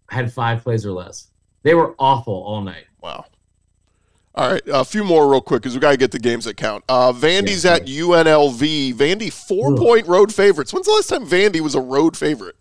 had 0.10 0.32
five 0.32 0.62
plays 0.62 0.86
or 0.86 0.92
less. 0.92 1.30
They 1.64 1.74
were 1.74 1.96
awful 1.98 2.34
all 2.34 2.62
night. 2.62 2.86
Wow. 3.02 3.26
All 4.34 4.50
right, 4.50 4.62
a 4.68 4.86
few 4.86 5.04
more 5.04 5.30
real 5.30 5.42
quick 5.42 5.62
because 5.62 5.74
we 5.74 5.82
got 5.82 5.92
to 5.92 5.98
get 5.98 6.12
the 6.12 6.20
games 6.20 6.46
that 6.46 6.56
count. 6.56 6.86
Uh, 6.88 7.12
Vandy's 7.12 7.66
Yeah, 7.66 7.74
at 7.76 7.86
UNLV. 7.86 8.94
Vandy 8.94 9.32
four 9.32 9.76
point 9.76 10.08
road 10.08 10.34
favorites. 10.34 10.72
When's 10.72 10.86
the 10.86 10.94
last 10.94 11.10
time 11.10 11.26
Vandy 11.26 11.60
was 11.60 11.76
a 11.76 11.82
road 11.82 12.16
favorite? 12.16 12.56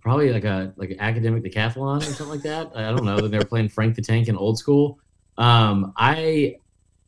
Probably 0.00 0.32
like 0.32 0.44
a 0.44 0.72
like 0.76 0.90
an 0.90 1.00
academic 1.00 1.42
decathlon 1.42 1.98
or 1.98 2.04
something 2.04 2.28
like 2.28 2.42
that. 2.42 2.70
I 2.74 2.90
don't 2.90 3.04
know. 3.04 3.20
Then 3.20 3.30
they 3.30 3.36
were 3.36 3.44
playing 3.44 3.68
Frank 3.68 3.96
the 3.96 4.02
Tank 4.02 4.28
in 4.28 4.36
old 4.36 4.58
school. 4.58 4.98
Um, 5.36 5.92
I 5.98 6.56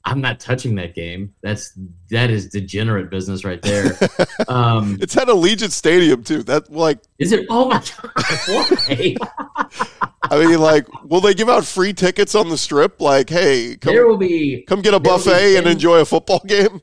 I'm 0.05 0.21
not 0.21 0.41
touching 0.41 0.75
that 0.77 0.95
game. 0.95 1.33
That's 1.43 1.79
that 2.11 2.31
is 2.31 2.49
degenerate 2.49 3.11
business 3.11 3.45
right 3.45 3.63
there. 3.63 3.97
Um, 4.49 4.99
It's 5.01 5.17
at 5.17 5.29
Allegiant 5.29 5.71
Stadium 5.71 6.25
too. 6.25 6.43
That 6.43 6.71
like 6.71 6.99
is 7.19 7.33
it? 7.33 7.47
Oh 7.49 7.69
my 7.69 7.83
god! 8.03 9.17
I 10.31 10.45
mean, 10.45 10.61
like, 10.61 10.87
will 11.05 11.21
they 11.21 11.35
give 11.35 11.49
out 11.49 11.65
free 11.65 11.93
tickets 11.93 12.35
on 12.35 12.49
the 12.49 12.59
strip? 12.59 13.01
Like, 13.01 13.31
hey, 13.31 13.77
come 13.77 13.95
there 13.95 14.07
will 14.07 14.19
be 14.19 14.63
come 14.63 14.83
get 14.83 14.95
a 14.95 14.99
there 14.99 15.13
will 15.13 15.19
be 15.19 15.25
buffet 15.25 15.57
and 15.57 15.67
enjoy 15.67 16.01
a 16.01 16.05
football 16.05 16.43
game. 16.47 16.83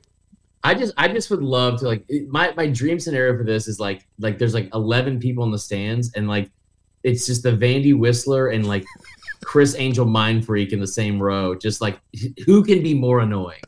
I 0.63 0.73
just 0.73 0.93
I 0.97 1.07
just 1.07 1.29
would 1.29 1.41
love 1.41 1.79
to 1.79 1.87
like 1.87 2.05
my 2.27 2.53
my 2.55 2.67
dream 2.67 2.99
scenario 2.99 3.37
for 3.37 3.43
this 3.43 3.67
is 3.67 3.79
like 3.79 4.05
like 4.19 4.37
there's 4.37 4.53
like 4.53 4.69
11 4.73 5.19
people 5.19 5.43
in 5.43 5.51
the 5.51 5.59
stands 5.59 6.11
and 6.15 6.27
like 6.27 6.49
it's 7.03 7.25
just 7.25 7.43
the 7.43 7.51
Vandy 7.51 7.97
Whistler 7.97 8.47
and 8.47 8.67
like 8.67 8.85
Criss 9.43 9.75
Angel 9.77 10.05
Mind 10.05 10.45
Freak 10.45 10.73
in 10.73 10.79
the 10.79 10.87
same 10.87 11.21
row 11.21 11.55
just 11.55 11.81
like 11.81 11.99
who 12.45 12.63
can 12.63 12.81
be 12.83 12.93
more 12.93 13.19
annoying 13.19 13.61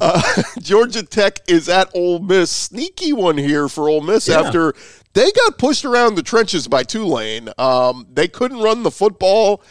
Uh, 0.00 0.22
Georgia 0.60 1.02
Tech 1.02 1.38
is 1.48 1.68
at 1.68 1.90
Ole 1.94 2.20
Miss. 2.20 2.50
Sneaky 2.50 3.12
one 3.12 3.38
here 3.38 3.68
for 3.68 3.88
Ole 3.88 4.00
Miss 4.00 4.28
Yeah. 4.28 4.40
after 4.40 4.74
they 5.14 5.30
got 5.32 5.58
pushed 5.58 5.84
around 5.84 6.14
the 6.14 6.22
trenches 6.22 6.68
by 6.68 6.82
Tulane. 6.84 7.48
Um, 7.58 8.06
they 8.12 8.28
couldn't 8.28 8.58
run 8.60 8.82
the 8.82 8.90
football, 8.90 9.62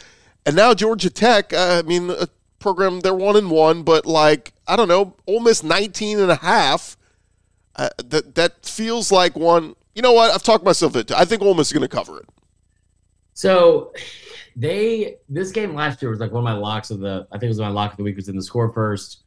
and 0.46 0.54
now 0.56 0.74
Georgia 0.74 1.10
Tech. 1.10 1.52
Uh, 1.52 1.80
I 1.84 1.88
mean, 1.88 2.10
a 2.10 2.28
program 2.58 3.00
they're 3.00 3.14
one 3.14 3.36
and 3.36 3.50
one, 3.50 3.82
but 3.82 4.04
like 4.06 4.52
I 4.66 4.76
don't 4.76 4.88
know, 4.88 5.16
Ole 5.26 5.40
Miss 5.40 5.62
19 5.62 6.18
and 6.20 6.30
a 6.30 6.36
half. 6.36 6.96
Uh, 7.76 7.88
that 8.04 8.34
that 8.34 8.66
feels 8.66 9.10
like 9.10 9.36
one. 9.36 9.74
You 9.94 10.02
know 10.02 10.12
what? 10.12 10.30
I've 10.32 10.42
talked 10.42 10.64
myself 10.64 10.94
into. 10.96 11.18
I 11.18 11.24
think 11.24 11.40
Ole 11.42 11.54
Miss 11.54 11.68
is 11.68 11.72
going 11.72 11.88
to 11.88 11.88
cover 11.96 12.18
it. 12.18 12.28
so 13.34 13.92
they 14.56 15.16
this 15.28 15.50
game 15.50 15.74
last 15.74 16.02
year 16.02 16.10
was 16.10 16.20
like 16.20 16.32
one 16.32 16.40
of 16.40 16.44
my 16.44 16.52
locks 16.52 16.90
of 16.90 17.00
the 17.00 17.26
I 17.32 17.38
think 17.38 17.44
it 17.44 17.48
was 17.48 17.58
my 17.58 17.68
lock 17.68 17.92
of 17.92 17.96
the 17.96 18.02
week 18.02 18.16
was 18.16 18.28
in 18.28 18.36
the 18.36 18.42
score 18.42 18.72
first 18.72 19.22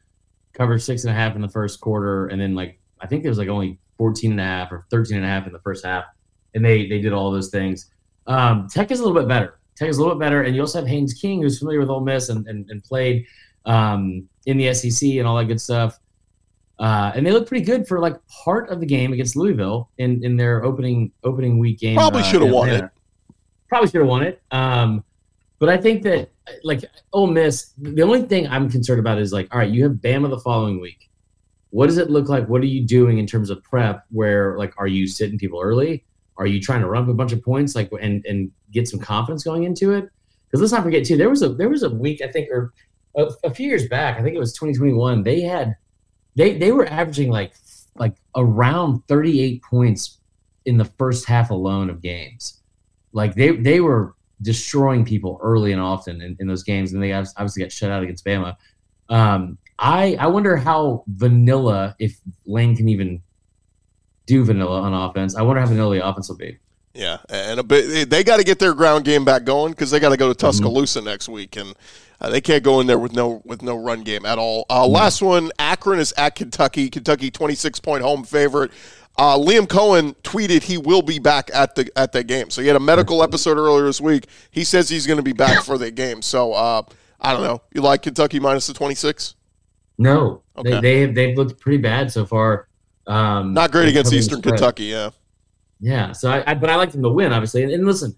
covered 0.54 0.80
six 0.80 1.04
and 1.04 1.12
a 1.12 1.16
half 1.16 1.36
in 1.36 1.42
the 1.42 1.50
first 1.50 1.82
quarter 1.82 2.28
and 2.28 2.40
then 2.40 2.56
like 2.56 2.80
I 3.02 3.08
think 3.08 3.24
there 3.24 3.32
was 3.32 3.38
like 3.38 3.50
only 3.50 3.78
14 3.98 4.32
and 4.32 4.40
a 4.40 4.44
half 4.44 4.72
or 4.72 4.86
13 4.90 5.18
and 5.18 5.26
a 5.26 5.30
half 5.30 5.48
in 5.48 5.54
the 5.54 5.60
first 5.60 5.86
half 5.86 6.06
and 6.54 6.64
they 6.64 6.88
they 6.88 7.00
did 7.00 7.14
all 7.14 7.32
those 7.32 7.50
things 7.50 7.92
um, 8.28 8.68
Tech 8.70 8.92
is 8.92 9.00
a 9.00 9.04
little 9.04 9.20
bit 9.20 9.28
better 9.28 9.60
Tech 9.76 9.90
is 9.90 9.98
a 9.98 10.02
little 10.02 10.16
bit 10.16 10.20
better 10.20 10.44
and 10.44 10.56
you 10.56 10.62
also 10.62 10.80
have 10.80 10.88
Haynes 10.88 11.14
King 11.14 11.42
who's 11.42 11.60
familiar 11.60 11.80
with 11.80 11.90
Ole 11.90 12.02
Miss 12.02 12.30
and, 12.30 12.48
and, 12.48 12.70
and 12.70 12.84
played 12.84 13.26
um, 13.66 14.28
in 14.46 14.58
the 14.58 14.74
SEC 14.74 15.10
and 15.12 15.28
all 15.28 15.36
that 15.38 15.46
good 15.46 15.62
stuff 15.62 16.00
uh, 16.80 17.12
and 17.16 17.26
they 17.26 17.32
look 17.32 17.48
pretty 17.48 17.64
good 17.64 17.88
for 17.88 18.00
like 18.00 18.16
part 18.28 18.70
of 18.70 18.80
the 18.80 18.86
game 18.86 19.14
against 19.14 19.36
Louisville 19.36 19.90
in, 19.98 20.24
in 20.24 20.36
their 20.36 20.64
opening 20.64 21.12
opening 21.24 21.58
week 21.58 21.80
game. 21.80 21.96
Probably 21.96 22.22
uh, 22.22 22.26
shoulda 22.26 22.46
won 22.48 22.70
it. 22.70 22.90
Probably 23.70 23.90
should 23.90 24.02
have 24.02 24.10
won 24.10 24.24
it. 24.24 24.42
Um, 24.52 25.04
but 25.60 25.70
I 25.70 25.78
think 25.78 26.04
that 26.04 26.32
like 26.64 26.84
Ole 27.14 27.28
Miss, 27.28 27.74
the 27.78 28.02
only 28.02 28.24
thing 28.24 28.48
I'm 28.48 28.70
concerned 28.70 29.00
about 29.00 29.20
is 29.20 29.32
like, 29.32 29.54
all 29.54 29.60
right, 29.60 29.70
you 29.70 29.84
have 29.84 29.94
Bama 29.94 30.30
the 30.30 30.40
following 30.40 30.80
week. 30.80 31.10
What 31.70 31.88
does 31.88 31.98
it 31.98 32.10
look 32.10 32.30
like? 32.30 32.48
What 32.48 32.62
are 32.62 32.68
you 32.68 32.86
doing 32.86 33.18
in 33.18 33.28
terms 33.28 33.50
of 33.50 33.64
prep? 33.64 34.06
Where 34.12 34.58
like, 34.58 34.74
are 34.78 34.88
you 34.88 35.08
sitting 35.08 35.38
people 35.38 35.62
early? 35.62 36.06
Are 36.38 36.46
you 36.46 36.62
trying 36.62 36.82
to 36.82 36.88
run 36.88 37.04
up 37.04 37.10
a 37.10 37.14
bunch 37.14 37.32
of 37.32 37.42
points 37.42 37.76
like 37.76 37.90
and 38.02 38.26
and 38.26 38.52
get 38.72 38.88
some 38.88 39.00
confidence 39.00 39.44
going 39.44 39.64
into 39.64 39.94
it? 39.94 40.10
Because 40.48 40.62
let's 40.62 40.74
not 40.74 40.84
forget 40.84 41.06
too, 41.06 41.18
there 41.18 41.30
was 41.30 41.42
a 41.42 41.50
there 41.50 41.70
was 41.70 41.84
a 41.84 41.90
week 41.90 42.22
I 42.22 42.28
think 42.28 42.50
or 42.50 42.74
a, 43.16 43.32
a 43.46 43.54
few 43.54 43.68
years 43.68 43.88
back, 43.88 44.20
I 44.20 44.24
think 44.24 44.36
it 44.36 44.40
was 44.40 44.54
2021. 44.54 45.24
They 45.24 45.42
had 45.42 45.76
they 46.36 46.58
they 46.58 46.72
were 46.72 46.86
averaging 46.88 47.32
like 47.32 47.54
like 47.96 48.16
around 48.36 49.02
38 49.08 49.64
points 49.64 50.20
in 50.66 50.78
the 50.78 50.86
first 50.86 51.26
half 51.26 51.50
alone 51.50 51.90
of 51.90 52.02
games. 52.02 52.62
Like 53.14 53.36
they 53.36 53.52
they 53.52 53.80
were 53.80 54.15
destroying 54.42 55.06
people 55.06 55.40
early 55.42 55.72
and 55.72 55.82
often 55.82 56.22
in, 56.22 56.38
in 56.40 56.48
those 56.48 56.64
games, 56.64 56.94
and 56.94 57.02
they 57.02 57.14
obviously 57.14 57.64
got 57.64 57.72
shut 57.72 57.92
out 57.92 58.04
against 58.04 58.26
Bama. 58.26 58.56
Um, 59.10 59.58
I 59.78 60.16
I 60.20 60.28
wonder 60.28 60.56
how 60.58 61.04
vanilla 61.08 61.96
if 62.00 62.18
Lane 62.46 62.76
can 62.76 62.90
even 62.90 63.22
do 64.26 64.44
vanilla 64.44 64.82
on 64.82 64.94
offense. 64.94 65.36
I 65.36 65.42
wonder 65.42 65.62
how 65.62 65.68
vanilla 65.68 65.96
the 65.96 66.08
offense 66.08 66.30
will 66.30 66.38
be. 66.38 66.58
Yeah, 66.94 67.18
and 67.30 67.60
a 67.60 67.64
bit 67.64 68.10
they 68.10 68.24
got 68.24 68.38
to 68.38 68.44
get 68.44 68.58
their 68.58 68.74
ground 68.74 69.04
game 69.04 69.26
back 69.26 69.44
going 69.44 69.74
because 69.74 69.92
they 69.92 70.00
got 70.00 70.10
to 70.10 70.18
go 70.18 70.30
to 70.30 70.34
Tuscaloosa 70.34 71.02
next 71.02 71.28
week, 71.28 71.58
and 71.58 71.74
uh, 72.22 72.30
they 72.30 72.40
can't 72.40 72.64
go 72.64 72.80
in 72.80 72.88
there 72.88 72.98
with 72.98 73.12
no 73.12 73.42
with 73.44 73.62
no 73.62 73.78
run 73.78 74.04
game 74.04 74.26
at 74.26 74.38
all. 74.38 74.66
Uh, 74.70 74.88
Last 74.88 75.22
one, 75.22 75.52
Akron 75.60 76.00
is 76.00 76.14
at 76.18 76.36
Kentucky. 76.36 76.90
Kentucky 76.90 77.30
twenty 77.30 77.56
six 77.56 77.82
point 77.82 78.02
home 78.02 78.24
favorite. 78.24 78.72
Uh, 79.18 79.38
Liam 79.38 79.66
Coen 79.66 80.14
tweeted 80.24 80.64
he 80.64 80.78
will 80.78 81.02
be 81.02 81.20
back 81.20 81.50
at 81.54 81.76
the 81.76 81.90
at 81.96 82.12
that 82.12 82.28
game. 82.28 82.50
So 82.50 82.62
he 82.62 82.68
had 82.68 82.76
a 82.76 82.82
medical 82.82 83.24
episode 83.24 83.58
earlier 83.58 83.86
this 83.86 84.02
week. 84.02 84.28
He 84.52 84.64
says 84.64 84.90
he's 84.90 85.08
going 85.08 85.18
to 85.18 85.24
be 85.24 85.34
back 85.34 85.64
for 85.64 85.78
the 85.78 85.90
game. 85.92 86.22
So 86.22 86.52
uh, 86.54 86.82
I 87.22 87.32
don't 87.32 87.44
know. 87.44 87.62
You 87.74 87.82
like 87.82 88.02
Kentucky 88.02 88.40
minus 88.40 88.68
the 88.68 88.74
twenty 88.74 88.96
six? 88.96 89.36
No, 89.98 90.42
Okay. 90.58 90.72
they 90.72 90.80
they 90.82 91.00
have, 91.02 91.16
they've 91.16 91.38
looked 91.38 91.60
pretty 91.62 91.78
bad 91.78 92.12
so 92.12 92.26
far. 92.26 92.68
Um, 93.08 93.54
Not 93.54 93.72
great 93.72 93.88
against 93.88 94.12
Eastern 94.12 94.40
spread. 94.40 94.56
Kentucky. 94.56 94.86
Yeah. 94.86 95.12
Yeah, 95.80 96.12
so 96.14 96.30
I, 96.32 96.52
I 96.52 96.54
but 96.56 96.70
I 96.70 96.76
like 96.76 96.92
them 96.92 97.04
to 97.04 97.10
win, 97.10 97.32
obviously. 97.34 97.64
And, 97.64 97.72
and 97.72 97.86
listen, 97.86 98.16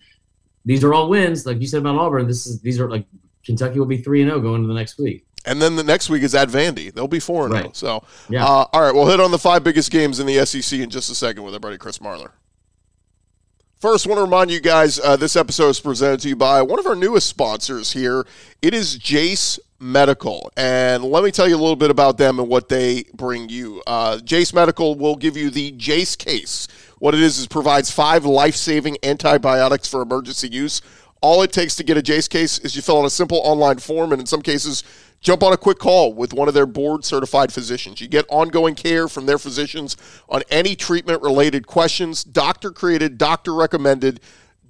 these 0.66 0.84
are 0.84 0.94
all 0.94 1.10
wins, 1.10 1.46
like 1.46 1.60
you 1.60 1.68
said 1.68 1.80
about 1.80 1.96
Auburn. 1.98 2.28
This 2.28 2.46
is 2.48 2.62
these 2.62 2.80
are 2.80 2.90
like 2.90 3.06
Kentucky 3.46 3.80
will 3.80 3.86
be 3.88 3.98
three 3.98 4.22
and 4.22 4.30
zero 4.30 4.40
going 4.40 4.58
into 4.58 4.68
the 4.68 4.74
next 4.74 4.98
week. 5.00 5.26
And 5.48 5.62
then 5.62 5.76
the 5.76 5.84
next 5.84 6.10
week 6.10 6.24
is 6.24 6.36
at 6.36 6.50
Vandy. 6.50 6.94
They'll 6.94 7.08
be 7.08 7.20
four 7.20 7.46
and 7.46 7.54
zero. 7.54 7.66
Right. 7.66 7.76
So 7.76 8.04
Yeah. 8.30 8.46
Uh, 8.46 8.66
all 8.74 8.82
right, 8.82 8.94
we'll 8.94 9.08
hit 9.08 9.20
on 9.20 9.32
the 9.32 9.40
five 9.40 9.64
biggest 9.64 9.92
games 9.92 10.20
in 10.20 10.28
the 10.28 10.46
SEC 10.46 10.80
in 10.80 10.90
just 10.90 11.10
a 11.10 11.16
second 11.16 11.44
with 11.44 11.54
our 11.54 11.60
buddy 11.60 11.78
Chris 11.78 12.00
Marler. 12.00 12.32
First, 13.80 14.08
I 14.08 14.10
want 14.10 14.18
to 14.18 14.24
remind 14.24 14.50
you 14.50 14.60
guys 14.60 15.00
uh, 15.00 15.16
this 15.16 15.36
episode 15.36 15.70
is 15.70 15.80
presented 15.80 16.20
to 16.22 16.30
you 16.30 16.36
by 16.36 16.64
one 16.64 16.80
of 16.80 16.88
our 16.88 16.96
newest 16.96 17.28
sponsors 17.28 17.92
here. 17.92 18.26
It 18.64 18.74
is 18.74 18.98
Jase 18.98 19.60
Medical. 19.80 20.52
And 20.58 21.04
let 21.04 21.24
me 21.24 21.30
tell 21.30 21.48
you 21.48 21.56
a 21.56 21.62
little 21.62 21.76
bit 21.76 21.92
about 21.92 22.18
them 22.18 22.40
and 22.40 22.50
what 22.50 22.70
they 22.70 23.04
bring 23.14 23.50
you. 23.50 23.84
Uh, 23.86 24.18
Jase 24.20 24.52
Medical 24.54 24.96
will 24.96 25.16
give 25.16 25.38
you 25.38 25.52
the 25.52 25.72
Jase 25.74 26.16
case. 26.16 26.68
What 26.98 27.14
it 27.14 27.22
is 27.22 27.38
is 27.38 27.46
provides 27.46 27.92
five 27.92 28.26
life 28.26 28.56
saving 28.56 28.98
antibiotics 29.04 29.88
for 29.88 30.02
emergency 30.02 30.48
use. 30.48 30.82
All 31.21 31.41
it 31.41 31.51
takes 31.51 31.75
to 31.75 31.84
get 31.84 31.97
a 31.97 32.01
Jase 32.01 32.27
case 32.27 32.60
is 32.60 32.75
you 32.75 32.82
fill 32.82 32.99
out 32.99 33.06
a 33.06 33.10
simple 33.10 33.39
online 33.43 33.80
form, 33.80 34.12
and 34.12 34.19
in 34.19 34.25
some 34.25 34.41
cases, 34.41 34.84
jump 35.19 35.43
on 35.43 35.53
a 35.53 35.58
quick 35.58 35.80
call 35.80 36.13
with 36.13 36.34
one 36.34 36.47
of 36.47 36.53
their 36.53 36.65
board 36.65 37.03
certified 37.03 37.51
physicians. 37.51 37.99
You 37.99 38.08
get 38.08 38.25
ongoing 38.30 38.75
care 38.75 39.08
from 39.08 39.25
their 39.25 39.38
physicians 39.38 39.97
on 40.30 40.43
any 40.49 40.75
treatment 40.75 41.21
related 41.21 41.65
questions, 41.65 42.23
doctor 42.23 42.71
created, 42.71 43.17
doctor 43.17 43.53
recommended. 43.53 44.19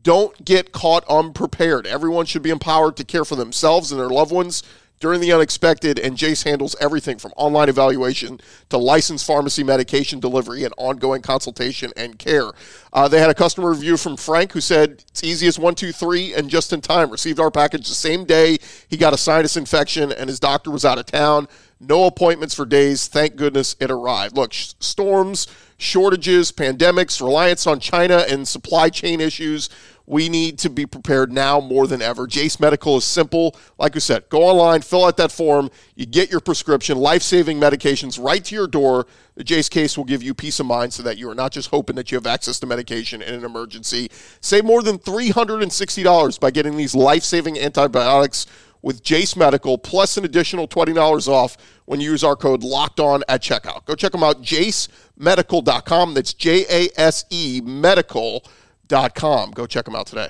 Don't 0.04 0.46
get 0.46 0.72
caught 0.72 1.04
unprepared. 1.10 1.86
Everyone 1.86 2.26
should 2.26 2.44
be 2.44 2.50
empowered 2.50 2.96
to 2.98 3.04
care 3.04 3.26
for 3.26 3.36
themselves 3.36 3.92
and 3.92 4.00
their 4.00 4.10
loved 4.10 4.32
ones. 4.32 4.64
During 5.00 5.22
the 5.22 5.32
unexpected, 5.32 6.00
and 6.00 6.18
Jase 6.18 6.42
handles 6.42 6.76
everything 6.80 7.20
from 7.20 7.32
online 7.38 7.70
evaluation 7.70 8.42
to 8.70 8.78
licensed 8.78 9.28
pharmacy 9.28 9.64
medication 9.64 10.20
delivery 10.20 10.64
and 10.64 10.74
ongoing 10.76 11.22
consultation 11.22 11.92
and 11.96 12.18
care. 12.18 12.50
Uh, 12.92 13.08
they 13.08 13.20
had 13.20 13.30
a 13.30 13.36
customer 13.36 13.70
review 13.70 13.96
from 13.96 14.18
Frank 14.18 14.54
who 14.54 14.62
said 14.62 15.04
it's 15.10 15.24
easy 15.24 15.46
as 15.46 15.60
one, 15.60 15.76
two, 15.76 15.92
three, 15.92 16.34
and 16.34 16.50
just 16.50 16.74
in 16.74 16.82
time. 16.82 17.12
Received 17.12 17.40
our 17.40 17.52
package 17.52 17.88
the 17.88 17.94
same 17.94 18.26
day. 18.26 18.58
He 18.88 18.98
got 18.98 19.14
a 19.14 19.18
sinus 19.18 19.56
infection, 19.56 20.12
and 20.12 20.30
his 20.30 20.40
doctor 20.40 20.72
was 20.72 20.84
out 20.84 20.98
of 20.98 21.06
town. 21.06 21.48
No 21.80 22.06
appointments 22.06 22.56
for 22.56 22.66
days. 22.66 23.08
Thank 23.08 23.36
goodness 23.36 23.76
it 23.80 23.92
arrived. 23.92 24.36
Look, 24.36 24.52
sh- 24.52 24.74
storms, 24.80 25.46
shortages, 25.78 26.52
pandemics, 26.52 27.22
reliance 27.22 27.68
on 27.68 27.80
China, 27.80 28.26
and 28.28 28.48
supply 28.48 28.90
chain 28.90 29.22
issues. 29.22 29.70
We 30.10 30.30
need 30.30 30.58
to 30.60 30.70
be 30.70 30.86
prepared 30.86 31.34
now 31.34 31.60
more 31.60 31.86
than 31.86 32.02
ever. 32.02 32.28
Jase 32.28 32.62
Medical 32.62 32.96
is 32.96 33.04
simple. 33.04 33.58
Like 33.78 33.94
we 33.94 34.00
said, 34.00 34.30
go 34.30 34.44
online, 34.44 34.82
fill 34.82 35.04
out 35.04 35.18
that 35.18 35.34
form, 35.34 35.70
you 35.96 36.06
get 36.06 36.32
your 36.32 36.40
prescription, 36.40 36.98
life 36.98 37.22
saving 37.22 37.60
medications 37.60 38.18
right 38.18 38.44
to 38.46 38.56
your 38.56 38.68
door. 38.68 39.06
The 39.36 39.44
Jase 39.44 39.68
case 39.68 39.98
will 39.98 40.06
give 40.06 40.24
you 40.24 40.34
peace 40.34 40.62
of 40.62 40.66
mind 40.66 40.94
so 40.94 41.04
that 41.04 41.18
you 41.18 41.30
are 41.30 41.36
not 41.36 41.52
just 41.52 41.72
hoping 41.72 41.98
that 41.98 42.10
you 42.10 42.16
have 42.16 42.26
access 42.26 42.58
to 42.62 42.66
medication 42.66 43.22
in 43.22 43.34
an 43.34 43.44
emergency. 43.44 44.10
Save 44.40 44.64
more 44.64 44.82
than 44.82 44.98
$360 44.98 46.40
by 46.40 46.52
getting 46.52 46.78
these 46.78 46.96
life 46.96 47.24
saving 47.24 47.60
antibiotics 47.60 48.46
with 48.82 49.04
Jase 49.04 49.36
Medical, 49.36 49.78
plus 49.78 50.16
an 50.16 50.24
additional 50.24 50.70
$20 50.70 51.28
off 51.28 51.58
when 51.84 52.00
you 52.00 52.12
use 52.12 52.24
our 52.24 52.38
code 52.38 52.64
locked 52.64 53.02
on 53.02 53.26
at 53.28 53.42
checkout. 53.42 53.84
Go 53.84 53.94
check 53.94 54.14
them 54.14 54.24
out, 54.24 54.42
jasemedical.com. 54.42 56.14
That's 56.14 56.34
J 56.34 56.66
A 56.70 56.90
S 56.96 57.26
E 57.30 57.60
medical.com. 57.62 58.54
Go 58.88 59.66
check 59.66 59.86
them 59.86 59.96
out 59.96 60.08
today. 60.08 60.30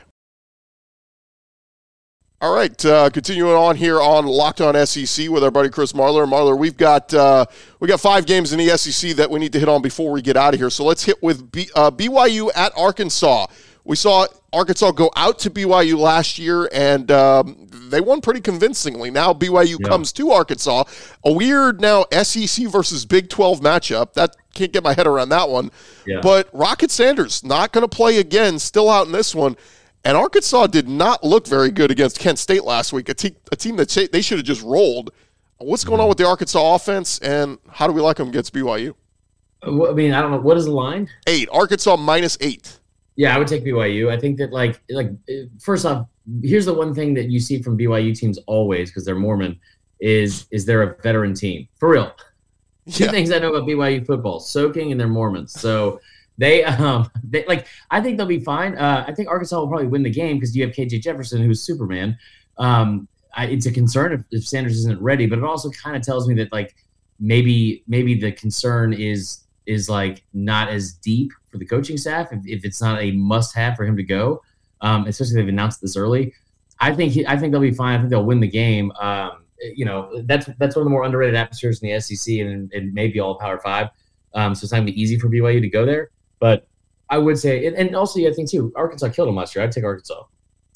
All 2.39 2.53
right, 2.53 2.85
uh, 2.85 3.09
continuing 3.09 3.55
on 3.55 3.75
here 3.75 3.99
on 3.99 4.27
Locked 4.27 4.61
On 4.61 4.85
SEC 4.85 5.27
with 5.27 5.43
our 5.43 5.49
buddy 5.49 5.69
Chris 5.69 5.93
Marler. 5.93 6.29
Marler, 6.29 6.55
we've 6.55 6.77
got 6.77 7.11
uh, 7.11 7.47
we 7.79 7.87
got 7.87 7.99
five 7.99 8.27
games 8.27 8.53
in 8.53 8.59
the 8.59 8.77
SEC 8.77 9.15
that 9.15 9.31
we 9.31 9.39
need 9.39 9.51
to 9.53 9.59
hit 9.59 9.67
on 9.67 9.81
before 9.81 10.11
we 10.11 10.21
get 10.21 10.37
out 10.37 10.53
of 10.53 10.59
here. 10.59 10.69
So 10.69 10.85
let's 10.85 11.03
hit 11.03 11.23
with 11.23 11.51
B, 11.51 11.67
uh, 11.73 11.89
BYU 11.89 12.51
at 12.55 12.73
Arkansas. 12.77 13.47
We 13.87 13.95
saw 13.95 14.27
Arkansas 14.51 14.91
go 14.91 15.09
out 15.15 15.39
to 15.39 15.49
BYU 15.49 15.97
last 15.97 16.37
year, 16.37 16.69
and 16.73 17.09
um, 17.09 17.67
they 17.71 18.01
won 18.01 18.19
pretty 18.19 18.41
convincingly. 18.41 19.09
Now 19.09 19.33
BYU 19.33 19.77
yeah. 19.79 19.87
comes 19.87 20.11
to 20.13 20.29
Arkansas. 20.31 20.83
A 21.23 21.31
weird 21.31 21.79
now 21.79 22.05
SEC 22.11 22.67
versus 22.67 23.05
Big 23.05 23.29
12 23.29 23.61
matchup. 23.61 24.11
That 24.13 24.35
can't 24.53 24.73
get 24.73 24.83
my 24.83 24.93
head 24.93 25.07
around 25.07 25.29
that 25.29 25.47
one. 25.47 25.71
Yeah. 26.05 26.19
But 26.21 26.49
Rocket 26.51 26.91
Sanders 26.91 27.45
not 27.45 27.71
going 27.71 27.87
to 27.87 27.95
play 27.95 28.17
again. 28.17 28.59
Still 28.59 28.89
out 28.89 29.05
in 29.05 29.13
this 29.13 29.33
one. 29.33 29.55
And 30.03 30.17
Arkansas 30.17 30.67
did 30.67 30.89
not 30.89 31.23
look 31.23 31.47
very 31.47 31.71
good 31.71 31.89
against 31.89 32.19
Kent 32.19 32.39
State 32.39 32.65
last 32.65 32.91
week, 32.91 33.07
a, 33.07 33.13
te- 33.13 33.37
a 33.53 33.55
team 33.55 33.77
that 33.77 34.09
they 34.11 34.21
should 34.21 34.37
have 34.37 34.45
just 34.45 34.63
rolled. 34.63 35.11
What's 35.59 35.85
going 35.85 36.01
on 36.01 36.03
mm-hmm. 36.03 36.09
with 36.09 36.17
the 36.17 36.27
Arkansas 36.27 36.75
offense, 36.75 37.19
and 37.19 37.57
how 37.69 37.87
do 37.87 37.93
we 37.93 38.01
like 38.01 38.17
them 38.17 38.27
against 38.27 38.53
BYU? 38.53 38.95
I 39.63 39.69
mean, 39.93 40.13
I 40.13 40.21
don't 40.21 40.31
know. 40.31 40.39
What 40.39 40.57
is 40.57 40.65
the 40.65 40.71
line? 40.71 41.09
Eight. 41.25 41.47
Arkansas 41.53 41.95
minus 41.95 42.37
eight. 42.41 42.79
Yeah, 43.17 43.35
I 43.35 43.39
would 43.39 43.47
take 43.47 43.65
BYU. 43.65 44.09
I 44.09 44.17
think 44.17 44.37
that 44.37 44.53
like 44.53 44.79
like 44.89 45.11
first 45.59 45.85
off, 45.85 46.07
here's 46.43 46.65
the 46.65 46.73
one 46.73 46.93
thing 46.93 47.13
that 47.15 47.29
you 47.29 47.39
see 47.39 47.61
from 47.61 47.77
BYU 47.77 48.17
teams 48.17 48.37
always 48.45 48.89
because 48.89 49.03
they're 49.03 49.15
Mormon 49.15 49.59
is 49.99 50.45
is 50.51 50.65
they're 50.65 50.83
a 50.83 51.01
veteran 51.01 51.33
team 51.33 51.67
for 51.77 51.89
real. 51.89 52.13
Two 52.91 53.05
yeah. 53.05 53.11
things 53.11 53.31
I 53.31 53.39
know 53.39 53.53
about 53.53 53.67
BYU 53.67 54.05
football: 54.05 54.39
soaking 54.39 54.91
and 54.91 55.01
they're 55.01 55.07
Mormons. 55.07 55.51
So 55.51 55.99
they, 56.37 56.63
um, 56.63 57.09
they 57.23 57.43
like. 57.45 57.67
I 57.89 58.01
think 58.01 58.17
they'll 58.17 58.27
be 58.27 58.39
fine. 58.39 58.77
Uh, 58.77 59.03
I 59.07 59.13
think 59.13 59.29
Arkansas 59.29 59.59
will 59.59 59.67
probably 59.67 59.87
win 59.87 60.03
the 60.03 60.11
game 60.11 60.37
because 60.37 60.55
you 60.55 60.63
have 60.63 60.73
KJ 60.73 61.01
Jefferson, 61.01 61.43
who's 61.43 61.63
Superman. 61.63 62.17
Um, 62.59 63.07
I, 63.35 63.47
it's 63.47 63.65
a 63.65 63.71
concern 63.71 64.13
if, 64.13 64.21
if 64.31 64.47
Sanders 64.47 64.77
isn't 64.77 65.01
ready, 65.01 65.25
but 65.25 65.39
it 65.39 65.43
also 65.43 65.69
kind 65.71 65.95
of 65.95 66.03
tells 66.03 66.27
me 66.27 66.35
that 66.35 66.51
like 66.51 66.75
maybe 67.19 67.83
maybe 67.87 68.19
the 68.19 68.31
concern 68.31 68.93
is 68.93 69.43
is 69.65 69.89
like 69.89 70.23
not 70.33 70.69
as 70.69 70.93
deep 70.93 71.31
for 71.57 71.59
the 71.59 71.65
coaching 71.65 71.97
staff 71.97 72.31
if, 72.31 72.39
if 72.45 72.65
it's 72.65 72.81
not 72.81 73.01
a 73.01 73.11
must 73.11 73.55
have 73.55 73.75
for 73.75 73.85
him 73.85 73.97
to 73.97 74.03
go, 74.03 74.41
um, 74.81 75.07
especially 75.07 75.35
they've 75.35 75.49
announced 75.49 75.81
this 75.81 75.97
early. 75.97 76.33
I 76.79 76.93
think 76.93 77.11
he, 77.11 77.25
I 77.25 77.37
think 77.37 77.51
they'll 77.51 77.61
be 77.61 77.71
fine. 77.71 77.95
I 77.95 77.97
think 77.97 78.11
they'll 78.11 78.25
win 78.25 78.39
the 78.39 78.47
game. 78.47 78.91
Um, 78.99 79.45
you 79.59 79.85
know, 79.85 80.21
that's 80.25 80.47
that's 80.59 80.75
one 80.75 80.81
of 80.81 80.85
the 80.85 80.91
more 80.91 81.03
underrated 81.03 81.35
atmospheres 81.35 81.81
in 81.81 81.89
the 81.89 81.99
SEC 81.99 82.35
and, 82.35 82.71
and 82.71 82.93
maybe 82.93 83.19
all 83.19 83.39
Power 83.39 83.59
Five. 83.59 83.89
Um, 84.35 84.53
so 84.53 84.65
it's 84.65 84.71
not 84.71 84.79
gonna 84.79 84.91
be 84.91 85.01
easy 85.01 85.17
for 85.17 85.29
BYU 85.29 85.61
to 85.61 85.69
go 85.69 85.85
there. 85.85 86.11
But 86.39 86.67
I 87.09 87.17
would 87.17 87.39
say, 87.39 87.65
and, 87.65 87.75
and 87.75 87.95
also 87.95 88.19
I 88.19 88.31
think 88.33 88.51
too, 88.51 88.71
Arkansas 88.75 89.09
killed 89.09 89.29
him 89.29 89.35
last 89.35 89.55
year. 89.55 89.63
I'd 89.63 89.71
take 89.71 89.83
Arkansas. 89.83 90.23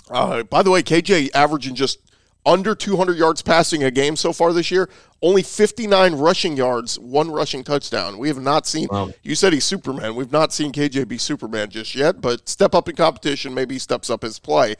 Uh, 0.10 0.44
by 0.44 0.64
the 0.64 0.72
way, 0.72 0.82
KJ 0.82 1.30
averaging 1.36 1.76
just 1.76 2.00
under 2.46 2.74
200 2.74 3.18
yards 3.18 3.42
passing 3.42 3.84
a 3.84 3.92
game 3.92 4.16
so 4.16 4.34
far 4.34 4.54
this 4.54 4.72
year. 4.72 4.90
Only 5.22 5.44
59 5.44 6.16
rushing 6.16 6.58
yards, 6.58 6.98
one 6.98 7.30
rushing 7.30 7.64
touchdown. 7.64 8.18
We 8.18 8.28
have 8.28 8.42
not 8.42 8.66
seen. 8.66 8.88
Wow. 8.90 9.12
You 9.22 9.36
said 9.36 9.54
he's 9.54 9.66
Superman. 9.66 10.16
We've 10.16 10.32
not 10.32 10.52
seen 10.52 10.72
KJ 10.72 11.08
be 11.08 11.18
Superman 11.18 11.70
just 11.70 11.94
yet, 11.94 12.22
but 12.22 12.50
step 12.50 12.74
up 12.74 12.90
in 12.90 12.96
competition. 12.96 13.54
Maybe 13.54 13.76
he 13.76 13.80
steps 13.80 14.10
up 14.10 14.24
his 14.24 14.40
play. 14.40 14.76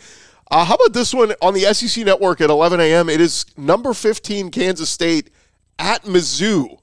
Uh, 0.50 0.66
how 0.66 0.76
about 0.76 0.94
this 0.94 1.14
one 1.14 1.34
on 1.42 1.54
the 1.54 1.62
SEC 1.74 2.04
network 2.06 2.42
at 2.42 2.50
11 2.50 2.80
a.m.? 2.80 3.10
It 3.10 3.22
is 3.22 3.46
number 3.56 3.94
15 3.94 4.50
Kansas 4.52 4.90
State 4.90 5.30
at 5.80 6.04
Mizzou. 6.04 6.80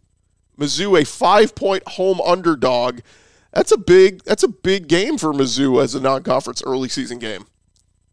Mizzou, 0.59 1.01
a 1.01 1.05
five-point 1.05 1.87
home 1.87 2.21
underdog. 2.21 3.01
That's 3.53 3.73
a 3.73 3.79
big. 3.79 4.23
That's 4.25 4.43
a 4.43 4.49
big 4.49 4.89
game 4.89 5.19
for 5.19 5.33
Mizzou 5.33 5.83
as 5.83 5.95
a 5.95 6.01
non-conference 6.01 6.63
early 6.65 6.89
season 6.89 7.19
game. 7.19 7.47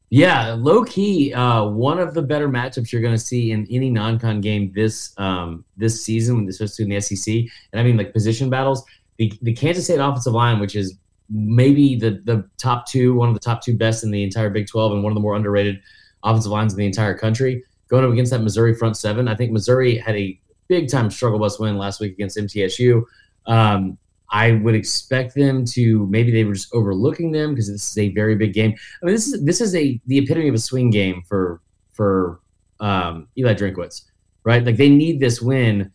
Yeah, 0.09 0.53
low 0.53 0.83
key, 0.83 1.33
uh, 1.33 1.65
one 1.65 1.99
of 1.99 2.13
the 2.13 2.21
better 2.21 2.47
matchups 2.47 2.91
you're 2.91 3.01
going 3.01 3.15
to 3.15 3.19
see 3.19 3.51
in 3.51 3.67
any 3.71 3.89
non-con 3.89 4.39
game 4.39 4.71
this 4.73 5.13
um, 5.17 5.65
this 5.77 6.03
season, 6.03 6.47
especially 6.47 6.85
in 6.85 6.89
the 6.91 7.01
SEC. 7.01 7.35
And 7.35 7.79
I 7.79 7.83
mean, 7.83 7.97
like 7.97 8.13
position 8.13 8.49
battles. 8.49 8.83
The, 9.17 9.31
the 9.41 9.53
Kansas 9.53 9.85
State 9.85 9.99
offensive 9.99 10.33
line, 10.33 10.59
which 10.59 10.75
is 10.75 10.97
maybe 11.29 11.95
the 11.95 12.21
the 12.23 12.47
top 12.57 12.87
two, 12.87 13.15
one 13.15 13.29
of 13.29 13.33
the 13.33 13.39
top 13.39 13.61
two 13.61 13.75
best 13.75 14.03
in 14.03 14.11
the 14.11 14.23
entire 14.23 14.49
Big 14.49 14.67
12, 14.67 14.93
and 14.93 15.03
one 15.03 15.11
of 15.11 15.15
the 15.15 15.21
more 15.21 15.35
underrated 15.35 15.81
offensive 16.23 16.51
lines 16.51 16.73
in 16.73 16.79
the 16.79 16.85
entire 16.85 17.17
country, 17.17 17.63
going 17.87 18.05
up 18.05 18.11
against 18.11 18.31
that 18.31 18.41
Missouri 18.41 18.75
front 18.75 18.97
seven. 18.97 19.27
I 19.27 19.35
think 19.35 19.51
Missouri 19.51 19.97
had 19.97 20.15
a 20.15 20.39
big 20.67 20.89
time 20.89 21.09
struggle 21.09 21.39
bus 21.39 21.59
win 21.59 21.77
last 21.77 21.99
week 21.99 22.13
against 22.13 22.37
MTSU. 22.37 23.03
Um, 23.47 23.97
I 24.31 24.53
would 24.53 24.75
expect 24.75 25.35
them 25.35 25.65
to 25.65 26.07
maybe 26.07 26.31
they 26.31 26.43
were 26.43 26.53
just 26.53 26.73
overlooking 26.73 27.31
them 27.31 27.51
because 27.51 27.69
this 27.69 27.91
is 27.91 27.97
a 27.97 28.09
very 28.13 28.35
big 28.35 28.53
game. 28.53 28.75
I 29.01 29.05
mean, 29.05 29.15
this 29.15 29.27
is 29.27 29.43
this 29.43 29.61
is 29.61 29.75
a 29.75 29.99
the 30.07 30.17
epitome 30.17 30.47
of 30.47 30.55
a 30.55 30.59
swing 30.59 30.89
game 30.89 31.21
for 31.27 31.61
for 31.93 32.41
um, 32.79 33.27
Eli 33.37 33.53
Drinkwitz, 33.53 34.03
right? 34.43 34.63
Like 34.63 34.77
they 34.77 34.89
need 34.89 35.19
this 35.19 35.41
win, 35.41 35.91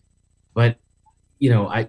but 0.55 0.77
you 1.39 1.51
know, 1.51 1.69
I 1.69 1.89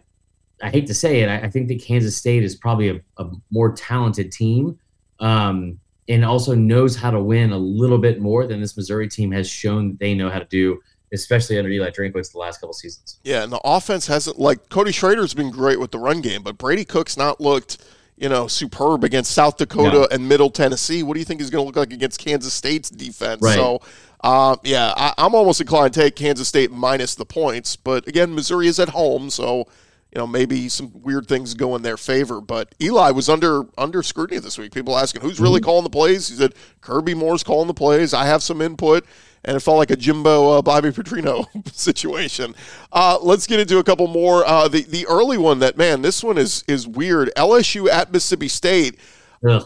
I 0.61 0.69
hate 0.69 0.87
to 0.87 0.93
say 0.93 1.21
it, 1.21 1.29
I, 1.29 1.41
I 1.41 1.49
think 1.49 1.67
that 1.69 1.81
Kansas 1.81 2.17
State 2.17 2.43
is 2.43 2.55
probably 2.55 2.89
a, 2.89 3.01
a 3.17 3.29
more 3.51 3.71
talented 3.73 4.31
team. 4.31 4.79
Um, 5.19 5.79
and 6.09 6.25
also 6.25 6.55
knows 6.55 6.95
how 6.95 7.11
to 7.11 7.21
win 7.21 7.51
a 7.51 7.57
little 7.57 7.97
bit 7.97 8.19
more 8.19 8.45
than 8.45 8.59
this 8.59 8.75
Missouri 8.75 9.07
team 9.07 9.31
has 9.31 9.49
shown 9.49 9.97
they 9.99 10.13
know 10.13 10.29
how 10.29 10.39
to 10.39 10.45
do 10.45 10.79
especially 11.13 11.57
under 11.57 11.69
Eli 11.69 11.89
Drinkwitz 11.89 12.31
the 12.31 12.37
last 12.39 12.59
couple 12.59 12.73
seasons. 12.73 13.19
Yeah, 13.23 13.43
and 13.43 13.51
the 13.51 13.61
offense 13.63 14.07
hasn't 14.07 14.39
like 14.39 14.69
Cody 14.69 14.91
Schrader's 14.91 15.33
been 15.33 15.51
great 15.51 15.79
with 15.79 15.91
the 15.91 15.99
run 15.99 16.21
game, 16.21 16.43
but 16.43 16.57
Brady 16.57 16.85
Cook's 16.85 17.17
not 17.17 17.41
looked 17.41 17.77
you 18.17 18.29
know 18.29 18.47
superb 18.47 19.03
against 19.03 19.31
South 19.31 19.57
Dakota 19.57 20.07
and 20.11 20.27
Middle 20.27 20.49
Tennessee. 20.49 21.03
What 21.03 21.15
do 21.15 21.19
you 21.19 21.25
think 21.25 21.41
he's 21.41 21.49
going 21.49 21.63
to 21.63 21.65
look 21.65 21.75
like 21.75 21.93
against 21.93 22.19
Kansas 22.19 22.53
State's 22.53 22.89
defense? 22.89 23.41
Right. 23.41 23.55
So. 23.55 23.81
Uh, 24.23 24.55
yeah, 24.63 24.93
I, 24.95 25.15
I'm 25.17 25.33
almost 25.33 25.61
inclined 25.61 25.95
to 25.95 25.99
take 25.99 26.15
Kansas 26.15 26.47
State 26.47 26.69
minus 26.69 27.15
the 27.15 27.25
points, 27.25 27.75
but 27.75 28.07
again, 28.07 28.35
Missouri 28.35 28.67
is 28.67 28.79
at 28.79 28.89
home, 28.89 29.31
so 29.31 29.65
you 30.11 30.19
know 30.19 30.27
maybe 30.27 30.67
some 30.67 30.91
weird 31.01 31.27
things 31.27 31.53
go 31.53 31.75
in 31.75 31.81
their 31.81 31.97
favor. 31.97 32.41
But 32.41 32.75
Eli 32.81 33.11
was 33.11 33.29
under 33.29 33.63
under 33.77 34.03
scrutiny 34.03 34.39
this 34.39 34.57
week. 34.57 34.73
People 34.73 34.97
asking 34.97 35.21
who's 35.21 35.39
really 35.39 35.59
mm-hmm. 35.59 35.65
calling 35.65 35.83
the 35.83 35.89
plays. 35.89 36.27
He 36.27 36.35
said 36.35 36.53
Kirby 36.81 37.13
Moore's 37.13 37.43
calling 37.43 37.67
the 37.67 37.73
plays. 37.73 38.13
I 38.13 38.25
have 38.25 38.43
some 38.43 38.61
input, 38.61 39.05
and 39.45 39.55
it 39.55 39.61
felt 39.61 39.77
like 39.77 39.91
a 39.91 39.95
Jimbo 39.95 40.57
uh, 40.57 40.61
Bobby 40.61 40.89
Petrino 40.89 41.45
situation. 41.73 42.55
Uh, 42.91 43.17
let's 43.21 43.47
get 43.47 43.59
into 43.59 43.77
a 43.77 43.83
couple 43.83 44.07
more. 44.07 44.45
Uh, 44.45 44.67
the 44.67 44.83
the 44.83 45.07
early 45.07 45.37
one 45.37 45.59
that 45.59 45.77
man, 45.77 46.01
this 46.01 46.23
one 46.23 46.37
is 46.37 46.63
is 46.67 46.87
weird. 46.87 47.31
LSU 47.37 47.89
at 47.89 48.11
Mississippi 48.11 48.49
State. 48.49 48.99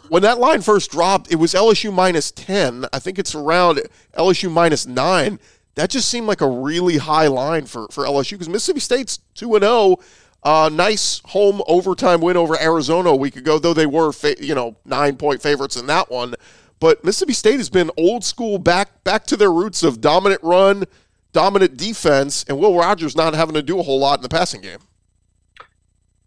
When 0.07 0.23
that 0.23 0.39
line 0.39 0.61
first 0.61 0.89
dropped, 0.89 1.29
it 1.33 1.35
was 1.35 1.53
LSU 1.53 1.91
minus 1.91 2.31
10. 2.31 2.85
I 2.93 2.99
think 2.99 3.19
it's 3.19 3.35
around 3.35 3.81
LSU 4.17 4.49
minus 4.49 4.85
9. 4.85 5.37
That 5.75 5.89
just 5.89 6.07
seemed 6.07 6.27
like 6.27 6.39
a 6.39 6.47
really 6.47 6.95
high 6.95 7.27
line 7.27 7.65
for, 7.65 7.87
for 7.91 8.05
LSU 8.05 8.31
because 8.31 8.47
Mississippi 8.47 8.79
State's 8.79 9.19
2 9.33 9.55
and 9.55 9.63
0 9.63 9.97
uh, 10.45 10.69
nice 10.71 11.23
home 11.25 11.59
overtime 11.67 12.21
win 12.21 12.37
over 12.37 12.55
Arizona 12.61 13.09
a 13.09 13.15
week 13.15 13.35
ago, 13.35 13.57
though 13.57 13.73
they 13.73 13.87
were, 13.87 14.11
fa- 14.11 14.35
you 14.39 14.53
know, 14.53 14.75
nine 14.85 15.17
point 15.17 15.41
favorites 15.41 15.75
in 15.75 15.87
that 15.87 16.11
one. 16.11 16.35
But 16.79 17.03
Mississippi 17.03 17.33
State 17.33 17.57
has 17.57 17.69
been 17.69 17.89
old 17.97 18.23
school, 18.23 18.59
back 18.59 19.03
back 19.03 19.25
to 19.25 19.37
their 19.37 19.51
roots 19.51 19.81
of 19.81 20.01
dominant 20.01 20.43
run, 20.43 20.83
dominant 21.33 21.77
defense, 21.77 22.45
and 22.47 22.59
Will 22.59 22.77
Rogers 22.77 23.15
not 23.15 23.33
having 23.33 23.55
to 23.55 23.63
do 23.63 23.79
a 23.79 23.83
whole 23.83 23.97
lot 23.97 24.19
in 24.19 24.21
the 24.21 24.29
passing 24.29 24.61
game. 24.61 24.77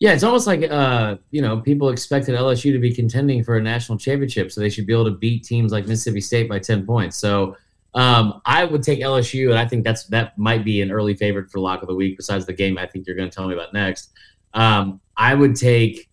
Yeah, 0.01 0.15
it's 0.15 0.25
almost 0.25 0.49
like 0.49 0.69
uh, 0.69 1.19
you 1.31 1.41
know 1.41 1.61
people 1.61 1.91
expected 1.91 2.35
LSU 2.35 2.73
to 2.73 2.81
be 2.81 2.93
contending 2.93 3.45
for 3.45 3.57
a 3.57 3.63
national 3.63 3.99
championship, 3.99 4.51
so 4.51 4.61
they 4.61 4.69
should 4.69 4.87
be 4.87 4.93
able 4.93 5.05
to 5.05 5.13
beat 5.13 5.45
teams 5.45 5.71
like 5.71 5.87
Mississippi 5.87 6.21
State 6.21 6.49
by 6.49 6.59
ten 6.59 6.85
points. 6.85 7.17
So 7.17 7.57
Um, 7.95 8.41
I 8.45 8.65
would 8.65 8.83
take 8.83 9.01
LSU, 9.01 9.51
and 9.51 9.59
I 9.59 9.67
think 9.67 9.85
that's 9.85 10.07
that 10.07 10.39
might 10.39 10.65
be 10.65 10.83
an 10.83 10.91
early 10.91 11.15
favorite 11.15 11.51
for 11.51 11.59
lock 11.59 11.83
of 11.83 11.89
the 11.89 11.95
week. 11.95 12.17
Besides 12.17 12.47
the 12.47 12.53
game, 12.53 12.79
I 12.79 12.87
think 12.87 13.07
you're 13.07 13.17
going 13.17 13.29
to 13.29 13.35
tell 13.35 13.49
me 13.49 13.55
about 13.55 13.73
next. 13.73 14.11
Um, 14.55 15.01
I 15.17 15.35
would 15.35 15.57
take, 15.57 16.09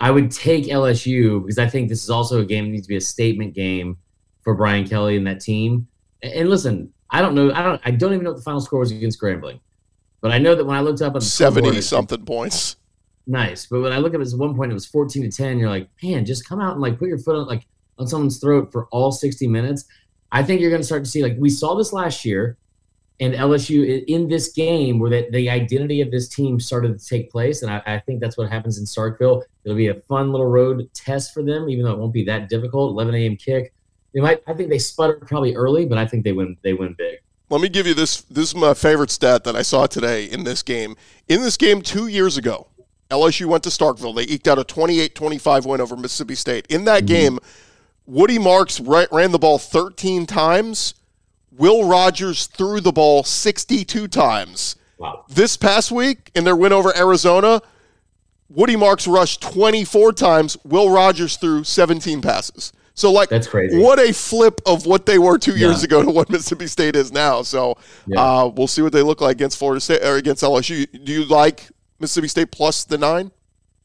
I 0.00 0.10
would 0.10 0.30
take 0.30 0.64
LSU 0.64 1.42
because 1.42 1.58
I 1.58 1.66
think 1.68 1.88
this 1.88 2.02
is 2.02 2.10
also 2.10 2.40
a 2.40 2.44
game 2.44 2.64
that 2.64 2.70
needs 2.70 2.86
to 2.86 2.88
be 2.88 2.96
a 2.96 3.00
statement 3.00 3.54
game 3.54 3.98
for 4.42 4.54
Brian 4.54 4.86
Kelly 4.86 5.16
and 5.16 5.26
that 5.26 5.40
team. 5.40 5.88
And, 6.22 6.32
and 6.32 6.50
listen, 6.50 6.92
I 7.10 7.20
don't 7.20 7.34
know, 7.34 7.52
I 7.52 7.62
don't, 7.62 7.80
I 7.84 7.90
don't 7.90 8.12
even 8.12 8.24
know 8.24 8.30
what 8.30 8.38
the 8.38 8.42
final 8.42 8.60
score 8.60 8.80
was 8.80 8.90
against 8.90 9.20
Grambling, 9.20 9.60
but 10.20 10.30
I 10.30 10.38
know 10.38 10.54
that 10.54 10.64
when 10.64 10.76
I 10.76 10.80
looked 10.80 11.02
up 11.02 11.14
on 11.14 11.20
seventy 11.20 11.80
something 11.80 12.24
points. 12.24 12.76
Nice, 13.26 13.66
but 13.66 13.80
when 13.80 13.92
I 13.92 13.98
look 13.98 14.14
at 14.14 14.20
it, 14.20 14.32
at 14.32 14.38
one 14.38 14.54
point 14.54 14.70
it 14.70 14.74
was 14.74 14.86
fourteen 14.86 15.22
to 15.22 15.30
ten. 15.30 15.58
You're 15.58 15.68
like, 15.68 15.88
man, 16.02 16.24
just 16.24 16.48
come 16.48 16.60
out 16.60 16.72
and 16.72 16.80
like 16.80 16.98
put 16.98 17.08
your 17.08 17.18
foot 17.18 17.36
on 17.36 17.46
like 17.46 17.66
on 17.98 18.06
someone's 18.06 18.38
throat 18.38 18.72
for 18.72 18.86
all 18.86 19.12
sixty 19.12 19.46
minutes. 19.46 19.84
I 20.30 20.42
think 20.42 20.60
you're 20.60 20.70
going 20.70 20.82
to 20.82 20.86
start 20.86 21.04
to 21.04 21.10
see 21.10 21.22
like 21.22 21.36
we 21.38 21.50
saw 21.50 21.74
this 21.74 21.92
last 21.92 22.24
year, 22.24 22.56
and 23.20 23.34
LSU 23.34 24.04
in 24.06 24.28
this 24.28 24.52
game 24.52 24.98
where 24.98 25.10
the, 25.10 25.28
the 25.30 25.50
identity 25.50 26.00
of 26.00 26.10
this 26.10 26.28
team 26.28 26.60
started 26.60 26.98
to 26.98 27.06
take 27.06 27.30
place, 27.30 27.62
and 27.62 27.70
I, 27.70 27.82
I, 27.86 27.98
think 28.00 28.20
that's 28.20 28.36
what 28.36 28.48
happens 28.48 28.78
in 28.78 28.84
Starkville. 28.84 29.42
It'll 29.64 29.76
be 29.76 29.88
a 29.88 29.94
fun 30.02 30.30
little 30.30 30.46
road 30.46 30.88
test 30.94 31.34
for 31.34 31.42
them, 31.42 31.68
even 31.68 31.84
though 31.84 31.92
it 31.92 31.98
won't 31.98 32.12
be 32.12 32.24
that 32.24 32.48
difficult. 32.48 32.92
11 32.92 33.14
a.m. 33.14 33.36
kick. 33.36 33.72
They 34.14 34.20
might. 34.20 34.42
I 34.46 34.54
think 34.54 34.70
they 34.70 34.78
sputter 34.78 35.20
probably 35.26 35.56
early, 35.56 35.84
but 35.84 35.98
I 35.98 36.06
think 36.06 36.24
they 36.24 36.32
win. 36.32 36.56
They 36.62 36.74
win 36.74 36.94
big. 36.96 37.18
Let 37.50 37.60
me 37.60 37.68
give 37.68 37.86
you 37.86 37.94
this. 37.94 38.22
This 38.22 38.50
is 38.50 38.54
my 38.54 38.74
favorite 38.74 39.10
stat 39.10 39.44
that 39.44 39.56
I 39.56 39.62
saw 39.62 39.86
today 39.86 40.26
in 40.26 40.44
this 40.44 40.62
game. 40.62 40.96
In 41.28 41.42
this 41.42 41.56
game 41.56 41.80
two 41.80 42.06
years 42.06 42.36
ago, 42.36 42.68
LSU 43.10 43.46
went 43.46 43.64
to 43.64 43.70
Starkville. 43.70 44.14
They 44.14 44.24
eked 44.24 44.46
out 44.46 44.58
a 44.58 44.64
28-25 44.64 45.66
win 45.66 45.80
over 45.80 45.96
Mississippi 45.96 46.34
State. 46.34 46.66
In 46.68 46.84
that 46.84 47.04
mm-hmm. 47.04 47.06
game 47.06 47.38
Woody 48.08 48.38
Marks 48.38 48.80
ran 48.80 49.32
the 49.32 49.38
ball 49.38 49.58
13 49.58 50.24
times. 50.24 50.94
Will 51.52 51.86
Rogers 51.86 52.46
threw 52.46 52.80
the 52.80 52.90
ball 52.90 53.22
62 53.22 54.08
times. 54.08 54.76
Wow. 54.96 55.26
This 55.28 55.58
past 55.58 55.92
week 55.92 56.30
in 56.34 56.44
their 56.44 56.56
win 56.56 56.72
over 56.72 56.96
Arizona, 56.96 57.60
Woody 58.48 58.76
Marks 58.76 59.06
rushed 59.06 59.42
24 59.42 60.14
times. 60.14 60.56
Will 60.64 60.88
Rogers 60.88 61.36
threw 61.36 61.62
17 61.64 62.22
passes. 62.22 62.72
So 62.94 63.12
like 63.12 63.28
that's 63.28 63.46
crazy. 63.46 63.78
What 63.78 64.00
a 64.00 64.12
flip 64.14 64.62
of 64.64 64.86
what 64.86 65.04
they 65.04 65.18
were 65.18 65.36
two 65.36 65.56
years 65.56 65.82
yeah. 65.82 65.84
ago 65.84 66.02
to 66.02 66.10
what 66.10 66.30
Mississippi 66.30 66.66
State 66.66 66.96
is 66.96 67.12
now. 67.12 67.42
So 67.42 67.76
yeah. 68.06 68.20
uh, 68.20 68.48
we'll 68.48 68.66
see 68.66 68.80
what 68.80 68.92
they 68.92 69.02
look 69.02 69.20
like 69.20 69.36
against 69.36 69.58
Florida 69.58 69.80
State 69.82 70.02
or 70.02 70.16
against 70.16 70.42
LSU. 70.42 70.86
Do 71.04 71.12
you 71.12 71.26
like 71.26 71.68
Mississippi 72.00 72.28
State 72.28 72.50
plus 72.52 72.84
the 72.84 72.96
nine? 72.96 73.32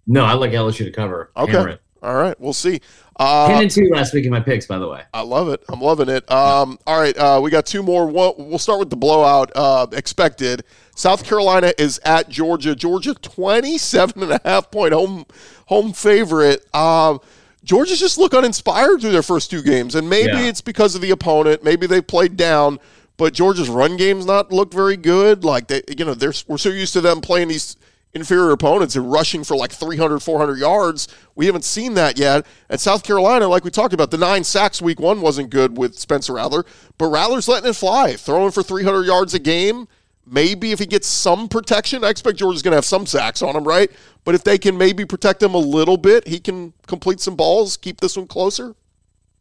No, 0.08 0.24
I 0.24 0.34
like 0.34 0.52
LSU 0.52 0.86
to 0.86 0.92
cover. 0.92 1.30
Okay. 1.36 1.78
All 2.04 2.16
right, 2.16 2.38
we'll 2.38 2.52
see. 2.52 2.82
Uh, 3.18 3.48
Ten 3.48 3.62
and 3.64 3.72
two 3.72 3.90
last 3.90 4.14
week 4.14 4.26
in 4.26 4.32
my 4.32 4.40
picks, 4.40 4.66
by 4.66 4.80
the 4.80 4.88
way. 4.88 5.04
I 5.14 5.22
love 5.22 5.50
it. 5.50 5.64
I'm 5.70 5.82
loving 5.82 6.10
it. 6.10 6.30
Um, 6.32 6.80
all 6.88 7.00
right, 7.00 7.16
uh, 7.18 7.40
we 7.44 7.52
got 7.52 7.66
two 7.66 7.84
more. 7.84 8.08
We'll 8.08 8.58
start 8.58 8.80
with 8.80 8.90
the 8.90 8.96
blowout 8.96 9.52
uh, 9.56 9.88
expected. 9.92 10.64
South 10.96 11.24
Carolina 11.24 11.74
is 11.78 12.00
at 12.06 12.30
Georgia. 12.30 12.76
Georgia 12.76 13.14
27 13.14 14.24
and 14.24 14.32
a 14.32 14.42
half 14.44 14.72
point 14.72 14.94
home 14.94 15.26
home 15.68 15.94
favorite. 15.94 16.64
Um, 16.76 17.20
Georgia's 17.64 18.00
just 18.00 18.18
look 18.18 18.34
uninspired 18.34 19.02
through 19.02 19.12
their 19.12 19.24
first 19.24 19.50
two 19.50 19.62
games, 19.62 19.96
and 19.96 20.10
maybe 20.10 20.34
yeah. 20.34 20.48
it's 20.48 20.62
because 20.62 20.96
of 20.96 21.02
the 21.02 21.12
opponent. 21.12 21.64
Maybe 21.64 21.88
they 21.88 22.02
played 22.02 22.36
down, 22.36 22.80
but 23.18 23.34
Georgia's 23.34 23.70
run 23.70 23.96
game's 23.96 24.26
not 24.26 24.52
looked 24.52 24.74
very 24.74 24.98
good. 24.98 25.46
Like 25.46 25.68
they, 25.68 25.82
you 25.98 26.04
know, 26.04 26.14
they're 26.14 26.34
we're 26.48 26.58
so 26.58 26.70
used 26.70 26.94
to 26.94 27.02
them 27.02 27.22
playing 27.22 27.48
these 27.48 27.78
inferior 28.14 28.52
opponents 28.52 28.96
and 28.96 29.12
rushing 29.12 29.44
for 29.44 29.56
like 29.56 29.72
300, 29.72 30.20
400 30.20 30.58
yards. 30.58 31.08
We 31.36 31.48
haven't 31.48 31.66
seen 31.66 31.96
that 31.96 32.18
yet. 32.18 32.46
At 32.70 32.80
South 32.80 33.04
Carolina, 33.04 33.48
like 33.48 33.64
we 33.64 33.72
talked 33.72 33.94
about, 33.94 34.12
the 34.12 34.18
nine 34.18 34.44
sacks 34.44 34.82
week 34.82 35.00
one 35.00 35.22
wasn't 35.22 35.50
good 35.50 35.78
with 35.78 35.98
Spencer 35.98 36.34
Rattler, 36.34 36.66
but 36.98 37.08
Rattler's 37.08 37.48
letting 37.48 37.70
it 37.70 37.76
fly, 37.76 38.16
throwing 38.16 38.52
for 38.52 38.62
300 38.62 39.04
yards 39.06 39.34
a 39.34 39.40
game. 39.40 39.88
Maybe 40.26 40.72
if 40.72 40.80
he 40.80 40.86
gets 40.86 41.08
some 41.08 41.50
protection, 41.50 42.04
I 42.04 42.10
expect 42.10 42.38
Georgia's 42.38 42.62
going 42.62 42.72
to 42.72 42.78
have 42.78 42.86
some 42.86 43.06
sacks 43.06 43.42
on 43.42 43.56
him, 43.56 43.66
right? 43.66 43.92
But 44.24 44.36
if 44.36 44.44
they 44.44 44.58
can 44.58 44.78
maybe 44.78 45.04
protect 45.04 45.44
him 45.44 45.54
a 45.54 45.60
little 45.60 45.98
bit, 45.98 46.28
he 46.28 46.40
can 46.40 46.74
complete 46.88 47.20
some 47.20 47.36
balls, 47.36 47.76
keep 47.76 48.00
this 48.00 48.16
one 48.16 48.28
closer. 48.28 48.76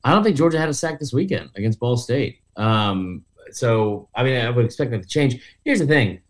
I 0.03 0.12
don't 0.12 0.25
think 0.25 0.37
Georgia 0.37 0.59
had 0.59 0.68
a 0.68 0.75
sack 0.75 0.99
this 0.99 1.12
weekend 1.12 1.51
against 1.55 1.79
Ball 1.79 1.97
State. 1.97 2.41
Um, 2.57 3.25
so, 3.53 4.09
I 4.14 4.25
mean, 4.25 4.45
I 4.45 4.51
would 4.51 4.64
expect 4.64 4.91
that 4.91 5.03
to 5.03 5.09
change. 5.09 5.41
Here's 5.64 5.79
the 5.79 5.87
thing 5.87 6.20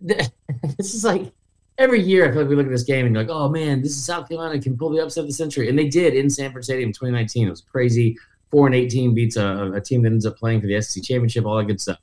this 0.00 0.94
is 0.94 1.04
like 1.04 1.32
every 1.78 2.02
year 2.02 2.26
I 2.26 2.32
feel 2.32 2.42
like 2.42 2.48
we 2.48 2.56
look 2.56 2.66
at 2.66 2.72
this 2.72 2.82
game 2.82 3.06
and 3.06 3.14
you're 3.14 3.24
like, 3.24 3.32
oh 3.32 3.48
man, 3.48 3.82
this 3.82 3.92
is 3.92 4.04
South 4.04 4.28
Carolina 4.28 4.60
can 4.60 4.76
pull 4.76 4.90
the 4.90 5.02
upset 5.02 5.22
of 5.22 5.28
the 5.28 5.34
century, 5.34 5.68
and 5.68 5.78
they 5.78 5.88
did 5.88 6.14
in 6.14 6.30
Sanford 6.30 6.64
Stadium 6.64 6.92
2019. 6.92 7.46
It 7.46 7.50
was 7.50 7.60
crazy. 7.60 8.16
Four 8.50 8.66
and 8.66 8.74
18 8.74 9.14
beats 9.14 9.36
a, 9.36 9.72
a 9.74 9.80
team 9.80 10.02
that 10.02 10.12
ends 10.12 10.24
up 10.24 10.36
playing 10.36 10.60
for 10.60 10.68
the 10.68 10.80
SEC 10.80 11.02
championship, 11.02 11.44
all 11.44 11.56
that 11.56 11.64
good 11.64 11.80
stuff. 11.80 11.98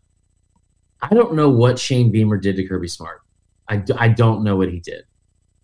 I 1.02 1.14
don't 1.14 1.34
know 1.34 1.50
what 1.50 1.80
Shane 1.80 2.12
Beamer 2.12 2.38
did 2.38 2.56
to 2.58 2.68
Kirby 2.68 2.88
Smart. 2.88 3.22
I, 3.70 3.82
I 3.98 4.10
don't 4.10 4.44
know 4.44 4.56
what 4.56 4.70
he 4.70 4.80
did, 4.80 5.06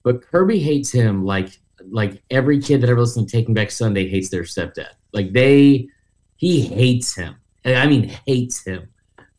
but 0.04 0.22
Kirby 0.22 0.60
hates 0.60 0.92
him 0.92 1.26
like 1.26 1.60
like 1.92 2.22
every 2.30 2.60
kid 2.60 2.82
that 2.82 2.90
ever 2.90 3.00
listened 3.00 3.28
to 3.28 3.38
Taking 3.38 3.54
Back 3.54 3.72
Sunday 3.72 4.08
hates 4.08 4.30
their 4.30 4.44
stepdad. 4.44 4.90
Like 5.14 5.32
they, 5.32 5.88
he 6.36 6.62
hates 6.62 7.16
him. 7.16 7.36
I 7.66 7.88
mean, 7.88 8.10
hates 8.26 8.64
him. 8.64 8.90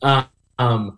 Uh, 0.01 0.23
um, 0.57 0.97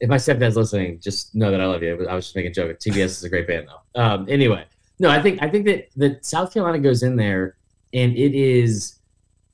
if 0.00 0.08
my 0.08 0.16
stepdad's 0.16 0.56
listening, 0.56 0.98
just 1.00 1.34
know 1.34 1.50
that 1.50 1.60
I 1.60 1.66
love 1.66 1.82
you. 1.82 2.06
I 2.08 2.14
was 2.14 2.26
just 2.26 2.36
making 2.36 2.50
a 2.50 2.54
joke. 2.54 2.78
TBS 2.78 3.04
is 3.04 3.24
a 3.24 3.28
great 3.28 3.46
band, 3.46 3.68
though. 3.68 4.00
Um, 4.00 4.26
anyway, 4.28 4.64
no, 4.98 5.10
I 5.10 5.22
think 5.22 5.42
I 5.42 5.48
think 5.48 5.66
that 5.66 5.88
that 5.96 6.24
South 6.24 6.52
Carolina 6.52 6.78
goes 6.78 7.02
in 7.02 7.16
there, 7.16 7.56
and 7.92 8.16
it 8.16 8.34
is 8.34 8.96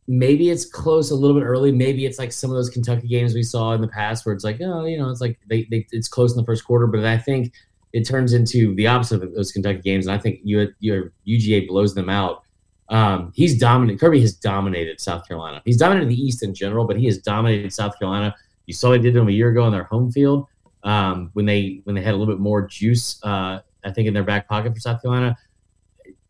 maybe 0.08 0.50
it's 0.50 0.64
close 0.64 1.10
a 1.10 1.16
little 1.16 1.38
bit 1.38 1.44
early. 1.44 1.72
Maybe 1.72 2.06
it's 2.06 2.18
like 2.18 2.32
some 2.32 2.50
of 2.50 2.56
those 2.56 2.70
Kentucky 2.70 3.08
games 3.08 3.34
we 3.34 3.42
saw 3.42 3.72
in 3.72 3.80
the 3.80 3.88
past, 3.88 4.24
where 4.24 4.34
it's 4.34 4.44
like, 4.44 4.60
oh, 4.60 4.84
you 4.84 4.98
know, 4.98 5.10
it's 5.10 5.20
like 5.20 5.38
they, 5.48 5.66
they 5.70 5.86
it's 5.90 6.08
close 6.08 6.32
in 6.32 6.38
the 6.38 6.44
first 6.44 6.64
quarter, 6.64 6.86
but 6.86 7.04
I 7.04 7.18
think 7.18 7.52
it 7.92 8.04
turns 8.04 8.32
into 8.32 8.74
the 8.76 8.86
opposite 8.86 9.22
of 9.22 9.34
those 9.34 9.50
Kentucky 9.50 9.80
games, 9.80 10.06
and 10.06 10.14
I 10.14 10.18
think 10.18 10.40
you 10.44 10.72
your 10.78 11.12
UGA 11.26 11.66
blows 11.66 11.94
them 11.94 12.08
out. 12.08 12.42
Um, 12.88 13.32
he's 13.34 13.58
dominant. 13.58 13.98
Kirby 13.98 14.20
has 14.20 14.34
dominated 14.34 15.00
South 15.00 15.26
Carolina. 15.26 15.60
He's 15.64 15.76
dominated 15.76 16.08
the 16.08 16.20
East 16.20 16.44
in 16.44 16.54
general, 16.54 16.86
but 16.86 16.96
he 16.96 17.06
has 17.06 17.18
dominated 17.18 17.72
South 17.72 17.98
Carolina 17.98 18.32
you 18.66 18.74
saw 18.74 18.90
they 18.90 18.98
did 18.98 19.14
them 19.14 19.28
a 19.28 19.32
year 19.32 19.50
ago 19.50 19.62
on 19.62 19.72
their 19.72 19.84
home 19.84 20.10
field 20.10 20.46
um, 20.82 21.30
when 21.32 21.46
they 21.46 21.80
when 21.84 21.94
they 21.94 22.02
had 22.02 22.14
a 22.14 22.16
little 22.16 22.32
bit 22.32 22.40
more 22.40 22.66
juice, 22.66 23.18
uh, 23.24 23.60
I 23.84 23.92
think, 23.92 24.08
in 24.08 24.14
their 24.14 24.24
back 24.24 24.48
pocket 24.48 24.74
for 24.74 24.80
South 24.80 25.02
Carolina. 25.02 25.36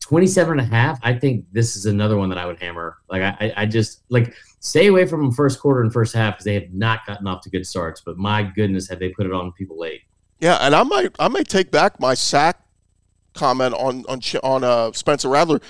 27 0.00 0.52
and 0.52 0.60
a 0.60 0.64
half, 0.64 1.00
I 1.02 1.14
think 1.14 1.46
this 1.50 1.74
is 1.74 1.86
another 1.86 2.16
one 2.16 2.28
that 2.28 2.38
I 2.38 2.46
would 2.46 2.62
hammer. 2.62 2.98
Like, 3.10 3.22
I, 3.22 3.52
I 3.56 3.66
just, 3.66 4.02
like, 4.08 4.32
stay 4.60 4.86
away 4.86 5.04
from 5.04 5.20
them 5.20 5.32
first 5.32 5.58
quarter 5.58 5.82
and 5.82 5.92
first 5.92 6.14
half 6.14 6.34
because 6.34 6.44
they 6.44 6.54
have 6.54 6.72
not 6.72 7.04
gotten 7.06 7.26
off 7.26 7.40
to 7.42 7.50
good 7.50 7.66
starts. 7.66 8.02
But 8.02 8.16
my 8.16 8.44
goodness, 8.44 8.88
have 8.88 9.00
they 9.00 9.08
put 9.08 9.26
it 9.26 9.32
on 9.32 9.50
people 9.52 9.76
late. 9.76 10.02
Yeah, 10.38 10.58
and 10.60 10.76
I 10.76 10.84
might, 10.84 11.16
I 11.18 11.26
might 11.26 11.48
take 11.48 11.72
back 11.72 11.98
my 11.98 12.14
sack 12.14 12.60
comment 13.34 13.74
on 13.74 14.04
on 14.08 14.20
on 14.42 14.64
uh, 14.64 14.92
Spencer 14.92 15.28
Rattler. 15.28 15.60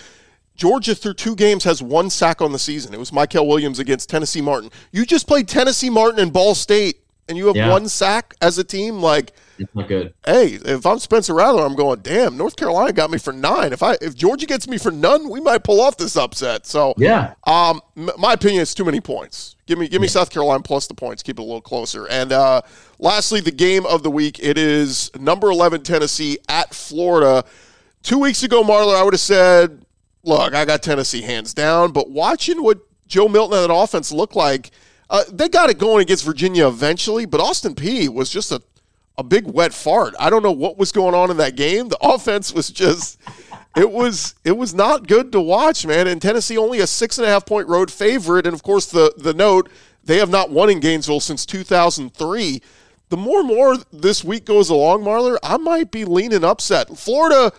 Georgia 0.56 0.94
through 0.94 1.14
two 1.14 1.36
games 1.36 1.64
has 1.64 1.82
one 1.82 2.10
sack 2.10 2.40
on 2.40 2.52
the 2.52 2.58
season. 2.58 2.94
It 2.94 2.98
was 2.98 3.12
Michael 3.12 3.46
Williams 3.46 3.78
against 3.78 4.08
Tennessee 4.08 4.40
Martin. 4.40 4.70
You 4.90 5.04
just 5.04 5.26
played 5.26 5.48
Tennessee 5.48 5.90
Martin 5.90 6.18
and 6.18 6.32
Ball 6.32 6.54
State, 6.54 7.02
and 7.28 7.36
you 7.36 7.46
have 7.46 7.56
yeah. 7.56 7.70
one 7.70 7.88
sack 7.88 8.34
as 8.40 8.56
a 8.56 8.64
team. 8.64 9.00
Like, 9.00 9.32
it's 9.58 9.74
not 9.74 9.88
good. 9.88 10.14
Hey, 10.24 10.58
if 10.64 10.86
I'm 10.86 10.98
Spencer 10.98 11.34
Rattler, 11.34 11.64
I'm 11.64 11.74
going. 11.74 12.00
Damn, 12.00 12.36
North 12.36 12.56
Carolina 12.56 12.92
got 12.92 13.10
me 13.10 13.18
for 13.18 13.32
nine. 13.32 13.72
If 13.72 13.82
I 13.82 13.96
if 14.00 14.14
Georgia 14.14 14.46
gets 14.46 14.68
me 14.68 14.78
for 14.78 14.90
none, 14.90 15.28
we 15.28 15.40
might 15.40 15.64
pull 15.64 15.80
off 15.80 15.96
this 15.96 16.16
upset. 16.16 16.66
So 16.66 16.94
yeah, 16.96 17.34
um, 17.46 17.80
m- 17.96 18.10
my 18.18 18.32
opinion 18.32 18.62
is 18.62 18.74
too 18.74 18.84
many 18.84 19.00
points. 19.00 19.56
Give 19.66 19.78
me 19.78 19.88
give 19.88 20.00
me 20.00 20.08
yeah. 20.08 20.12
South 20.12 20.30
Carolina 20.30 20.62
plus 20.62 20.86
the 20.86 20.94
points. 20.94 21.22
Keep 21.22 21.38
it 21.38 21.42
a 21.42 21.44
little 21.44 21.60
closer. 21.60 22.06
And 22.08 22.32
uh, 22.32 22.62
lastly, 22.98 23.40
the 23.40 23.50
game 23.50 23.86
of 23.86 24.02
the 24.02 24.10
week. 24.10 24.38
It 24.40 24.58
is 24.58 25.10
number 25.18 25.50
eleven 25.50 25.82
Tennessee 25.82 26.38
at 26.48 26.74
Florida. 26.74 27.44
Two 28.02 28.18
weeks 28.18 28.42
ago, 28.42 28.62
Marler, 28.62 28.94
I 28.94 29.02
would 29.02 29.14
have 29.14 29.20
said 29.20 29.85
look, 30.26 30.54
I 30.54 30.64
got 30.64 30.82
Tennessee 30.82 31.22
hands 31.22 31.54
down, 31.54 31.92
but 31.92 32.10
watching 32.10 32.62
what 32.62 32.80
Joe 33.06 33.28
Milton 33.28 33.58
and 33.58 33.70
that 33.70 33.74
offense 33.74 34.12
look 34.12 34.34
like, 34.34 34.70
uh, 35.08 35.22
they 35.32 35.48
got 35.48 35.70
it 35.70 35.78
going 35.78 36.02
against 36.02 36.24
Virginia 36.24 36.66
eventually, 36.66 37.24
but 37.24 37.40
Austin 37.40 37.74
Peay 37.74 38.08
was 38.08 38.28
just 38.28 38.50
a, 38.50 38.60
a 39.16 39.22
big 39.22 39.46
wet 39.46 39.72
fart. 39.72 40.14
I 40.18 40.28
don't 40.28 40.42
know 40.42 40.52
what 40.52 40.76
was 40.76 40.90
going 40.90 41.14
on 41.14 41.30
in 41.30 41.36
that 41.38 41.56
game. 41.56 41.88
The 41.96 41.98
offense 42.02 42.52
was 42.52 42.68
just 42.68 43.20
it 43.76 43.90
was 43.90 44.34
it 44.44 44.56
was 44.56 44.74
not 44.74 45.06
good 45.06 45.30
to 45.32 45.40
watch, 45.40 45.86
man. 45.86 46.08
And 46.08 46.20
Tennessee 46.20 46.58
only 46.58 46.80
a 46.80 46.86
six 46.86 47.18
and 47.18 47.26
a 47.26 47.30
half 47.30 47.46
point 47.46 47.68
road 47.68 47.90
favorite, 47.90 48.46
and 48.46 48.54
of 48.54 48.62
course 48.62 48.86
the 48.86 49.14
the 49.16 49.32
note 49.34 49.70
they 50.02 50.18
have 50.18 50.30
not 50.30 50.50
won 50.50 50.70
in 50.70 50.80
Gainesville 50.80 51.20
since 51.20 51.46
2003. 51.46 52.62
The 53.08 53.16
more 53.16 53.38
and 53.40 53.48
more 53.48 53.76
this 53.92 54.24
week 54.24 54.44
goes 54.44 54.68
along, 54.68 55.02
Marler, 55.02 55.36
I 55.42 55.58
might 55.58 55.92
be 55.92 56.04
leaning 56.04 56.42
upset. 56.42 56.96
Florida 56.98 57.52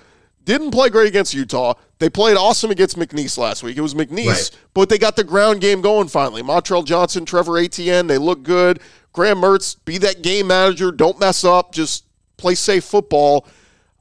didn't 0.48 0.72
play 0.72 0.90
great 0.90 1.10
against 1.10 1.34
Utah. 1.34 1.74
They 2.00 2.10
played 2.10 2.38
awesome 2.38 2.72
against 2.72 2.98
McNeese 2.98 3.38
last 3.38 3.64
week. 3.64 3.76
It 3.76 3.82
was 3.82 3.94
McNeese, 3.94 4.28
right. 4.28 4.52
but 4.74 4.88
they 4.88 4.98
got 4.98 5.18
the 5.18 5.26
ground 5.26 5.60
game 5.60 5.82
going 5.82 6.08
finally. 6.08 6.42
Montrell 6.42 6.86
Johnson, 6.86 7.26
Trevor 7.26 7.58
Etienne, 7.58 8.08
they 8.08 8.18
look 8.18 8.44
good. 8.44 8.80
Graham 9.12 9.40
Mertz, 9.40 9.76
be 9.84 9.98
that 9.98 10.22
game 10.22 10.48
manager. 10.48 10.94
Don't 10.94 11.20
mess 11.20 11.44
up. 11.44 11.74
Just 11.74 12.06
play 12.38 12.56
safe 12.56 12.86
football. 12.86 13.46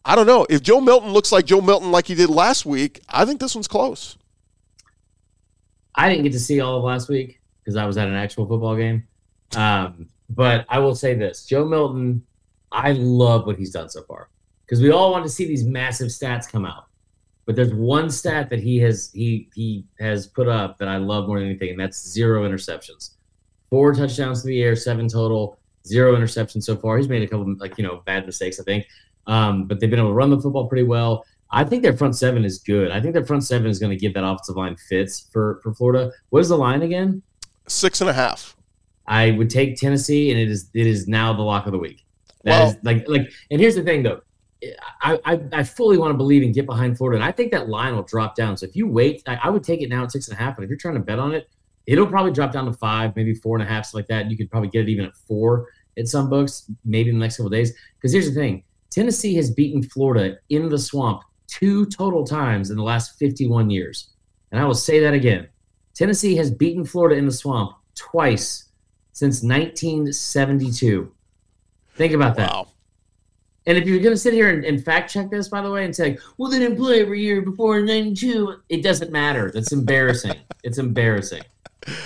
I 0.05 0.15
don't 0.15 0.29
know. 0.29 0.47
If 0.49 0.63
Joe 0.63 0.81
Milton 0.81 1.13
looks 1.13 1.33
like 1.33 1.47
Joe 1.47 1.61
Milton 1.61 1.91
like 1.91 2.07
he 2.07 2.15
did 2.15 2.31
last 2.31 2.65
week, 2.65 3.01
I 3.09 3.25
think 3.25 3.41
this 3.41 3.57
one's 3.57 3.67
close. 3.67 4.17
I 5.97 6.09
didn't 6.09 6.23
get 6.23 6.33
to 6.33 6.39
see 6.39 6.61
all 6.61 6.77
of 6.77 6.85
last 6.85 7.09
week. 7.09 7.41
because 7.65 7.75
I 7.75 7.87
was 7.87 7.97
at 7.99 8.07
an 8.07 8.15
actual 8.15 8.47
football 8.47 8.77
game. 8.77 9.05
Um, 9.57 10.09
but 10.31 10.65
I 10.69 10.79
will 10.79 10.95
say 10.95 11.15
this: 11.15 11.45
Joe 11.45 11.65
Milton, 11.65 12.25
I 12.71 12.93
love 12.93 13.47
what 13.47 13.57
he's 13.57 13.73
done 13.73 13.89
so 13.89 14.03
far 14.03 14.29
because 14.67 14.83
we 14.83 14.91
all 14.91 15.13
want 15.13 15.25
to 15.25 15.31
see 15.31 15.47
these 15.47 15.65
massive 15.65 16.09
stats 16.09 16.51
come 16.51 16.65
out. 16.67 16.87
But 17.47 17.55
there's 17.55 17.73
one 17.73 18.11
stat 18.11 18.51
that 18.51 18.59
he 18.61 18.79
has 18.79 19.11
he 19.15 19.49
he 19.55 19.85
has 20.01 20.27
put 20.27 20.49
up 20.49 20.79
that 20.79 20.89
I 20.89 20.97
love 20.97 21.29
more 21.29 21.39
than 21.39 21.49
anything, 21.49 21.71
and 21.71 21.81
that's 21.81 22.09
zero 22.09 22.49
interceptions. 22.49 23.11
Four 23.71 23.95
touchdowns 23.95 24.43
to 24.43 24.49
the 24.49 24.63
air, 24.63 24.75
seven 24.75 25.07
total, 25.09 25.59
zero 25.87 26.17
interceptions 26.17 26.65
so 26.65 26.77
far. 26.77 26.97
He's 26.99 27.09
made 27.09 27.23
a 27.23 27.27
couple 27.29 27.55
like 27.59 27.79
you 27.79 27.85
know 27.85 28.03
bad 28.05 28.27
mistakes, 28.27 28.59
I 28.59 28.65
think, 28.65 28.87
um, 29.29 29.67
but 29.67 29.79
they've 29.79 29.89
been 29.91 30.01
able 30.01 30.11
to 30.11 30.15
run 30.15 30.31
the 30.31 30.41
football 30.41 30.67
pretty 30.69 30.83
well. 30.85 31.25
I 31.53 31.63
think 31.63 31.85
their 31.85 31.97
front 31.97 32.17
seven 32.17 32.45
is 32.45 32.59
good. 32.59 32.91
I 32.91 33.01
think 33.01 33.15
their 33.15 33.25
front 33.25 33.45
seven 33.45 33.69
is 33.71 33.79
going 33.79 33.91
to 33.91 33.97
give 33.97 34.13
that 34.15 34.25
offensive 34.25 34.57
line 34.57 34.77
fits 34.89 35.29
for 35.33 35.61
for 35.63 35.73
Florida. 35.75 36.11
What 36.31 36.41
is 36.41 36.49
the 36.49 36.57
line 36.59 36.83
again? 36.83 37.23
Six 37.69 38.01
and 38.01 38.11
a 38.11 38.13
half. 38.13 38.57
I 39.07 39.31
would 39.31 39.51
take 39.51 39.77
Tennessee, 39.77 40.33
and 40.33 40.41
it 40.41 40.51
is 40.51 40.69
it 40.75 40.89
is 40.89 41.07
now 41.07 41.33
the 41.33 41.43
lock 41.43 41.67
of 41.67 41.73
the 41.73 41.79
week. 41.79 42.05
That 42.43 42.59
Well- 42.61 42.69
is 42.71 42.77
like 42.83 43.09
like, 43.09 43.31
and 43.53 43.61
here's 43.61 43.77
the 43.77 43.85
thing 43.85 44.03
though, 44.03 44.21
I, 45.03 45.19
I 45.25 45.41
I 45.53 45.63
fully 45.63 45.99
want 45.99 46.13
to 46.13 46.17
believe 46.17 46.43
and 46.43 46.55
get 46.55 46.67
behind 46.67 46.97
Florida, 46.97 47.21
and 47.21 47.25
I 47.25 47.33
think 47.33 47.53
that 47.53 47.69
line 47.69 47.95
will 47.95 48.03
drop 48.03 48.35
down. 48.35 48.57
So 48.57 48.67
if 48.67 48.75
you 48.75 48.87
wait, 48.87 49.23
I, 49.27 49.39
I 49.45 49.51
would 49.51 49.63
take 49.63 49.83
it 49.83 49.89
now 49.89 50.05
at 50.05 50.13
six 50.13 50.29
and 50.29 50.39
a 50.39 50.41
half. 50.41 50.57
But 50.57 50.63
if 50.63 50.71
you're 50.71 50.79
trying 50.79 50.95
to 50.95 51.01
bet 51.01 51.19
on 51.19 51.35
it, 51.35 51.49
it'll 51.87 52.07
probably 52.07 52.33
drop 52.33 52.53
down 52.53 52.65
to 52.67 52.73
five, 52.73 53.15
maybe 53.17 53.35
four 53.35 53.57
and 53.57 53.63
a 53.63 53.71
half, 53.71 53.87
something 53.87 54.05
like 54.05 54.09
that. 54.09 54.31
You 54.31 54.37
could 54.37 54.51
probably 54.51 54.71
get 54.71 54.83
it 54.83 54.89
even 54.89 55.05
at 55.05 55.15
four 55.15 55.69
at 55.99 56.09
some 56.09 56.31
books, 56.31 56.71
maybe 56.85 57.11
in 57.11 57.19
the 57.19 57.23
next 57.23 57.37
couple 57.37 57.51
days. 57.51 57.73
Because 57.97 58.13
here's 58.13 58.29
the 58.29 58.35
thing: 58.35 58.63
Tennessee 58.91 59.35
has 59.35 59.51
beaten 59.51 59.83
Florida 59.83 60.39
in 60.49 60.69
the 60.69 60.79
swamp 60.79 61.23
two 61.49 61.87
total 61.87 62.25
times 62.25 62.71
in 62.71 62.77
the 62.77 62.83
last 62.83 63.19
51 63.19 63.71
years, 63.71 64.11
and 64.53 64.61
I 64.61 64.65
will 64.65 64.75
say 64.75 65.01
that 65.01 65.13
again: 65.13 65.49
Tennessee 65.95 66.35
has 66.37 66.51
beaten 66.51 66.85
Florida 66.85 67.17
in 67.17 67.27
the 67.27 67.33
swamp 67.33 67.73
twice 67.95 68.71
since 69.13 69.43
1972. 69.43 71.13
Think 71.95 72.13
about 72.13 72.37
that. 72.37 72.67
And 73.67 73.77
if 73.77 73.87
you're 73.87 73.99
going 73.99 74.15
to 74.15 74.19
sit 74.19 74.33
here 74.33 74.49
and, 74.51 74.65
and 74.65 74.85
fact 74.85 75.11
check 75.11 75.29
this, 75.29 75.49
by 75.49 75.61
the 75.61 75.71
way, 75.71 75.85
and 75.85 75.95
say, 75.95 76.19
well, 76.39 76.51
they 76.51 76.59
didn't 76.59 76.77
play 76.77 77.01
every 77.01 77.21
year 77.21 77.43
before 77.43 77.81
92, 77.81 78.61
it 78.69 78.83
doesn't 78.83 79.11
matter. 79.11 79.51
That's 79.51 79.73
embarrassing. 79.73 80.37
it's 80.63 80.79
embarrassing. 80.79 81.43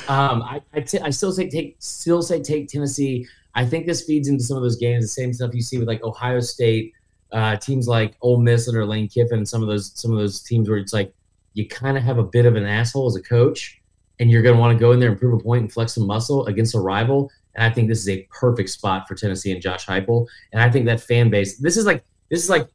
Um, 0.08 0.42
I, 0.42 0.62
I, 0.72 0.80
t- 0.80 1.00
I 1.00 1.11
still 1.11 1.32
say 1.32 1.48
take 1.48 1.76
still 1.78 2.22
say 2.22 2.42
take 2.42 2.68
Tennessee. 2.68 3.26
I 3.54 3.64
think 3.64 3.86
this 3.86 4.04
feeds 4.04 4.28
into 4.28 4.44
some 4.44 4.56
of 4.56 4.62
those 4.62 4.76
games, 4.76 5.04
the 5.04 5.08
same 5.08 5.32
stuff 5.32 5.54
you 5.54 5.62
see 5.62 5.78
with 5.78 5.88
like 5.88 6.02
Ohio 6.02 6.40
State, 6.40 6.92
uh, 7.32 7.56
teams 7.56 7.88
like 7.88 8.14
Ole 8.20 8.38
Miss 8.38 8.68
under 8.68 8.84
Lane 8.84 9.08
Kiffin, 9.08 9.38
and 9.38 9.48
some 9.48 9.62
of 9.62 9.68
those 9.68 9.92
some 9.98 10.12
of 10.12 10.18
those 10.18 10.42
teams 10.42 10.68
where 10.68 10.78
it's 10.78 10.92
like 10.92 11.12
you 11.54 11.66
kind 11.66 11.96
of 11.96 12.02
have 12.02 12.18
a 12.18 12.22
bit 12.22 12.46
of 12.46 12.56
an 12.56 12.64
asshole 12.64 13.06
as 13.06 13.16
a 13.16 13.22
coach, 13.22 13.80
and 14.18 14.30
you're 14.30 14.42
going 14.42 14.54
to 14.54 14.61
want 14.61 14.76
to 14.76 14.80
go 14.80 14.92
in 14.92 15.00
there 15.00 15.11
and 15.11 15.18
prove 15.18 15.40
a 15.40 15.42
point 15.42 15.62
and 15.62 15.72
flex 15.72 15.94
some 15.94 16.06
muscle 16.06 16.46
against 16.46 16.74
a 16.74 16.80
rival. 16.80 17.30
And 17.55 17.64
I 17.64 17.70
think 17.70 17.88
this 17.88 17.98
is 18.01 18.09
a 18.09 18.26
perfect 18.30 18.70
spot 18.70 19.07
for 19.09 19.14
Tennessee 19.14 19.51
and 19.53 19.61
Josh 19.61 19.86
Heupel. 19.86 20.26
And 20.53 20.62
I 20.62 20.70
think 20.70 20.86
that 20.86 21.01
fan 21.01 21.30
base, 21.30 21.59
this 21.59 21.76
is 21.76 21.84
like 21.86 22.05
this 22.30 22.42
is 22.44 22.51
like 22.51 22.68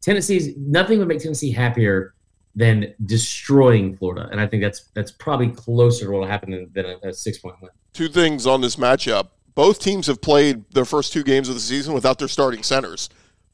Tennessee's 0.00 0.56
nothing 0.56 0.98
would 0.98 1.08
make 1.08 1.20
Tennessee 1.20 1.50
happier 1.50 2.14
than 2.54 2.94
destroying 3.04 3.96
Florida. 3.96 4.28
And 4.30 4.40
I 4.40 4.46
think 4.46 4.62
that's 4.62 4.84
that's 4.94 5.10
probably 5.12 5.48
closer 5.48 6.06
to 6.06 6.10
what 6.12 6.20
will 6.20 6.26
happen 6.26 6.50
than, 6.50 6.70
than 6.74 6.86
a, 7.02 7.08
a 7.08 7.12
six 7.12 7.38
point 7.38 7.56
win. 7.60 7.70
Two 7.92 8.08
things 8.08 8.46
on 8.46 8.60
this 8.60 8.76
matchup. 8.76 9.28
Both 9.54 9.78
teams 9.80 10.06
have 10.06 10.20
played 10.20 10.70
their 10.72 10.84
first 10.84 11.12
two 11.12 11.22
games 11.22 11.48
of 11.48 11.54
the 11.54 11.60
season 11.60 11.94
without 11.94 12.18
their 12.18 12.28
starting 12.28 12.62
centers. 12.62 13.08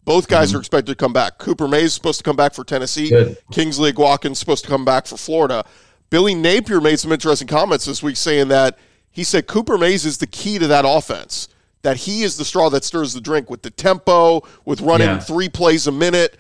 Both 0.05 0.27
guys 0.27 0.51
Mhm. 0.53 0.57
are 0.57 0.59
expected 0.59 0.93
to 0.93 0.97
come 0.97 1.13
back. 1.13 1.39
Cooper 1.39 1.69
Mays 1.69 1.85
is 1.85 1.95
supposed 1.95 2.19
to 2.19 2.25
come 2.25 2.35
back 2.35 2.55
for 2.55 2.65
Tennessee. 2.65 3.09
Good. 3.09 3.39
Kingsley 3.53 3.93
Eguakun's 3.93 4.41
supposed 4.41 4.65
to 4.65 4.71
come 4.71 4.85
back 4.85 5.07
for 5.07 5.17
Florida. 5.17 5.65
Billy 6.11 6.35
Napier 6.35 6.81
made 6.81 6.99
some 6.99 7.13
interesting 7.13 7.47
comments 7.47 7.85
this 7.85 8.03
week 8.03 8.17
saying 8.17 8.49
that 8.49 8.79
he 9.13 9.25
said 9.25 9.47
Cooper 9.47 9.79
Mays 9.79 10.05
is 10.05 10.19
the 10.19 10.27
key 10.27 10.59
to 10.59 10.67
that 10.69 10.85
offense. 10.87 11.49
That 11.83 11.97
he 11.99 12.23
is 12.23 12.37
the 12.37 12.45
straw 12.45 12.71
that 12.71 12.85
stirs 12.85 13.13
the 13.13 13.21
drink 13.21 13.51
with 13.51 13.63
the 13.63 13.71
tempo, 13.71 14.43
with 14.65 14.81
running 14.81 15.09
Yeah. 15.09 15.19
three 15.19 15.49
plays 15.49 15.87
a 15.87 15.93
minute. 15.93 16.39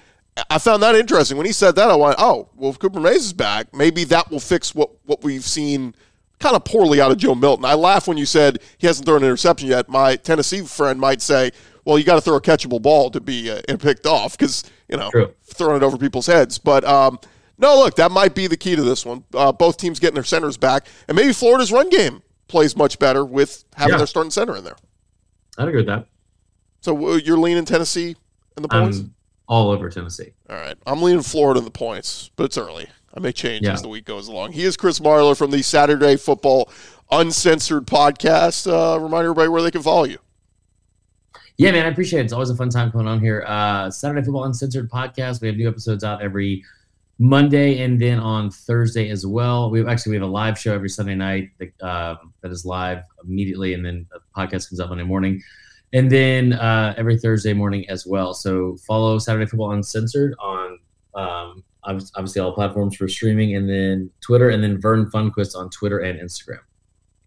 I 0.48 0.58
found 0.58 0.82
that 0.82 0.94
interesting. 0.94 1.36
When 1.36 1.46
he 1.46 1.52
said 1.52 1.74
that, 1.74 1.90
I 1.90 1.96
went, 1.96 2.16
oh, 2.18 2.48
well, 2.56 2.70
if 2.70 2.78
Cooper 2.78 3.00
Mays 3.00 3.24
is 3.26 3.32
back, 3.32 3.74
maybe 3.74 4.04
that 4.04 4.30
will 4.30 4.40
fix 4.40 4.74
what, 4.74 4.90
what 5.04 5.22
we've 5.22 5.44
seen 5.44 5.94
kind 6.38 6.56
of 6.56 6.64
poorly 6.64 7.00
out 7.00 7.10
of 7.10 7.18
Joe 7.18 7.34
Milton. 7.34 7.64
I 7.64 7.74
laugh 7.74 8.08
when 8.08 8.16
you 8.16 8.24
said 8.26 8.60
he 8.78 8.86
hasn't 8.86 9.04
thrown 9.06 9.18
an 9.18 9.24
interception 9.28 9.68
yet. 9.68 9.88
My 9.88 10.16
Tennessee 10.16 10.62
friend 10.62 10.98
might 10.98 11.20
say, 11.20 11.50
well, 11.84 11.98
you 11.98 12.04
got 12.04 12.14
to 12.14 12.20
throw 12.20 12.36
a 12.36 12.40
catchable 12.40 12.80
ball 12.80 13.10
to 13.10 13.20
be 13.20 13.50
uh, 13.50 13.60
picked 13.78 14.06
off 14.06 14.38
because, 14.38 14.64
you 14.88 14.96
know, 14.96 15.10
True. 15.10 15.34
throwing 15.44 15.76
it 15.76 15.82
over 15.82 15.98
people's 15.98 16.26
heads. 16.26 16.56
But 16.58 16.84
um, 16.84 17.18
no, 17.58 17.76
look, 17.76 17.96
that 17.96 18.10
might 18.12 18.34
be 18.34 18.46
the 18.46 18.56
key 18.56 18.74
to 18.76 18.82
this 18.82 19.04
one. 19.04 19.24
Uh, 19.34 19.50
both 19.52 19.76
teams 19.76 19.98
getting 19.98 20.14
their 20.14 20.24
centers 20.24 20.56
back, 20.56 20.86
and 21.08 21.16
maybe 21.16 21.32
Florida's 21.32 21.72
run 21.72 21.88
game 21.90 22.22
plays 22.52 22.76
much 22.76 22.98
better 23.00 23.24
with 23.24 23.64
having 23.74 23.94
Yeah. 23.94 23.98
their 23.98 24.06
starting 24.06 24.30
center 24.30 24.54
in 24.56 24.62
there. 24.62 24.76
I'd 25.58 25.66
agree 25.68 25.80
with 25.80 25.86
that. 25.86 26.06
So 26.82 27.12
uh, 27.12 27.16
you're 27.16 27.38
leaning 27.38 27.64
Tennessee 27.64 28.14
in 28.56 28.62
the 28.62 28.68
points. 28.68 28.98
I'm 29.00 29.14
all 29.48 29.70
over 29.70 29.88
Tennessee. 29.90 30.32
All 30.48 30.56
right, 30.56 30.76
I'm 30.86 31.02
leaning 31.02 31.22
Florida 31.22 31.58
in 31.58 31.64
the 31.64 31.70
points, 31.70 32.30
but 32.36 32.44
it's 32.44 32.58
early. 32.58 32.86
I 33.14 33.20
may 33.20 33.32
change 33.32 33.64
Yeah. 33.64 33.72
as 33.72 33.82
the 33.82 33.88
week 33.88 34.04
goes 34.04 34.28
along. 34.28 34.52
He 34.52 34.64
is 34.64 34.76
Chris 34.76 34.98
Marler 35.00 35.36
from 35.36 35.50
the 35.50 35.62
Saturday 35.62 36.16
Football 36.16 36.70
Uncensored 37.10 37.86
podcast. 37.86 38.66
Uh, 38.70 38.98
remind 39.00 39.24
everybody 39.24 39.48
where 39.48 39.62
they 39.62 39.70
can 39.70 39.82
follow 39.82 40.04
you. 40.04 40.18
Yeah, 41.58 41.70
man, 41.72 41.84
I 41.84 41.88
appreciate 41.90 42.20
it. 42.20 42.24
It's 42.24 42.32
always 42.32 42.48
a 42.50 42.56
fun 42.56 42.70
time 42.70 42.90
coming 42.90 43.06
on 43.06 43.20
here. 43.20 43.44
Uh, 43.46 43.90
Saturday 43.90 44.22
Football 44.24 44.44
Uncensored 44.44 44.90
podcast. 44.90 45.40
We 45.42 45.48
have 45.48 45.56
new 45.56 45.68
episodes 45.68 46.02
out 46.04 46.22
every 46.22 46.64
Monday 47.22 47.84
and 47.84 48.02
then 48.02 48.18
on 48.18 48.50
Thursday 48.50 49.08
as 49.08 49.24
well. 49.24 49.70
We 49.70 49.86
actually 49.86 50.10
we 50.10 50.16
have 50.16 50.28
a 50.28 50.32
live 50.32 50.58
show 50.58 50.74
every 50.74 50.88
Sunday 50.88 51.14
night 51.14 51.50
that, 51.60 51.80
um, 51.80 52.34
that 52.40 52.50
is 52.50 52.64
live 52.64 53.04
immediately, 53.22 53.74
and 53.74 53.86
then 53.86 54.04
the 54.10 54.18
podcast 54.36 54.68
comes 54.68 54.80
out 54.80 54.88
Monday 54.88 55.04
morning, 55.04 55.40
and 55.92 56.10
then 56.10 56.54
uh, 56.54 56.94
every 56.96 57.16
Thursday 57.16 57.52
morning 57.52 57.88
as 57.88 58.04
well. 58.04 58.34
So 58.34 58.76
follow 58.88 59.18
Saturday 59.18 59.46
Football 59.46 59.70
Uncensored 59.70 60.34
on 60.40 60.80
um, 61.14 61.62
obviously 61.84 62.40
all 62.40 62.54
platforms 62.54 62.96
for 62.96 63.06
streaming, 63.06 63.54
and 63.54 63.70
then 63.70 64.10
Twitter, 64.20 64.50
and 64.50 64.60
then 64.60 64.80
Vern 64.80 65.08
Funquist 65.08 65.54
on 65.54 65.70
Twitter 65.70 66.00
and 66.00 66.18
Instagram. 66.18 66.58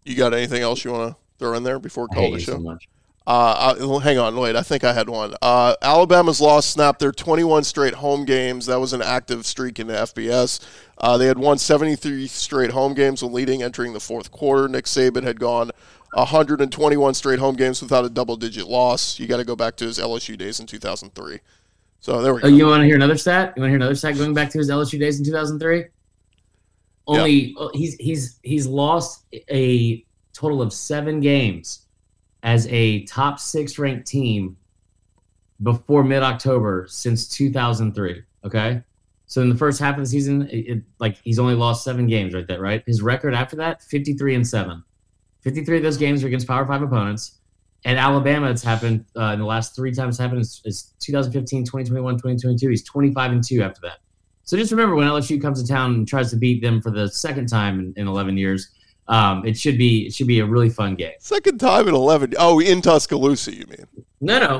You 0.04 0.14
got 0.14 0.34
anything 0.34 0.60
else 0.60 0.84
you 0.84 0.92
want 0.92 1.12
to 1.14 1.16
throw 1.38 1.54
in 1.54 1.62
there 1.62 1.78
before 1.78 2.06
we 2.10 2.18
I 2.18 2.20
call 2.20 2.32
the 2.32 2.38
show? 2.38 2.52
so 2.52 2.58
much. 2.58 2.86
Uh, 3.26 3.74
uh, 3.80 3.98
hang 3.98 4.18
on, 4.18 4.36
wait. 4.36 4.54
I 4.54 4.62
think 4.62 4.84
I 4.84 4.92
had 4.92 5.08
one. 5.08 5.34
Uh, 5.42 5.74
Alabama's 5.82 6.40
loss 6.40 6.64
snapped 6.64 7.00
their 7.00 7.10
21 7.10 7.64
straight 7.64 7.94
home 7.94 8.24
games. 8.24 8.66
That 8.66 8.78
was 8.78 8.92
an 8.92 9.02
active 9.02 9.44
streak 9.44 9.80
in 9.80 9.88
the 9.88 9.94
FBS. 9.94 10.64
Uh, 10.98 11.18
they 11.18 11.26
had 11.26 11.36
won 11.36 11.58
73 11.58 12.28
straight 12.28 12.70
home 12.70 12.94
games 12.94 13.22
when 13.22 13.32
leading 13.32 13.64
entering 13.64 13.94
the 13.94 14.00
fourth 14.00 14.30
quarter. 14.30 14.68
Nick 14.68 14.84
Saban 14.84 15.24
had 15.24 15.40
gone 15.40 15.72
121 16.12 17.14
straight 17.14 17.40
home 17.40 17.56
games 17.56 17.82
without 17.82 18.04
a 18.04 18.08
double-digit 18.08 18.68
loss. 18.68 19.18
You 19.18 19.26
got 19.26 19.38
to 19.38 19.44
go 19.44 19.56
back 19.56 19.76
to 19.78 19.84
his 19.84 19.98
LSU 19.98 20.38
days 20.38 20.60
in 20.60 20.66
2003. 20.66 21.40
So 22.00 22.22
there 22.22 22.32
we 22.32 22.42
go. 22.42 22.46
Oh, 22.46 22.50
you 22.50 22.66
want 22.66 22.82
to 22.82 22.86
hear 22.86 22.94
another 22.94 23.16
stat? 23.16 23.54
You 23.56 23.62
want 23.62 23.68
to 23.68 23.70
hear 23.70 23.76
another 23.76 23.96
stat 23.96 24.16
going 24.16 24.34
back 24.34 24.50
to 24.50 24.58
his 24.58 24.70
LSU 24.70 25.00
days 25.00 25.18
in 25.18 25.24
2003? 25.24 25.86
Only 27.08 27.54
oh, 27.58 27.70
he's 27.72 27.94
he's 27.94 28.38
he's 28.42 28.66
lost 28.66 29.24
a 29.50 30.04
total 30.32 30.60
of 30.60 30.72
seven 30.72 31.20
games 31.20 31.85
as 32.42 32.66
a 32.68 33.04
top 33.04 33.38
six 33.40 33.78
ranked 33.78 34.06
team 34.06 34.56
before 35.62 36.04
mid 36.04 36.22
October 36.22 36.86
since 36.88 37.28
2003. 37.28 38.22
Okay, 38.44 38.82
so 39.26 39.42
in 39.42 39.48
the 39.48 39.54
first 39.56 39.80
half 39.80 39.94
of 39.96 40.00
the 40.00 40.06
season, 40.06 40.42
it, 40.48 40.56
it- 40.76 40.82
like 40.98 41.18
he's 41.24 41.38
only 41.38 41.54
lost 41.54 41.84
seven 41.84 42.06
games 42.06 42.34
right 42.34 42.46
there. 42.46 42.60
Right, 42.60 42.82
his 42.86 43.02
record 43.02 43.34
after 43.34 43.56
that 43.56 43.82
53 43.82 44.34
and 44.34 44.46
seven. 44.46 44.82
53 45.42 45.76
of 45.78 45.82
those 45.82 45.96
games 45.96 46.24
are 46.24 46.26
against 46.26 46.46
Power 46.46 46.66
Five 46.66 46.82
opponents. 46.82 47.38
At 47.84 47.96
Alabama, 47.96 48.50
it's 48.50 48.64
happened 48.64 49.04
uh, 49.16 49.26
in 49.34 49.38
the 49.38 49.44
last 49.46 49.76
three 49.76 49.92
times 49.94 50.16
it's 50.16 50.18
happened 50.20 50.40
is, 50.40 50.60
is 50.64 50.94
2015, 50.98 51.62
2021, 51.64 52.14
2022. 52.16 52.68
He's 52.68 52.82
25 52.82 53.30
and 53.32 53.44
2 53.46 53.62
after 53.62 53.80
that. 53.82 53.98
So 54.42 54.56
just 54.56 54.72
remember 54.72 54.96
when 54.96 55.06
LSU 55.06 55.40
comes 55.40 55.62
to 55.62 55.68
town 55.68 55.94
and 55.94 56.08
tries 56.08 56.30
to 56.30 56.36
beat 56.36 56.62
them 56.62 56.80
for 56.80 56.90
the 56.90 57.08
second 57.08 57.46
time 57.48 57.78
in, 57.78 57.94
in 57.96 58.08
11 58.08 58.36
years, 58.36 58.70
um, 59.08 59.46
it 59.46 59.56
should 59.56 59.78
be 59.78 60.06
it 60.06 60.14
should 60.14 60.26
be 60.26 60.40
a 60.40 60.46
really 60.46 60.70
fun 60.70 60.94
game. 60.94 61.12
Second 61.18 61.58
time 61.58 61.88
in 61.88 61.94
11. 61.94 62.34
Oh, 62.38 62.60
in 62.60 62.82
Tuscaloosa, 62.82 63.54
you 63.54 63.66
mean? 63.66 63.86
No, 64.20 64.38
no, 64.38 64.58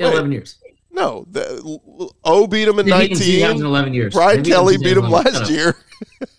Wait. 0.00 0.12
11 0.12 0.32
years. 0.32 0.58
No. 0.90 1.26
The, 1.30 2.10
O 2.24 2.46
beat 2.46 2.68
him 2.68 2.78
in 2.78 2.86
They 2.86 3.08
beat 3.08 3.18
them 3.18 3.18
19. 3.18 3.40
times 3.46 3.60
in 3.60 3.66
11 3.66 3.94
years. 3.94 4.14
Brian 4.14 4.42
They 4.42 4.50
them 4.50 4.58
Kelly 4.58 4.76
beat 4.78 4.96
him 4.96 5.10
last 5.10 5.50
year. 5.50 5.76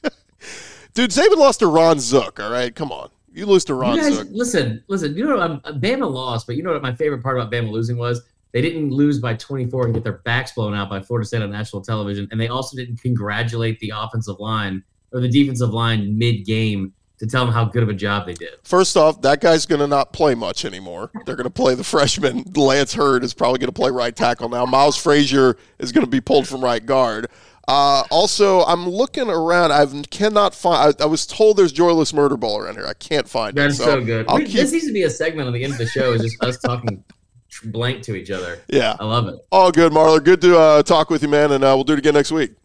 Dude, 0.93 1.11
Saban 1.11 1.37
lost 1.37 1.59
to 1.59 1.67
Ron 1.67 1.99
Zook, 1.99 2.39
all 2.39 2.51
right? 2.51 2.73
Come 2.73 2.91
on. 2.91 3.09
You 3.31 3.45
lose 3.45 3.63
to 3.65 3.73
Ron 3.75 3.95
You 3.95 4.01
guys, 4.01 4.13
Zook. 4.15 4.27
listen, 4.31 4.83
listen. 4.87 5.15
You 5.15 5.27
know 5.27 5.37
what? 5.37 5.61
I'm, 5.63 5.79
Bama 5.79 6.11
lost, 6.11 6.47
but 6.47 6.55
you 6.55 6.63
know 6.63 6.73
what? 6.73 6.81
My 6.81 6.93
favorite 6.95 7.21
part 7.21 7.37
about 7.37 7.51
Bama 7.51 7.69
losing 7.69 7.97
was 7.97 8.21
they 8.51 8.61
didn't 8.61 8.89
lose 8.89 9.19
by 9.19 9.35
24 9.35 9.85
and 9.85 9.93
get 9.93 10.03
their 10.03 10.17
backs 10.25 10.51
blown 10.53 10.73
out 10.73 10.89
by 10.89 10.99
Florida 11.01 11.27
State 11.27 11.41
on 11.43 11.51
national 11.51 11.83
television, 11.83 12.27
and 12.31 12.41
they 12.41 12.47
also 12.47 12.75
didn't 12.75 12.99
congratulate 13.01 13.79
the 13.79 13.93
offensive 13.95 14.39
line 14.39 14.83
or 15.13 15.21
the 15.21 15.29
defensive 15.29 15.69
line 15.69 16.17
mid-game 16.17 16.93
to 17.19 17.27
tell 17.27 17.45
them 17.45 17.53
how 17.53 17.65
good 17.65 17.83
of 17.83 17.89
a 17.89 17.93
job 17.93 18.25
they 18.25 18.33
did. 18.33 18.53
First 18.63 18.95
off, 18.95 19.21
that 19.21 19.41
guy's 19.41 19.65
going 19.65 19.81
to 19.81 19.87
not 19.87 20.13
play 20.13 20.35
much 20.35 20.65
anymore. 20.65 21.11
They're 21.25 21.35
going 21.35 21.43
to 21.45 21.49
play 21.49 21.75
the 21.75 21.83
freshman. 21.83 22.43
Lance 22.55 22.93
Heard 22.93 23.23
is 23.23 23.33
probably 23.33 23.59
going 23.59 23.67
to 23.67 23.73
play 23.73 23.91
right 23.91 24.15
tackle 24.15 24.49
now. 24.49 24.65
Miles 24.65 24.97
Frazier 24.97 25.57
is 25.79 25.91
going 25.91 26.05
to 26.05 26.09
be 26.09 26.21
pulled 26.21 26.47
from 26.47 26.63
right 26.63 26.85
guard. 26.85 27.27
Uh, 27.67 28.03
also, 28.09 28.61
I'm 28.61 28.89
looking 28.89 29.29
around. 29.29 29.71
I 29.71 29.85
cannot 30.09 30.55
find. 30.55 30.95
I, 30.99 31.03
I, 31.03 31.05
was 31.05 31.27
told 31.27 31.55
there's 31.55 31.71
Joyless 31.71 32.13
Murder 32.13 32.35
Ball 32.35 32.57
around 32.57 32.75
here. 32.75 32.87
I 32.87 32.95
can't 32.95 33.29
find 33.29 33.55
That's 33.55 33.75
it. 33.75 33.85
That's 33.85 33.91
so, 33.91 33.99
so 33.99 34.05
good. 34.05 34.27
Keep... 34.27 34.47
This 34.47 34.71
needs 34.71 34.87
to 34.87 34.93
be 34.93 35.03
a 35.03 35.09
segment 35.09 35.45
on 35.45 35.53
the 35.53 35.63
end 35.63 35.73
of 35.73 35.77
the 35.77 35.85
show. 35.85 36.13
Is 36.13 36.23
just 36.23 36.43
us 36.43 36.57
talking 36.57 37.03
blank 37.65 38.01
to 38.03 38.15
each 38.15 38.31
other. 38.31 38.59
Yeah, 38.69 38.95
I 38.99 39.05
love 39.05 39.27
it. 39.27 39.35
All 39.51 39.71
good, 39.71 39.91
Marler. 39.91 40.23
Good 40.23 40.41
to 40.41 40.57
uh, 40.57 40.83
talk 40.83 41.11
with 41.11 41.21
you, 41.21 41.27
man, 41.27 41.51
and 41.51 41.63
uh, 41.63 41.73
we'll 41.75 41.83
do 41.83 41.93
it 41.93 41.99
again 41.99 42.15
next 42.15 42.31
week. 42.31 42.55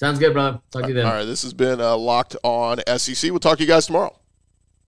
Sounds 0.00 0.18
good, 0.18 0.32
brother. 0.32 0.62
Talk 0.70 0.84
to 0.84 0.88
you 0.88 0.94
then. 0.94 1.04
All 1.04 1.12
right, 1.12 1.26
this 1.26 1.42
has 1.42 1.52
been 1.52 1.78
uh, 1.78 1.94
Locked 1.94 2.34
On 2.42 2.78
SEC. 2.96 3.30
We'll 3.30 3.38
talk 3.38 3.58
to 3.58 3.64
you 3.64 3.68
guys 3.68 3.84
tomorrow. 3.84 4.16